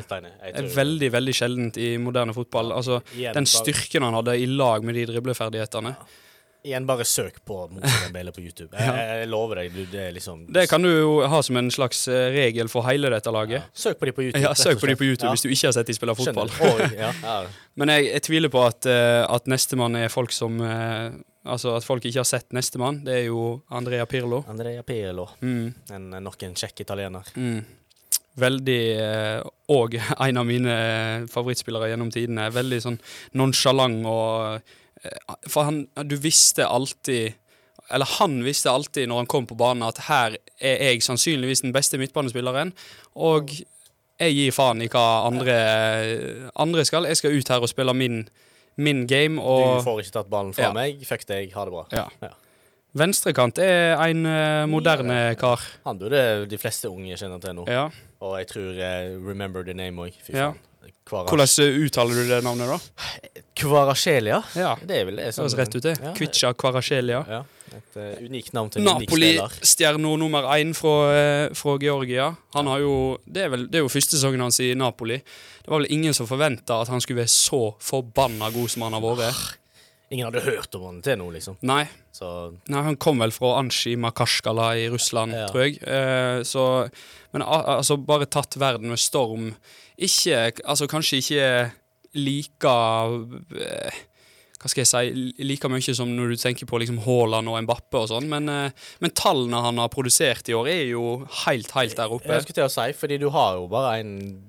er 0.52 0.68
veldig, 0.76 1.10
veldig 1.12 1.34
sjeldent 1.34 1.76
i 1.82 1.96
moderne 1.98 2.34
fotball. 2.36 2.72
Altså, 2.76 3.00
Igjen, 3.16 3.34
Den 3.34 3.46
styrken 3.50 4.02
han 4.06 4.14
hadde 4.14 4.38
i 4.38 4.46
lag 4.46 4.84
med 4.84 4.94
de 4.94 5.06
dribleferdighetene. 5.12 5.96
Igjen, 6.66 6.86
bare 6.86 7.04
søk 7.06 7.36
på 7.46 7.68
Dembele 7.78 8.32
på 8.34 8.40
YouTube. 8.42 8.72
Jeg, 8.78 8.86
Ja. 8.86 8.94
jeg, 9.20 9.28
lover 9.30 9.60
deg, 9.60 9.74
du, 9.76 9.84
det 9.92 10.08
liksom 10.16 10.46
Det 10.52 10.64
kan 10.68 10.82
du 10.82 10.88
jo 10.90 11.12
ha 11.30 11.38
som 11.46 11.56
en 11.60 11.70
slags 11.70 12.08
eh, 12.10 12.30
regel 12.34 12.66
for 12.72 12.82
hele 12.88 13.10
dette 13.12 13.30
laget. 13.30 13.60
ja. 13.60 13.68
Søk 13.72 14.00
på 14.00 14.08
de 14.08 14.12
på 14.16 14.24
YouTube. 14.26 14.42
Ja, 14.42 14.54
Søk 14.58 14.80
på 14.82 14.88
de 14.90 14.96
på 14.98 15.06
YouTube 15.06 15.28
Ja. 15.28 15.34
hvis 15.36 15.46
du 15.46 15.48
ikke 15.52 15.68
har 15.70 15.76
sett 15.78 15.86
de 15.86 15.94
spille 15.94 16.16
fotball. 16.18 16.50
Og, 16.50 16.82
ja. 16.96 17.12
Ja. 17.22 17.36
Men 17.78 17.88
jeg, 17.94 18.08
jeg 18.10 18.22
tviler 18.26 18.50
på 18.50 18.64
at, 18.66 18.82
uh, 18.90 19.22
at 19.30 19.46
nestemann 19.46 19.94
er 20.00 20.10
folk 20.10 20.34
som 20.34 20.58
eh, 20.60 21.10
Altså 21.46 21.76
at 21.76 21.84
folk 21.86 22.02
ikke 22.02 22.18
har 22.18 22.26
sett 22.26 22.50
nestemann. 22.50 23.04
Det 23.06 23.12
er 23.20 23.24
jo 23.28 23.62
Andrea 23.70 24.02
Pirlo. 24.10 24.40
Andrea 24.50 24.82
Pirlo. 24.82 25.28
Mm, 25.40 25.68
En, 25.94 26.08
nok 26.24 26.42
en 26.42 26.56
kjekk 26.58 26.82
italiener. 26.82 27.22
mm. 27.38 27.60
Veldig 28.36 28.80
eh, 29.00 29.40
Og 29.72 29.94
en 30.28 30.36
av 30.42 30.46
mine 30.48 30.74
favorittspillere 31.32 31.88
gjennom 31.92 32.10
tidene. 32.14 32.50
Veldig 32.54 32.80
sånn 32.84 32.98
nonsjalant 33.40 34.04
og 34.10 34.60
eh, 35.02 35.36
For 35.48 35.68
han 35.70 35.82
Du 36.08 36.16
visste 36.20 36.66
alltid 36.68 37.34
Eller 37.90 38.08
han 38.18 38.40
visste 38.44 38.72
alltid 38.72 39.08
når 39.08 39.22
han 39.22 39.30
kom 39.30 39.46
på 39.46 39.56
banen, 39.58 39.86
at 39.86 40.00
her 40.10 40.36
er 40.58 40.80
jeg 40.90 41.04
sannsynligvis 41.06 41.62
den 41.62 41.72
beste 41.76 41.98
midtbanespilleren. 42.00 42.72
Og 43.14 43.52
jeg 44.18 44.32
gir 44.34 44.54
faen 44.56 44.80
i 44.82 44.88
hva 44.90 45.04
andre, 45.28 45.54
andre 46.56 46.82
skal. 46.88 47.06
Jeg 47.06 47.20
skal 47.20 47.36
ut 47.36 47.50
her 47.52 47.62
og 47.62 47.70
spille 47.70 47.92
min, 47.94 48.24
min 48.80 49.04
game. 49.06 49.38
Og 49.38 49.76
du 49.78 49.86
får 49.86 50.00
ikke 50.02 50.14
tatt 50.16 50.30
ballen 50.32 50.50
fra 50.56 50.70
Ja. 50.70 50.72
meg. 50.74 51.04
Fuck 51.06 51.28
deg, 51.28 51.52
ha 51.54 51.64
det 51.68 51.74
bra. 51.76 51.84
Ja. 51.92 52.06
Ja. 52.24 52.32
Venstrekant 52.96 53.58
er 53.60 53.98
en 54.00 54.24
uh, 54.24 54.64
moderne 54.70 55.34
kar. 55.40 55.60
Han 55.84 55.98
burde 56.00 56.20
de 56.48 56.58
fleste 56.60 56.88
unge 56.88 57.16
kjenne 57.18 57.36
til 57.42 57.56
nå. 57.58 57.66
Ja. 57.68 57.88
Og 58.24 58.38
jeg 58.40 58.48
tror 58.54 58.70
uh, 58.78 59.10
Remember 59.26 59.66
the 59.66 59.76
name 59.76 60.06
òg. 60.06 60.16
Ja. 60.32 60.54
Hvordan 61.06 61.46
eh, 61.62 61.76
uttaler 61.86 62.18
du 62.18 62.28
det 62.30 62.38
navnet, 62.42 62.70
da? 62.70 63.42
Kvarasjelia. 63.58 64.40
Ja. 64.58 64.72
Det 64.82 64.96
er 65.00 65.04
vel 65.06 65.20
det. 65.20 65.28
Det 65.28 65.42
høres 65.42 65.56
rett 65.58 65.76
ut, 65.76 65.82
det. 65.84 65.92
Ja. 66.02 66.14
Kvitsja 66.16 66.50
Kvarasjelia. 66.58 67.20
Ja. 67.30 67.42
Et 67.76 67.98
uh, 68.00 68.24
unikt 68.24 68.56
navn 68.56 68.72
til. 68.72 68.86
Napoli-stjerna 68.86 70.14
nummer 70.18 70.48
én 70.56 70.72
fra, 70.74 70.96
fra 71.58 71.76
Georgia. 71.82 72.30
Han 72.56 72.72
har 72.72 72.82
jo 72.82 72.96
det 73.26 73.44
er, 73.44 73.52
vel, 73.52 73.68
det 73.70 73.80
er 73.80 73.86
jo 73.86 73.92
første 73.92 74.16
sesongen 74.16 74.46
hans 74.46 74.58
i 74.64 74.72
Napoli. 74.78 75.20
Det 75.62 75.70
var 75.70 75.82
vel 75.82 75.92
ingen 75.94 76.16
som 76.16 76.30
forventa 76.30 76.80
at 76.80 76.90
han 76.90 77.04
skulle 77.04 77.22
være 77.24 77.34
så 77.34 77.62
forbanna 77.82 78.50
god 78.54 78.72
som 78.72 78.88
han 78.88 78.96
har 78.96 79.06
vært. 79.20 79.56
Ingen 80.10 80.28
hadde 80.28 80.44
hørt 80.46 80.74
om 80.78 80.84
han 80.86 80.98
til 81.02 81.16
nå, 81.18 81.24
liksom. 81.34 81.56
Nei, 81.66 81.88
Så 82.14 82.28
nei 82.70 82.82
han 82.86 82.96
kom 82.96 83.18
vel 83.18 83.32
fra 83.34 83.56
Anshi 83.58 83.96
Makashkala 83.98 84.68
i 84.78 84.88
Russland, 84.92 85.32
Ja. 85.34 85.48
tror 85.50 85.64
jeg. 85.66 85.80
Eh, 85.82 86.42
så 86.46 86.88
Men 87.32 87.42
al- 87.42 87.66
altså, 87.78 87.96
bare 87.98 88.24
tatt 88.26 88.54
verden 88.56 88.88
med 88.88 88.98
storm. 88.98 89.54
Ikke 89.98 90.52
Altså, 90.64 90.86
kanskje 90.86 91.18
ikke 91.18 91.72
like 92.14 92.64
eh, 92.64 93.90
hva 94.56 94.70
skal 94.70 94.84
jeg 94.84 94.88
si, 94.88 95.42
like 95.44 95.68
mye 95.68 95.94
som 95.94 96.08
når 96.16 96.30
du 96.32 96.36
tenker 96.40 96.66
på 96.66 96.78
liksom 96.80 96.98
Haaland 97.04 97.48
og 97.48 97.58
Mbappe 97.66 97.98
og 98.00 98.08
sånn, 98.08 98.26
men, 98.30 98.48
eh, 98.48 98.70
men 99.00 99.10
tallene 99.10 99.60
han 99.60 99.76
har 99.78 99.88
produsert 99.92 100.48
i 100.48 100.54
år, 100.56 100.66
er 100.72 100.84
jo 100.94 101.26
helt, 101.44 101.70
helt 101.76 101.96
der 101.96 102.08
oppe. 102.08 102.26
Jeg 102.32 102.42
skulle 102.46 102.54
til 102.62 102.64
å 102.64 102.70
si, 102.72 102.92
fordi 102.96 103.18
du 103.20 103.28
har 103.30 103.54
jo 103.58 103.66
bare 103.68 103.98
en 104.00 104.42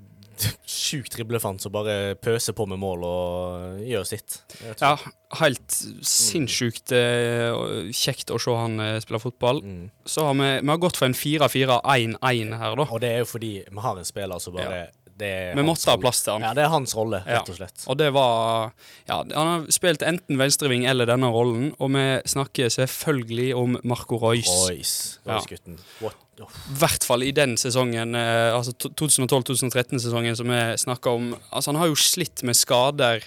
sjuk 0.67 1.09
driblefant 1.13 1.61
som 1.63 1.73
bare 1.73 2.15
pøser 2.21 2.55
på 2.57 2.65
med 2.69 2.79
mål 2.81 3.03
og 3.07 3.81
gjør 3.87 4.05
sitt. 4.07 4.39
Ja, 4.81 4.93
helt 5.41 5.77
sinnssykt 6.07 6.93
eh, 6.95 7.89
kjekt 7.95 8.31
å 8.33 8.39
se 8.41 8.53
han 8.57 8.79
eh, 8.83 8.99
spille 9.03 9.21
fotball. 9.23 9.63
Mm. 9.63 9.81
Så 10.07 10.27
har 10.27 10.37
vi, 10.39 10.51
vi 10.61 10.71
har 10.73 10.83
gått 10.83 10.99
for 10.99 11.09
en 11.09 11.17
4-4-1-1 11.17 12.55
her, 12.61 12.77
da. 12.79 12.87
Og 12.89 13.01
det 13.03 13.11
er 13.15 13.23
jo 13.23 13.31
fordi 13.33 13.51
vi 13.65 13.83
har 13.87 13.99
en 13.99 14.07
spiller 14.07 14.43
som 14.43 14.55
bare 14.57 14.85
er 15.17 15.55
Vi 15.57 15.63
måtte 15.65 15.89
ha 15.89 15.97
plass 15.97 16.21
til 16.21 16.35
han. 16.35 16.45
Ja, 16.45 16.51
det 16.53 16.67
er 16.67 16.69
hans 16.69 16.93
rolle, 16.97 17.23
rett 17.25 17.49
og 17.49 17.57
slett. 17.57 17.87
Og 17.89 17.97
det 17.97 18.11
var 18.13 18.69
Ja, 19.09 19.23
han 19.23 19.49
har 19.49 19.65
spilt 19.73 20.05
enten 20.05 20.37
venstreving 20.37 20.85
eller 20.85 21.09
denne 21.09 21.31
rollen, 21.33 21.71
og 21.81 21.89
vi 21.95 22.05
snakker 22.29 22.69
selvfølgelig 22.73 23.49
om 23.57 23.79
Marco 23.83 24.19
Reus. 24.21 24.51
Royce, 24.67 25.19
Ja. 25.25 25.39
Royce-gutten. 25.39 25.79
What? 26.03 26.26
I 26.45 26.77
hvert 26.79 27.05
fall 27.07 27.25
i 27.25 27.33
den 27.35 27.55
sesongen, 27.59 28.15
eh, 28.15 28.53
altså 28.53 28.73
2012-2013-sesongen 28.85 30.37
som 30.37 30.51
vi 30.53 30.61
snakker 30.77 31.17
om. 31.17 31.31
Altså, 31.49 31.71
han 31.71 31.81
har 31.81 31.89
jo 31.89 31.97
slitt 31.99 32.43
med 32.47 32.57
skader 32.57 33.25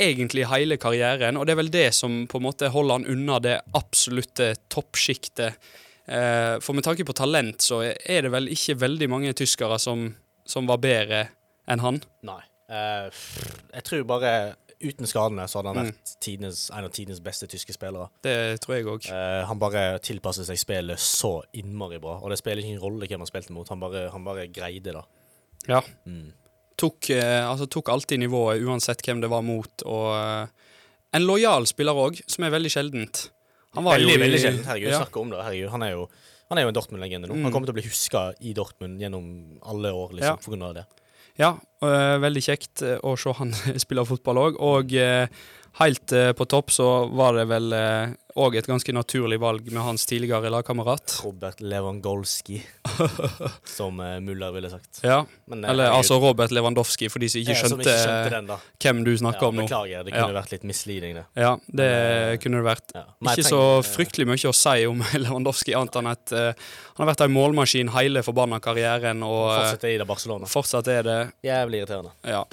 egentlig 0.00 0.48
hele 0.48 0.78
karrieren, 0.80 1.36
og 1.36 1.46
det 1.46 1.54
er 1.54 1.60
vel 1.60 1.72
det 1.72 1.88
som 1.94 2.22
på 2.30 2.40
en 2.40 2.46
måte 2.46 2.70
holder 2.72 3.00
han 3.00 3.08
unna 3.12 3.38
det 3.44 3.58
absolutte 3.78 4.54
toppsjiktet. 4.72 5.58
Eh, 6.06 6.56
for 6.64 6.74
med 6.74 6.86
tanke 6.86 7.06
på 7.06 7.16
talent, 7.16 7.62
så 7.62 7.82
er 7.84 8.24
det 8.26 8.32
vel 8.32 8.50
ikke 8.52 8.80
veldig 8.80 9.10
mange 9.12 9.34
tyskere 9.38 9.78
som, 9.82 10.08
som 10.48 10.66
var 10.70 10.80
bedre 10.82 11.26
enn 11.70 11.84
han. 11.84 12.00
Nei. 12.26 12.40
Eh, 12.72 13.22
jeg 13.76 13.84
tror 13.86 14.06
bare 14.08 14.32
uten 14.82 15.06
skadene 15.06 15.46
så 15.48 15.58
hadde 15.60 15.72
han 15.74 15.86
Mm. 15.86 15.92
vært 15.92 16.16
tidenes, 16.20 16.70
en 16.70 16.84
av 16.84 16.90
tidenes 16.92 17.20
beste 17.20 17.46
tyske 17.46 17.72
spillere. 17.72 18.08
Det 18.22 18.60
tror 18.60 18.74
jeg 18.76 18.84
òg. 18.86 19.08
Eh, 19.10 19.44
han 19.46 19.58
bare 19.58 19.98
tilpasset 20.00 20.46
seg 20.46 20.58
spillet 20.58 20.98
så 20.98 21.42
innmari 21.54 21.98
bra. 22.00 22.18
Og 22.22 22.30
det 22.30 22.38
spiller 22.38 22.62
ingen 22.62 22.80
rolle 22.80 23.06
hvem 23.06 23.18
han 23.20 23.26
spilte 23.26 23.50
mot, 23.50 23.68
han 23.68 23.80
bare, 23.80 24.10
han 24.10 24.24
bare 24.24 24.46
greide 24.52 24.92
det. 24.92 25.04
Ja. 25.68 25.80
Mm. 26.06 26.32
tok, 26.76 27.10
eh, 27.10 27.46
altså, 27.48 27.68
tok 27.68 27.88
alltid 27.88 28.18
nivået 28.18 28.60
uansett 28.64 29.02
hvem 29.06 29.20
det 29.20 29.30
var 29.30 29.42
mot. 29.42 29.82
Og 29.86 30.08
eh, 30.16 30.46
en 31.14 31.22
lojal 31.26 31.66
spiller 31.66 31.92
òg, 31.94 32.20
som 32.26 32.44
er 32.44 32.50
veldig 32.50 32.70
sjeldent. 32.72 33.30
Han 33.74 33.84
var 33.84 33.98
veldig, 33.98 34.08
jo 34.08 34.18
i- 34.18 34.22
veldig 34.26 34.40
sjeldent. 34.40 34.66
Herregud, 34.66 34.90
Ja. 34.90 34.98
snakk 35.04 35.16
om 35.20 35.30
det. 35.30 35.38
Herregud, 35.44 35.70
han 35.70 35.82
er 35.82 35.90
jo 35.92 36.08
han 36.50 36.58
er 36.58 36.62
jo 36.64 36.68
en 36.68 36.74
Dortmund-legende 36.74 37.28
nå. 37.28 37.34
Mm. 37.34 37.42
Han 37.44 37.52
kommer 37.52 37.64
til 37.66 37.72
å 37.72 37.78
bli 37.80 37.88
huska 37.88 38.34
i 38.42 38.52
Dortmund 38.52 39.00
gjennom 39.00 39.58
alle 39.62 39.88
år, 39.90 40.10
liksom, 40.12 40.20
Ja. 40.20 40.36
på 40.36 40.50
grunn 40.52 40.62
av 40.68 40.74
det. 40.74 40.84
Ja, 41.40 41.54
øh, 41.84 42.16
veldig 42.22 42.42
kjekt 42.44 42.82
øh, 42.84 42.98
å 43.00 43.14
se 43.16 43.32
han 43.38 43.54
spille 43.84 44.04
fotball 44.08 44.40
òg. 44.42 44.60
Og 44.60 44.92
øh, 44.92 45.26
helt 45.80 46.12
på 46.36 46.44
topp 46.44 46.74
så 46.74 46.88
var 47.16 47.38
det 47.38 47.46
vel 47.48 47.72
òg 48.40 48.54
et 48.56 48.66
ganske 48.66 48.92
naturlig 48.96 49.36
valg 49.42 49.66
med 49.72 49.82
hans 49.84 50.06
tidligere 50.08 50.48
lagkamerat. 50.52 51.18
Robert 51.24 51.60
Lewandowski, 51.60 52.62
som 53.76 54.00
uh, 54.00 54.18
Muller 54.24 54.52
ville 54.54 54.70
sagt. 54.72 55.00
Ja, 55.04 55.24
Men, 55.46 55.64
eh, 55.64 55.70
eller 55.70 55.84
jeg, 55.88 55.94
altså 55.98 56.18
Robert 56.22 56.50
Lewandowski, 56.54 57.08
for 57.12 57.20
de 57.22 57.28
som 57.28 57.42
ikke 57.42 57.56
skjønte, 57.60 57.82
ikke 57.82 57.96
skjønte 58.00 58.30
den, 58.38 58.52
hvem 58.84 59.02
du 59.04 59.12
snakker 59.20 59.44
Ja, 59.46 59.50
om 59.50 59.60
nå. 59.60 59.66
beklager, 59.66 60.06
det 60.06 60.14
kunne 60.16 60.38
vært 60.38 60.54
litt 60.54 60.64
misleading, 60.68 61.18
det. 61.20 61.24
Ja, 61.44 61.52
det 61.68 61.88
Men, 61.90 62.32
eh, 62.32 62.38
kunne 62.42 62.62
det 62.62 62.68
vært. 62.70 62.94
Ja. 62.96 63.04
Men 63.20 63.32
Ikke 63.34 63.46
så 63.48 63.60
tenker, 63.60 63.84
så 63.84 63.92
fryktelig 63.98 64.28
mye 64.32 64.52
å 64.52 64.56
si 64.62 64.86
om 64.88 65.04
Lewandowski, 65.26 65.76
annet 65.78 66.00
enn 66.02 66.10
at 66.14 66.34
uh, 66.36 66.48
han 66.96 67.04
har 67.04 67.12
vært 67.12 67.26
en 67.26 67.36
målmaskin 67.36 67.92
hele 67.98 68.24
forbanna 68.26 68.60
karrieren, 68.64 69.22
og 69.26 69.44
fortsatt 69.52 69.86
er 69.90 69.94
i 69.94 70.00
det 70.02 70.08
Barcelona. 70.08 70.48
fortsatt 70.50 70.88
er 70.92 71.06
det. 71.08 71.20
Jævlig 71.46 71.82
irriterende, 71.84 72.16
Ja. 72.24 72.44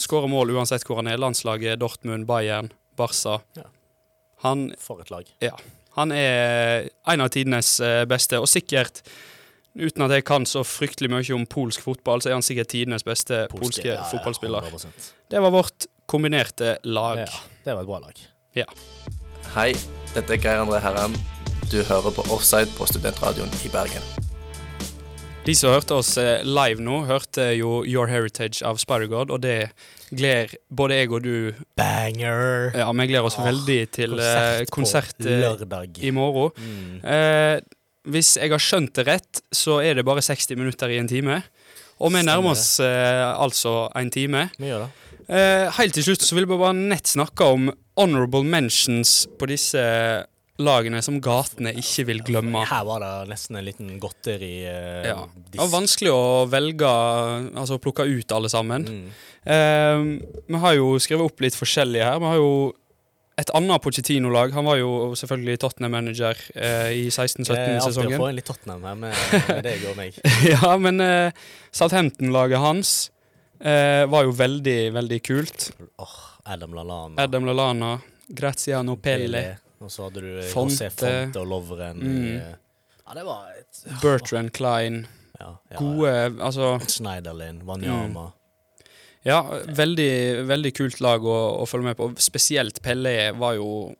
Skårer 0.00 0.28
mål 0.32 0.56
uansett 0.56 0.84
hvor 0.88 1.00
han 1.02 1.08
er. 1.12 1.20
Landslaget, 1.20 1.78
Dortmund, 1.80 2.26
Bayern, 2.28 2.72
Barca. 2.96 3.40
Ja. 3.56 3.68
Han, 4.46 4.68
For 4.80 5.02
et 5.02 5.10
lag. 5.12 5.30
han 5.96 6.12
er 6.14 6.90
en 7.12 7.24
av 7.24 7.32
tidenes 7.34 7.78
eh, 7.80 8.04
beste, 8.08 8.40
og 8.40 8.48
sikkert 8.50 9.02
Uten 9.76 10.06
at 10.06 10.12
jeg 10.14 10.24
kan 10.24 10.46
så 10.48 10.62
fryktelig 10.64 11.10
mye 11.12 11.34
om 11.36 11.42
polsk 11.52 11.82
fotball, 11.84 12.22
så 12.24 12.30
er 12.30 12.38
han 12.38 12.44
sikkert 12.44 12.70
tidenes 12.72 13.04
beste 13.04 13.42
polske, 13.52 13.84
ja, 13.84 13.98
ja, 13.98 14.06
fotballspiller. 14.08 14.70
100%. 14.72 15.10
Det 15.28 15.42
var 15.44 15.52
vårt 15.52 15.84
kombinerte 16.08 16.78
lag. 16.88 17.20
Ja, 17.20 17.42
det 17.66 17.74
var 17.74 17.82
et 17.84 17.90
bra 17.90 17.98
lag. 18.06 18.22
Hei, 19.52 19.74
dette 20.14 20.32
er 20.32 20.40
Geir 20.40 20.62
André 20.62 20.80
Herren. 20.80 21.12
Du 21.68 21.82
hører 21.84 22.14
på 22.16 22.24
Offside 22.32 22.72
på 22.78 22.88
Studentradioen 22.88 23.52
i 23.66 23.72
Bergen. 23.72 24.08
De 25.46 25.54
som 25.54 25.74
hørte 25.74 26.00
oss 26.00 26.16
eh, 26.18 26.40
live 26.46 26.80
nå, 26.82 27.02
hørte 27.06 27.50
jo 27.58 27.82
Your 27.84 28.08
Heritage 28.10 28.64
av 28.66 28.80
Spider-God, 28.82 29.30
og 29.30 29.44
det 29.44 29.74
gleder 30.10 30.54
både 30.68 31.00
jeg 31.00 31.12
og 31.12 31.24
du 31.24 31.36
Banger! 31.78 32.72
Ja, 32.76 32.90
vi 32.92 33.08
gleder 33.10 33.28
oss 33.28 33.38
oh, 33.40 33.46
veldig 33.46 33.78
til 33.94 34.18
eh, 34.22 34.62
konsert 34.72 35.16
på 35.18 35.30
eh, 35.30 35.88
i 36.06 36.12
morgen. 36.14 36.52
Mm. 36.56 37.00
Eh, 37.02 37.56
hvis 38.06 38.36
jeg 38.38 38.52
har 38.52 38.62
skjønt 38.62 38.94
det 38.98 39.06
rett, 39.08 39.42
så 39.54 39.80
er 39.82 39.98
det 39.98 40.06
bare 40.06 40.22
60 40.22 40.58
minutter 40.58 40.92
i 40.94 41.00
en 41.00 41.10
time. 41.10 41.40
Og 41.98 42.12
vi 42.12 42.22
nærmer 42.22 42.54
oss 42.54 42.76
eh, 42.84 43.24
altså 43.32 43.88
en 43.96 44.12
time. 44.12 44.48
Vi 44.60 44.70
gjør 44.70 44.86
det. 44.86 44.92
Eh, 45.26 45.66
helt 45.80 45.96
til 45.96 46.06
slutt 46.06 46.22
så 46.22 46.36
vil 46.38 46.46
vi 46.46 46.58
bare 46.60 46.76
nett 46.76 47.10
snakke 47.10 47.48
om 47.56 47.70
honorable 47.98 48.44
mentions 48.46 49.24
på 49.38 49.48
disse 49.50 49.82
lagene 50.62 51.02
som 51.04 51.18
gatene 51.20 51.74
ikke 51.76 52.06
vil 52.08 52.22
glemme. 52.24 52.62
Her 52.68 52.86
var 52.88 53.02
det 53.04 53.12
nesten 53.32 53.58
en 53.60 53.66
liten 53.66 53.98
godteri 54.02 54.54
eh, 54.68 55.10
Ja. 55.10 55.18
Det 55.52 55.60
var 55.60 55.72
vanskelig 55.74 56.12
å 56.14 56.24
velge, 56.50 56.88
altså 57.56 57.80
plukke 57.82 58.06
ut 58.08 58.32
alle 58.32 58.50
sammen. 58.52 58.86
Mm. 58.88 59.06
Eh, 59.46 60.40
vi 60.48 60.62
har 60.64 60.78
jo 60.78 60.96
skrevet 61.02 61.28
opp 61.28 61.44
litt 61.44 61.58
forskjellige 61.58 62.08
her. 62.08 62.20
Vi 62.22 62.30
har 62.32 62.40
jo 62.40 62.50
et 63.36 63.50
annet 63.52 63.82
Pochettino-lag. 63.84 64.54
Han 64.56 64.64
var 64.64 64.78
jo 64.80 64.92
selvfølgelig 65.18 65.58
Tottenham-manager 65.60 66.38
eh, 66.54 66.94
i 66.96 67.02
Det 67.10 67.18
er 67.18 67.26
alltid 67.26 67.44
å 67.44 67.52
16-17-sesongen. 67.52 68.16
få 68.22 68.30
inn 68.30 68.38
litt 68.38 68.48
Tottenham 68.48 68.86
her 68.88 68.96
med, 69.02 69.20
med 69.50 69.60
deg 69.66 69.84
og 69.90 69.98
meg. 69.98 70.16
ja, 70.54 70.72
men 70.80 71.04
eh, 71.04 71.44
Southampton-laget 71.76 72.64
hans 72.64 72.94
eh, 73.60 74.06
var 74.08 74.24
jo 74.24 74.32
veldig, 74.40 74.78
veldig 74.96 75.20
kult. 75.28 75.68
Oh, 76.00 76.16
Adam 76.48 76.72
Lallana. 76.78 77.20
Adam 77.26 77.48
Lallana, 77.50 77.92
Graziano 78.28 78.96
Pelle, 78.96 79.44
Og 79.86 79.92
så 79.94 80.08
hadde 80.08 80.22
du 80.24 80.30
Fonte. 80.50 80.90
Fonte 80.90 81.40
og 81.42 81.46
Lovren. 81.50 82.00
Mm. 82.02 82.36
eh, 82.36 82.54
Ja, 83.06 83.14
det 83.14 83.22
var 83.28 83.52
et 83.54 83.84
Bertrand 84.02 84.50
Klein. 84.56 85.04
ja, 85.38 85.52
ja, 85.70 85.76
Gode 85.78 86.14
Altså, 86.42 86.72
Schneiderlin, 86.90 87.60
Wanyama. 87.68 88.32
ja, 89.26 89.40
veldig, 89.78 90.46
veldig 90.48 90.72
kult 90.74 90.98
lag 91.04 91.22
å, 91.22 91.36
å 91.62 91.66
følge 91.70 91.92
med 91.92 91.96
på. 92.00 92.10
Spesielt 92.18 92.82
Pelle 92.82 93.32
var 93.38 93.54
jo 93.58 93.94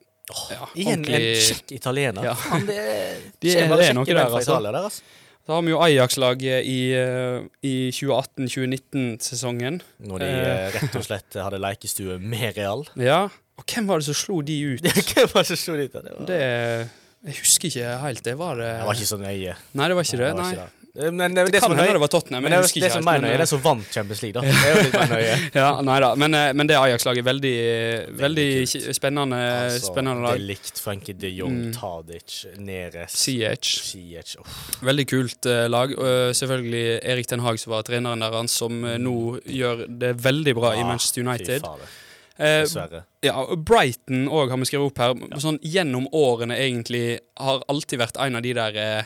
ja, 0.51 0.65
Igjen 0.75 1.05
en 1.07 1.23
kjekk 1.39 1.71
italiener. 1.77 2.25
Ja. 2.27 2.33
Han, 2.49 2.65
det, 2.67 2.81
De 3.41 3.53
er- 3.55 3.71
det 3.77 3.85
er 3.87 3.95
noe 3.95 4.03
der, 4.09 4.25
altså. 4.27 4.57
Der, 4.65 4.75
altså. 4.83 5.01
Så 5.47 5.53
har 5.55 5.61
vi 5.63 5.71
jo 5.71 5.77
Ajax-laget 5.79 6.65
i, 6.67 6.79
eh, 6.91 7.45
i 7.63 7.75
2018-2019-sesongen. 7.95 9.77
Når 10.03 10.19
de 10.19 10.25
Eh. 10.25 10.67
eh, 10.67 10.71
rett 10.75 10.95
og 10.99 11.03
slett 11.05 11.37
hadde 11.39 11.59
lekestue 11.63 12.17
med 12.19 12.57
Real. 12.57 12.83
Ja. 12.99 13.29
Og 13.57 13.65
hvem 13.73 13.87
var 13.89 13.99
det 14.03 14.05
som 14.11 14.17
slo 14.17 14.41
de 14.45 14.57
ut? 14.75 14.85
Hvem 15.13 15.29
var 15.33 15.41
det 15.43 15.49
som 15.53 15.57
slo 15.63 15.75
de 15.79 15.87
ut? 15.89 15.93
Det 15.97 16.13
var, 16.13 16.25
Det 16.29 16.41
Jeg 17.27 17.39
husker 17.41 17.71
ikke 17.71 17.93
helt. 18.05 18.23
Det 18.23 18.35
var 18.39 18.55
det 18.61 18.71
det 18.79 18.85
var 18.85 18.93
ikke 18.99 19.09
så 19.09 19.17
nøye. 19.21 19.55
Nei, 19.73 19.87
det 19.91 19.95
var 19.97 20.05
ikke 20.05 20.19
det. 20.21 20.27
var 20.33 20.43
Nei. 20.43 20.51
ikke 20.53 20.65
det. 20.65 20.73
Eh, 20.97 21.11
Men 21.13 21.33
det, 21.35 21.43
Det, 21.45 21.51
det, 21.53 21.59
kan 21.61 21.73
hende 21.77 21.93
det 21.93 21.99
var 22.01 22.09
Tottenham, 22.13 22.41
men 22.45 22.53
men 22.53 22.61
det, 22.63 22.81
det 22.81 22.89
som 22.93 23.05
helt. 23.05 23.21
nøye, 23.25 23.33
er 23.33 23.41
den 23.43 23.49
som 23.49 23.59
vant 23.61 23.89
Champions 23.93 24.21
League, 24.23 24.33
da. 24.33 24.41
Det 24.45 24.69
er 24.69 24.71
jo 24.77 24.85
litt 24.87 24.95
mer 24.97 25.11
nøye. 25.11 25.33
ja, 25.61 25.67
nei 25.89 25.97
da. 26.05 26.09
Men, 26.23 26.37
eh, 26.39 26.53
men 26.57 26.69
det 26.71 26.77
Ajax-laget 26.79 27.21
er 27.21 27.27
veldig, 27.27 27.53
veldig 28.21 28.47
spennende, 28.97 29.41
Altså, 29.67 29.91
spennende 29.91 30.25
lag. 30.25 30.39
Delikt, 30.39 30.81
Frankie 30.81 31.17
de 31.17 31.33
Jong, 31.37 31.57
Mm. 31.67 31.73
Tadic, 31.75 32.37
Neres 32.61 33.13
CH. 33.17 33.75
CH. 33.91 34.37
Oh. 34.41 34.57
Veldig 34.89 35.05
kult 35.11 35.49
uh, 35.49 35.65
lag. 35.69 35.93
Uh, 35.97 36.31
selvfølgelig 36.37 36.85
Erik 37.03 37.27
Ten 37.33 37.45
Hag 37.45 37.59
som 37.61 37.73
var 37.75 37.85
treneren 37.89 38.21
deres, 38.25 38.57
som 38.57 38.81
uh, 38.85 38.95
nå 39.01 39.17
gjør 39.45 39.85
det 40.01 40.15
veldig 40.25 40.55
bra 40.57 40.73
i 40.77 40.81
Ah, 40.85 40.89
Manchester 40.93 41.25
United. 41.25 41.61
Fy 41.65 42.05
Eh, 42.37 42.61
Dessverre. 42.63 43.03
ja, 43.25 43.33
Brighton 43.55 44.27
òg 44.29 44.51
har 44.53 44.59
vi 44.61 44.69
skrevet 44.69 44.91
opp 44.91 45.01
her. 45.01 45.39
Sånn 45.41 45.57
Gjennom 45.65 46.05
årene 46.13 46.57
egentlig 46.61 47.19
har 47.41 47.63
alltid 47.67 47.99
vært 48.03 48.19
en 48.21 48.37
av 48.37 48.45
de 48.45 48.53
der 48.57 48.77
eh, 48.77 49.03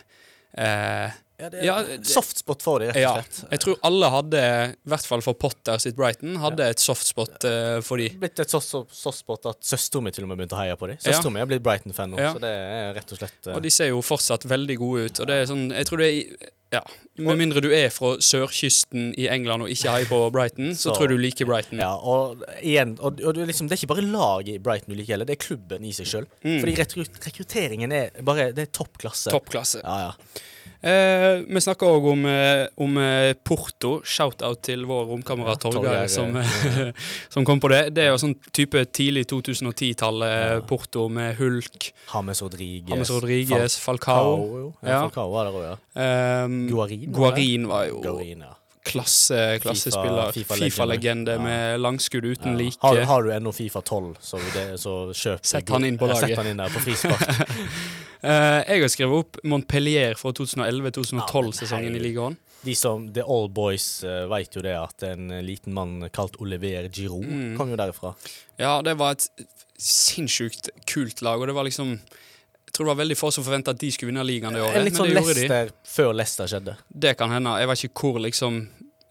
eh, 0.60 1.20
Ja, 1.42 1.50
det 1.50 1.64
ja, 1.66 1.76
er 1.82 1.90
det- 1.98 2.08
softspot 2.12 2.62
for 2.62 2.80
dem, 2.84 2.92
rett 2.94 3.08
og 3.10 3.18
slett. 3.26 3.52
jeg 3.56 3.64
tror 3.66 3.80
alle 3.90 4.10
hadde, 4.14 4.44
i 4.78 4.90
hvert 4.94 5.08
fall 5.10 5.22
for 5.26 5.34
Potter 5.42 5.82
sitt 5.82 5.96
Brighton, 5.98 6.36
hadde 6.44 6.70
et 6.76 6.80
softspot 6.84 7.48
uh, 7.50 7.82
for 7.82 7.98
de. 7.98 8.10
blitt 8.22 8.40
et 8.46 8.54
soft- 8.54 8.94
softspot 8.94 9.50
at 9.50 9.60
søsteren 9.66 10.06
min 10.06 10.14
til 10.14 10.24
og 10.28 10.32
med 10.32 10.38
begynte 10.44 10.56
å 10.60 10.62
heie 10.62 10.78
på 10.78 10.88
dem. 10.92 10.98
Ja. 11.04 11.18
min 11.26 11.34
mi 11.34 11.42
er 11.44 11.50
blitt 11.50 11.64
Brighton-fan 11.66 12.14
nå, 12.14 12.22
Ja. 12.22 12.34
så 12.36 12.40
det 12.46 12.54
er 12.56 12.94
rett 13.00 13.12
og 13.12 13.18
slett 13.24 13.48
uh... 13.52 13.56
Og 13.58 13.62
de 13.66 13.70
ser 13.74 13.90
jo 13.92 14.02
fortsatt 14.06 14.46
veldig 14.46 14.78
gode 14.78 15.06
ut. 15.10 15.20
Og 15.24 15.28
det 15.28 15.36
er 15.42 15.46
sånn, 15.50 15.68
jeg 15.74 15.90
tror 15.90 15.98
det 16.06 16.10
er 16.14 16.50
ja, 16.72 16.80
Med 17.20 17.36
mindre 17.36 17.60
du 17.60 17.68
er 17.76 17.90
fra 17.92 18.14
sørkysten 18.24 19.10
i 19.20 19.26
England 19.28 19.66
og 19.66 19.72
ikke 19.74 19.92
heier 19.92 20.08
på 20.08 20.20
Brighton, 20.32 20.70
så, 20.72 20.88
Så- 20.92 20.94
tror 20.96 21.10
du 21.12 21.18
liker 21.20 21.46
Brighton. 21.50 21.82
Ja, 21.84 21.90
og 22.00 22.46
igjen 22.62 22.94
og, 23.02 23.20
og 23.28 23.36
liksom, 23.36 23.68
det 23.68 23.76
er 23.76 23.82
ikke 23.82 23.92
bare 23.92 24.06
laget 24.08 24.54
i 24.56 24.62
Brighton 24.64 24.94
du 24.94 24.96
liker 24.96 25.18
heller, 25.18 25.28
det 25.28 25.36
er 25.36 25.44
klubben 25.44 25.84
i 25.84 25.92
seg 25.92 26.08
sjøl. 26.08 26.30
Mm. 26.46 26.62
Fordi 26.64 26.78
rekrutteringen 27.28 27.92
er 27.92 28.24
bare 28.24 28.52
Det 28.56 28.68
er 28.70 28.72
topp 28.72 28.98
klasse. 29.04 29.32
Toppklasse. 29.34 29.82
Ja, 29.84 29.98
ja. 30.08 30.42
Eh, 30.82 31.44
vi 31.46 31.62
snakker 31.62 31.86
òg 31.94 32.06
om, 32.10 32.24
eh, 32.26 32.64
om 32.82 32.96
eh, 32.98 33.34
Porto. 33.46 34.00
Shout-out 34.02 34.64
til 34.66 34.86
vår 34.90 35.04
romkamerat 35.12 35.62
Ja, 35.62 35.70
Torgeir 35.70 36.08
Torgeir, 36.08 36.08
som, 36.10 36.94
som 37.36 37.46
kom 37.46 37.60
på 37.62 37.70
det. 37.70 37.82
Det 37.94 38.08
er 38.08 38.10
jo 38.10 38.18
sånn 38.24 38.34
type 38.50 38.82
tidlig 38.90 39.28
2010-tallet 39.30 40.34
Ja. 40.56 40.56
Porto 40.66 41.06
med 41.14 41.36
Hulk, 41.38 41.92
James 42.14 42.42
Rodriguez. 42.42 42.90
Hames 42.96 43.14
Rodriges 43.14 43.78
Falcao. 43.78 44.34
Falcao. 44.40 44.74
Ja. 44.82 45.04
Falcao 45.06 45.30
var 45.36 45.46
der 45.52 45.60
òg, 45.60 45.68
ja. 45.70 45.78
Um, 46.48 46.58
Guarin. 46.72 47.06
Guarin 47.14 47.70
var 47.70 47.86
jo 47.92 48.02
Guarin, 48.02 48.42
ja. 48.48 48.56
klasse, 48.84 49.60
klassespiller. 49.62 50.32
FIFA- 50.34 50.58
Fifa-legende 50.64 51.36
Ja. 51.38 51.42
med 51.46 51.80
langskudd 51.80 52.26
uten 52.26 52.56
Ja. 52.56 52.58
like. 52.58 52.78
Har, 52.82 52.98
har 53.06 53.22
du 53.22 53.30
ennå 53.38 53.54
Fifa 53.54 53.82
12, 53.86 54.16
så, 54.20 54.42
det, 54.56 54.80
så 54.82 55.14
kjøp 55.14 55.46
Sett 55.46 55.70
han 55.70 55.86
inn 55.86 55.98
på 56.02 56.10
laget. 56.10 56.30
Sett 56.34 56.38
han 56.42 56.48
inn 56.48 56.58
der 56.58 56.74
på 56.74 56.82
frispark. 56.82 57.22
Eh, 58.22 58.62
jeg 58.68 58.84
har 58.84 58.92
skrevet 58.94 59.24
opp 59.24 59.40
Montpellier 59.50 60.14
fra 60.20 60.32
2011-2012-sesongen 60.38 61.96
i 61.98 62.02
ligaen. 62.04 62.36
De 62.62 62.76
som, 62.78 63.08
The 63.14 63.24
Old 63.26 63.56
Boys 63.58 64.04
uh, 64.06 64.28
vet 64.30 64.54
jo 64.54 64.62
det 64.62 64.76
at 64.78 65.02
en 65.08 65.32
liten 65.42 65.74
mann 65.74 65.96
kalt 66.14 66.36
Olivier 66.44 66.86
Giroud 66.94 67.26
Mm. 67.26 67.56
kom 67.58 67.72
jo 67.74 67.80
derfra. 67.80 68.12
Ja, 68.62 68.82
det 68.86 68.94
var 69.00 69.16
et 69.18 69.26
sinnssykt 69.82 70.70
kult 70.86 71.24
lag, 71.26 71.42
og 71.42 71.48
det 71.50 71.56
var 71.58 71.66
liksom 71.66 71.96
Jeg 71.98 72.74
tror 72.78 72.86
det 72.86 72.92
var 72.94 73.00
veldig 73.02 73.18
få 73.18 73.32
som 73.34 73.44
forventa 73.44 73.74
at 73.74 73.80
de 73.82 73.90
skulle 73.92 74.14
vinne 74.14 74.24
ligaen 74.24 74.54
det 74.56 74.62
året, 74.62 74.78
En 74.78 74.86
litt 74.86 74.94
men 74.94 75.02
sånn 75.02 75.10
det 75.10 75.18
gjorde 75.18 75.34
de. 75.34 75.42
Leicester 75.42 75.72
før 75.92 76.14
Leicester 76.16 76.48
skjedde. 76.54 76.76
Det 76.88 77.18
kan 77.20 77.34
hende. 77.34 77.58
Jeg 77.60 77.68
vet 77.68 77.84
ikke 77.90 78.06
hvor 78.14 78.22
liksom 78.24 78.62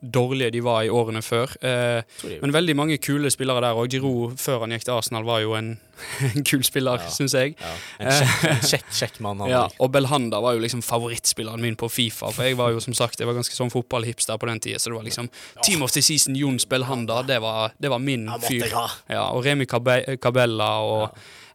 dårlige 0.00 0.50
de 0.54 0.60
var 0.64 0.82
i 0.82 0.88
årene 0.88 1.20
før. 1.22 1.52
Eh, 1.60 2.02
men 2.40 2.52
veldig 2.54 2.74
mange 2.76 2.96
kule 3.02 3.30
spillere 3.30 3.60
der 3.60 3.76
òg. 3.76 3.90
Giroud 3.92 4.38
før 4.40 4.62
han 4.64 4.72
gikk 4.72 4.86
til 4.88 4.94
Arsenal 4.96 5.24
var 5.28 5.40
jo 5.44 5.52
en, 5.58 5.74
en 6.30 6.44
kul 6.44 6.62
spiller, 6.64 7.02
Ja. 7.02 7.10
syns 7.12 7.34
jeg. 7.36 7.56
ja. 7.60 7.72
En 8.00 8.12
kjekk, 8.16 8.44
en 8.50 8.62
kjekk, 8.70 8.86
kjekk 9.00 9.20
mann. 9.26 9.42
Ja, 9.52 9.66
og 9.78 9.92
Belhanda 9.92 10.40
var 10.40 10.56
jo 10.56 10.62
liksom 10.64 10.80
favorittspilleren 10.86 11.60
min 11.60 11.76
på 11.76 11.90
Fifa. 11.92 12.30
For 12.32 12.48
jeg 12.48 12.56
var 12.60 12.72
jo 12.72 12.80
som 12.80 12.96
sagt 12.96 13.20
Jeg 13.20 13.28
var 13.28 13.36
ganske 13.36 13.54
sånn 13.56 13.72
fotballhipster 13.72 14.40
på 14.40 14.48
den 14.48 14.60
tida, 14.64 14.78
så 14.80 14.90
det 14.90 14.96
var 14.96 15.04
liksom 15.08 15.28
Team 15.62 15.82
of 15.84 15.92
the 15.92 16.02
Season 16.02 16.36
Jons 16.36 16.64
Belhanda, 16.70 17.22
det 17.28 17.40
var, 17.44 17.72
det 17.78 17.90
var 17.92 17.98
min 18.00 18.28
fyr. 18.46 18.66
Ja, 19.10 19.26
og 19.34 19.44
Remi 19.44 19.66
Cabella 19.68 20.70
og 20.86 21.10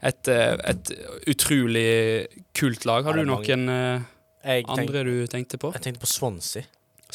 et, 0.05 0.27
eh, 0.29 0.53
et 0.69 0.91
utrolig 1.31 2.27
kult 2.53 2.85
lag. 2.85 3.03
Har 3.07 3.17
du 3.17 3.23
mange. 3.25 3.55
noen 3.57 4.05
eh, 4.45 4.61
andre 4.69 5.03
du 5.07 5.13
tenkte 5.31 5.57
på? 5.57 5.71
jeg 5.73 5.81
tenkte 5.87 6.03
på 6.03 6.09
Swansea. 6.11 6.63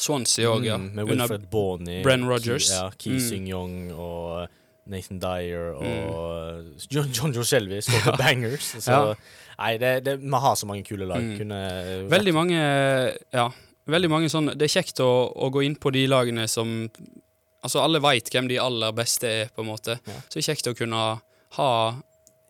Swansea 0.01 0.49
òg, 0.51 0.65
ja. 0.67 0.77
Mm, 0.81 0.91
med 0.97 1.09
Wilfred 1.11 1.45
Boney. 1.53 2.03
Brenn 2.05 2.25
Rogers. 2.29 2.69
Ki, 2.71 2.75
ja, 2.75 2.91
Ki 2.97 3.11
Mm. 3.11 3.21
Sing-Yong 3.29 3.93
og 3.93 4.49
Nathan 4.91 5.19
Dyer 5.23 5.75
og 5.77 6.65
John, 6.91 7.11
John 7.15 7.33
Joe 7.37 7.45
Shelby 7.45 7.81
skåret 7.85 8.17
bangers. 8.25 8.73
Så 8.81 8.91
Ja. 8.91 9.15
nei, 9.61 9.77
det, 9.79 10.05
det, 10.05 10.17
vi 10.23 10.31
har 10.45 10.55
så 10.57 10.67
mange 10.67 10.83
kule 10.89 11.07
lag. 11.07 11.21
Mm. 11.23 11.37
Kunne 11.39 11.61
Veldig 12.11 12.35
mange 12.35 12.61
Ja. 13.33 13.49
Veldig 13.91 14.11
mange 14.13 14.29
sånn 14.31 14.53
Det 14.57 14.63
er 14.69 14.81
kjekt 14.83 15.01
å, 15.03 15.09
å 15.35 15.51
gå 15.51 15.65
inn 15.67 15.75
på 15.77 15.91
de 15.93 16.07
lagene 16.07 16.49
som 16.49 16.91
Altså, 17.63 17.83
alle 17.85 18.01
veit 18.01 18.25
hvem 18.33 18.47
de 18.49 18.57
aller 18.57 18.93
beste 18.97 19.29
er, 19.29 19.49
på 19.53 19.61
en 19.61 19.67
måte. 19.69 19.99
Ja. 20.09 20.15
Så 20.31 20.39
det 20.39 20.41
er 20.49 20.55
kjekt 20.55 20.69
å 20.71 20.73
kunne 20.79 21.01
ha 21.59 21.67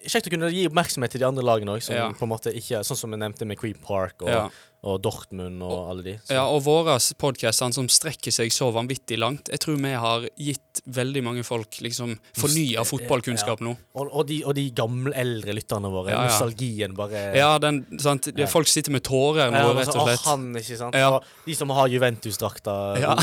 kjekt 0.06 0.28
å 0.28 0.32
kunne 0.32 0.48
gi 0.54 0.68
oppmerksomhet 0.68 1.10
til 1.12 1.20
de 1.20 1.26
andre 1.26 1.42
lagene 1.44 1.74
òg, 1.74 1.82
som 1.82 1.96
Ja. 1.96 2.06
på 2.12 2.22
en 2.22 2.30
måte 2.30 2.52
ikke 2.54 2.84
Sånn 2.86 2.96
som 2.96 3.10
vi 3.10 3.16
nevnte 3.18 3.44
med 3.44 3.58
Queen 3.58 3.74
Park 3.82 4.22
og, 4.22 4.28
Ja. 4.28 4.48
Og 4.82 5.02
Dortmund 5.04 5.60
og 5.62 5.90
alle 5.90 6.02
de. 6.02 6.12
Så- 6.24 6.32
Ja, 6.34 6.46
og 6.48 6.62
våre 6.64 6.94
podkaster 7.18 7.72
som 7.74 7.86
strekker 7.88 8.32
seg 8.32 8.48
så 8.50 8.70
vanvittig 8.72 9.18
langt, 9.18 9.48
jeg 9.52 9.60
tror 9.60 9.76
vi 9.76 9.90
har 9.92 10.24
gitt 10.38 10.80
veldig 10.88 11.22
mange 11.22 11.44
folk 11.44 11.68
liksom 11.84 12.14
fornya 12.34 12.80
fotballkunnskap 12.88 13.60
nå. 13.60 13.76
Og, 13.94 14.08
og, 14.10 14.26
de, 14.26 14.42
og 14.44 14.54
de 14.54 14.70
gamle, 14.70 15.12
eldre 15.14 15.52
lytterne 15.52 15.90
våre. 15.92 16.10
Ja, 16.14 16.22
ja. 16.24 16.28
Nostalgien 16.30 16.94
bare 16.96 17.36
Ja, 17.36 17.58
den, 17.58 17.84
sant? 17.98 18.22
Det, 18.30 18.38
Ja. 18.38 18.46
Folk 18.46 18.66
sitter 18.68 18.90
med 18.92 19.02
tårer 19.04 19.50
nå, 19.52 19.58
Ja, 19.60 19.72
rett 19.76 19.88
og 19.88 20.00
å, 20.00 20.06
slett. 20.08 20.24
han, 20.24 20.54
ikke 20.56 20.76
sant? 20.78 20.94
Ja. 20.94 21.10
Og 21.18 21.24
de 21.44 21.54
som 21.54 21.68
har 21.68 21.88
Juventus-drakta. 21.88 22.78
Ja. 23.00 23.14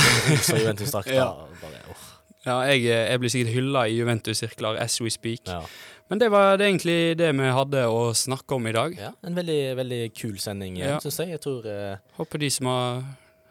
Juventus-drakta. 0.53 1.13
Ja. 1.17 1.33
bare. 1.61 1.83
Ja, 2.47 2.61
jeg, 2.69 2.83
jeg 2.87 3.19
blir 3.19 3.29
sikkert 3.33 3.53
hylla 3.57 3.81
i 3.89 3.97
Juventus-sirkler 3.97 4.77
as 4.79 5.01
we 5.01 5.09
speak. 5.11 5.41
Ja. 5.49 5.63
Men 6.09 6.19
det 6.19 6.29
var 6.31 6.57
det 6.57 6.67
egentlig 6.69 7.17
det 7.19 7.31
vi 7.35 7.49
hadde 7.51 7.81
å 7.91 8.13
snakke 8.15 8.55
om 8.55 8.67
i 8.67 8.71
dag. 8.75 8.93
ja. 8.97 9.11
En 9.27 9.35
veldig, 9.35 9.75
veldig 9.75 10.13
kul 10.15 10.37
sending, 10.39 10.77
Ja. 10.79 10.93
ja. 10.95 10.99
syns 11.03 11.19
jeg. 11.19 11.29
Jeg 11.35 11.41
tror 11.43 11.65
uh... 11.67 11.97
Håper 12.17 12.39
de 12.39 12.49
som 12.49 12.65
har, 12.71 13.01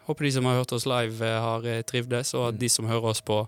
håper 0.07 0.25
de 0.25 0.33
som 0.33 0.45
har 0.49 0.57
hørt 0.63 0.73
oss 0.73 0.87
live, 0.87 1.21
eh, 1.21 1.41
har 1.41 1.67
eh, 1.67 1.83
trivdes, 1.83 2.33
og 2.35 2.49
at 2.55 2.59
de 2.59 2.69
som 2.73 2.87
hører 2.89 3.13
oss 3.13 3.21
på 3.21 3.43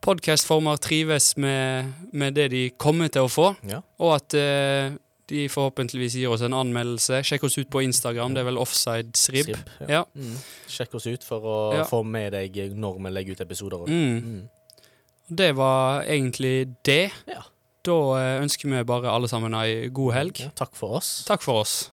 podkastformer, 0.00 0.76
trives 0.80 1.36
med, 1.36 1.92
med 2.12 2.34
det 2.34 2.48
de 2.54 2.70
kommer 2.80 3.08
til 3.12 3.26
å 3.28 3.30
få. 3.30 3.50
Ja. 3.68 3.82
Og 4.00 4.14
at 4.16 4.32
uh, 4.40 4.96
de 5.30 5.44
forhåpentligvis 5.52 6.16
gir 6.18 6.32
oss 6.32 6.40
en 6.46 6.56
anmeldelse. 6.56 7.20
Sjekk 7.26 7.44
oss 7.46 7.58
ut 7.60 7.68
på 7.70 7.82
Instagram, 7.84 8.32
det 8.34 8.40
er 8.42 8.48
vel 8.48 8.58
offside 8.58 9.12
srib. 9.20 9.50
Srib, 9.52 9.68
ja. 9.84 10.00
Ja. 10.00 10.02
Mm. 10.16 10.38
Sjekk 10.72 10.96
oss 10.98 11.06
ut 11.10 11.26
for 11.26 11.44
å 11.44 11.58
Ja. 11.76 11.84
få 11.84 12.00
med 12.02 12.32
deg 12.32 12.56
når 12.74 12.96
vi 13.04 13.12
legger 13.12 13.36
ut 13.36 13.44
episoder. 13.44 13.84
Mm. 13.86 14.16
Mm. 14.24 14.48
Det 15.30 15.52
var 15.54 16.02
egentlig 16.08 16.74
det. 16.82 17.12
Ja. 17.28 17.44
Da 17.86 17.96
eh, 18.18 18.42
ønsker 18.42 18.68
vi 18.68 18.82
bare 18.84 19.12
alle 19.12 19.28
sammen 19.30 19.56
ei 19.56 19.88
god 19.94 20.12
helg. 20.16 20.42
Ja, 20.44 20.50
takk 20.56 20.76
for 20.76 20.98
oss. 21.00 21.22
Takk 21.28 21.44
for 21.44 21.62
oss. 21.62 21.80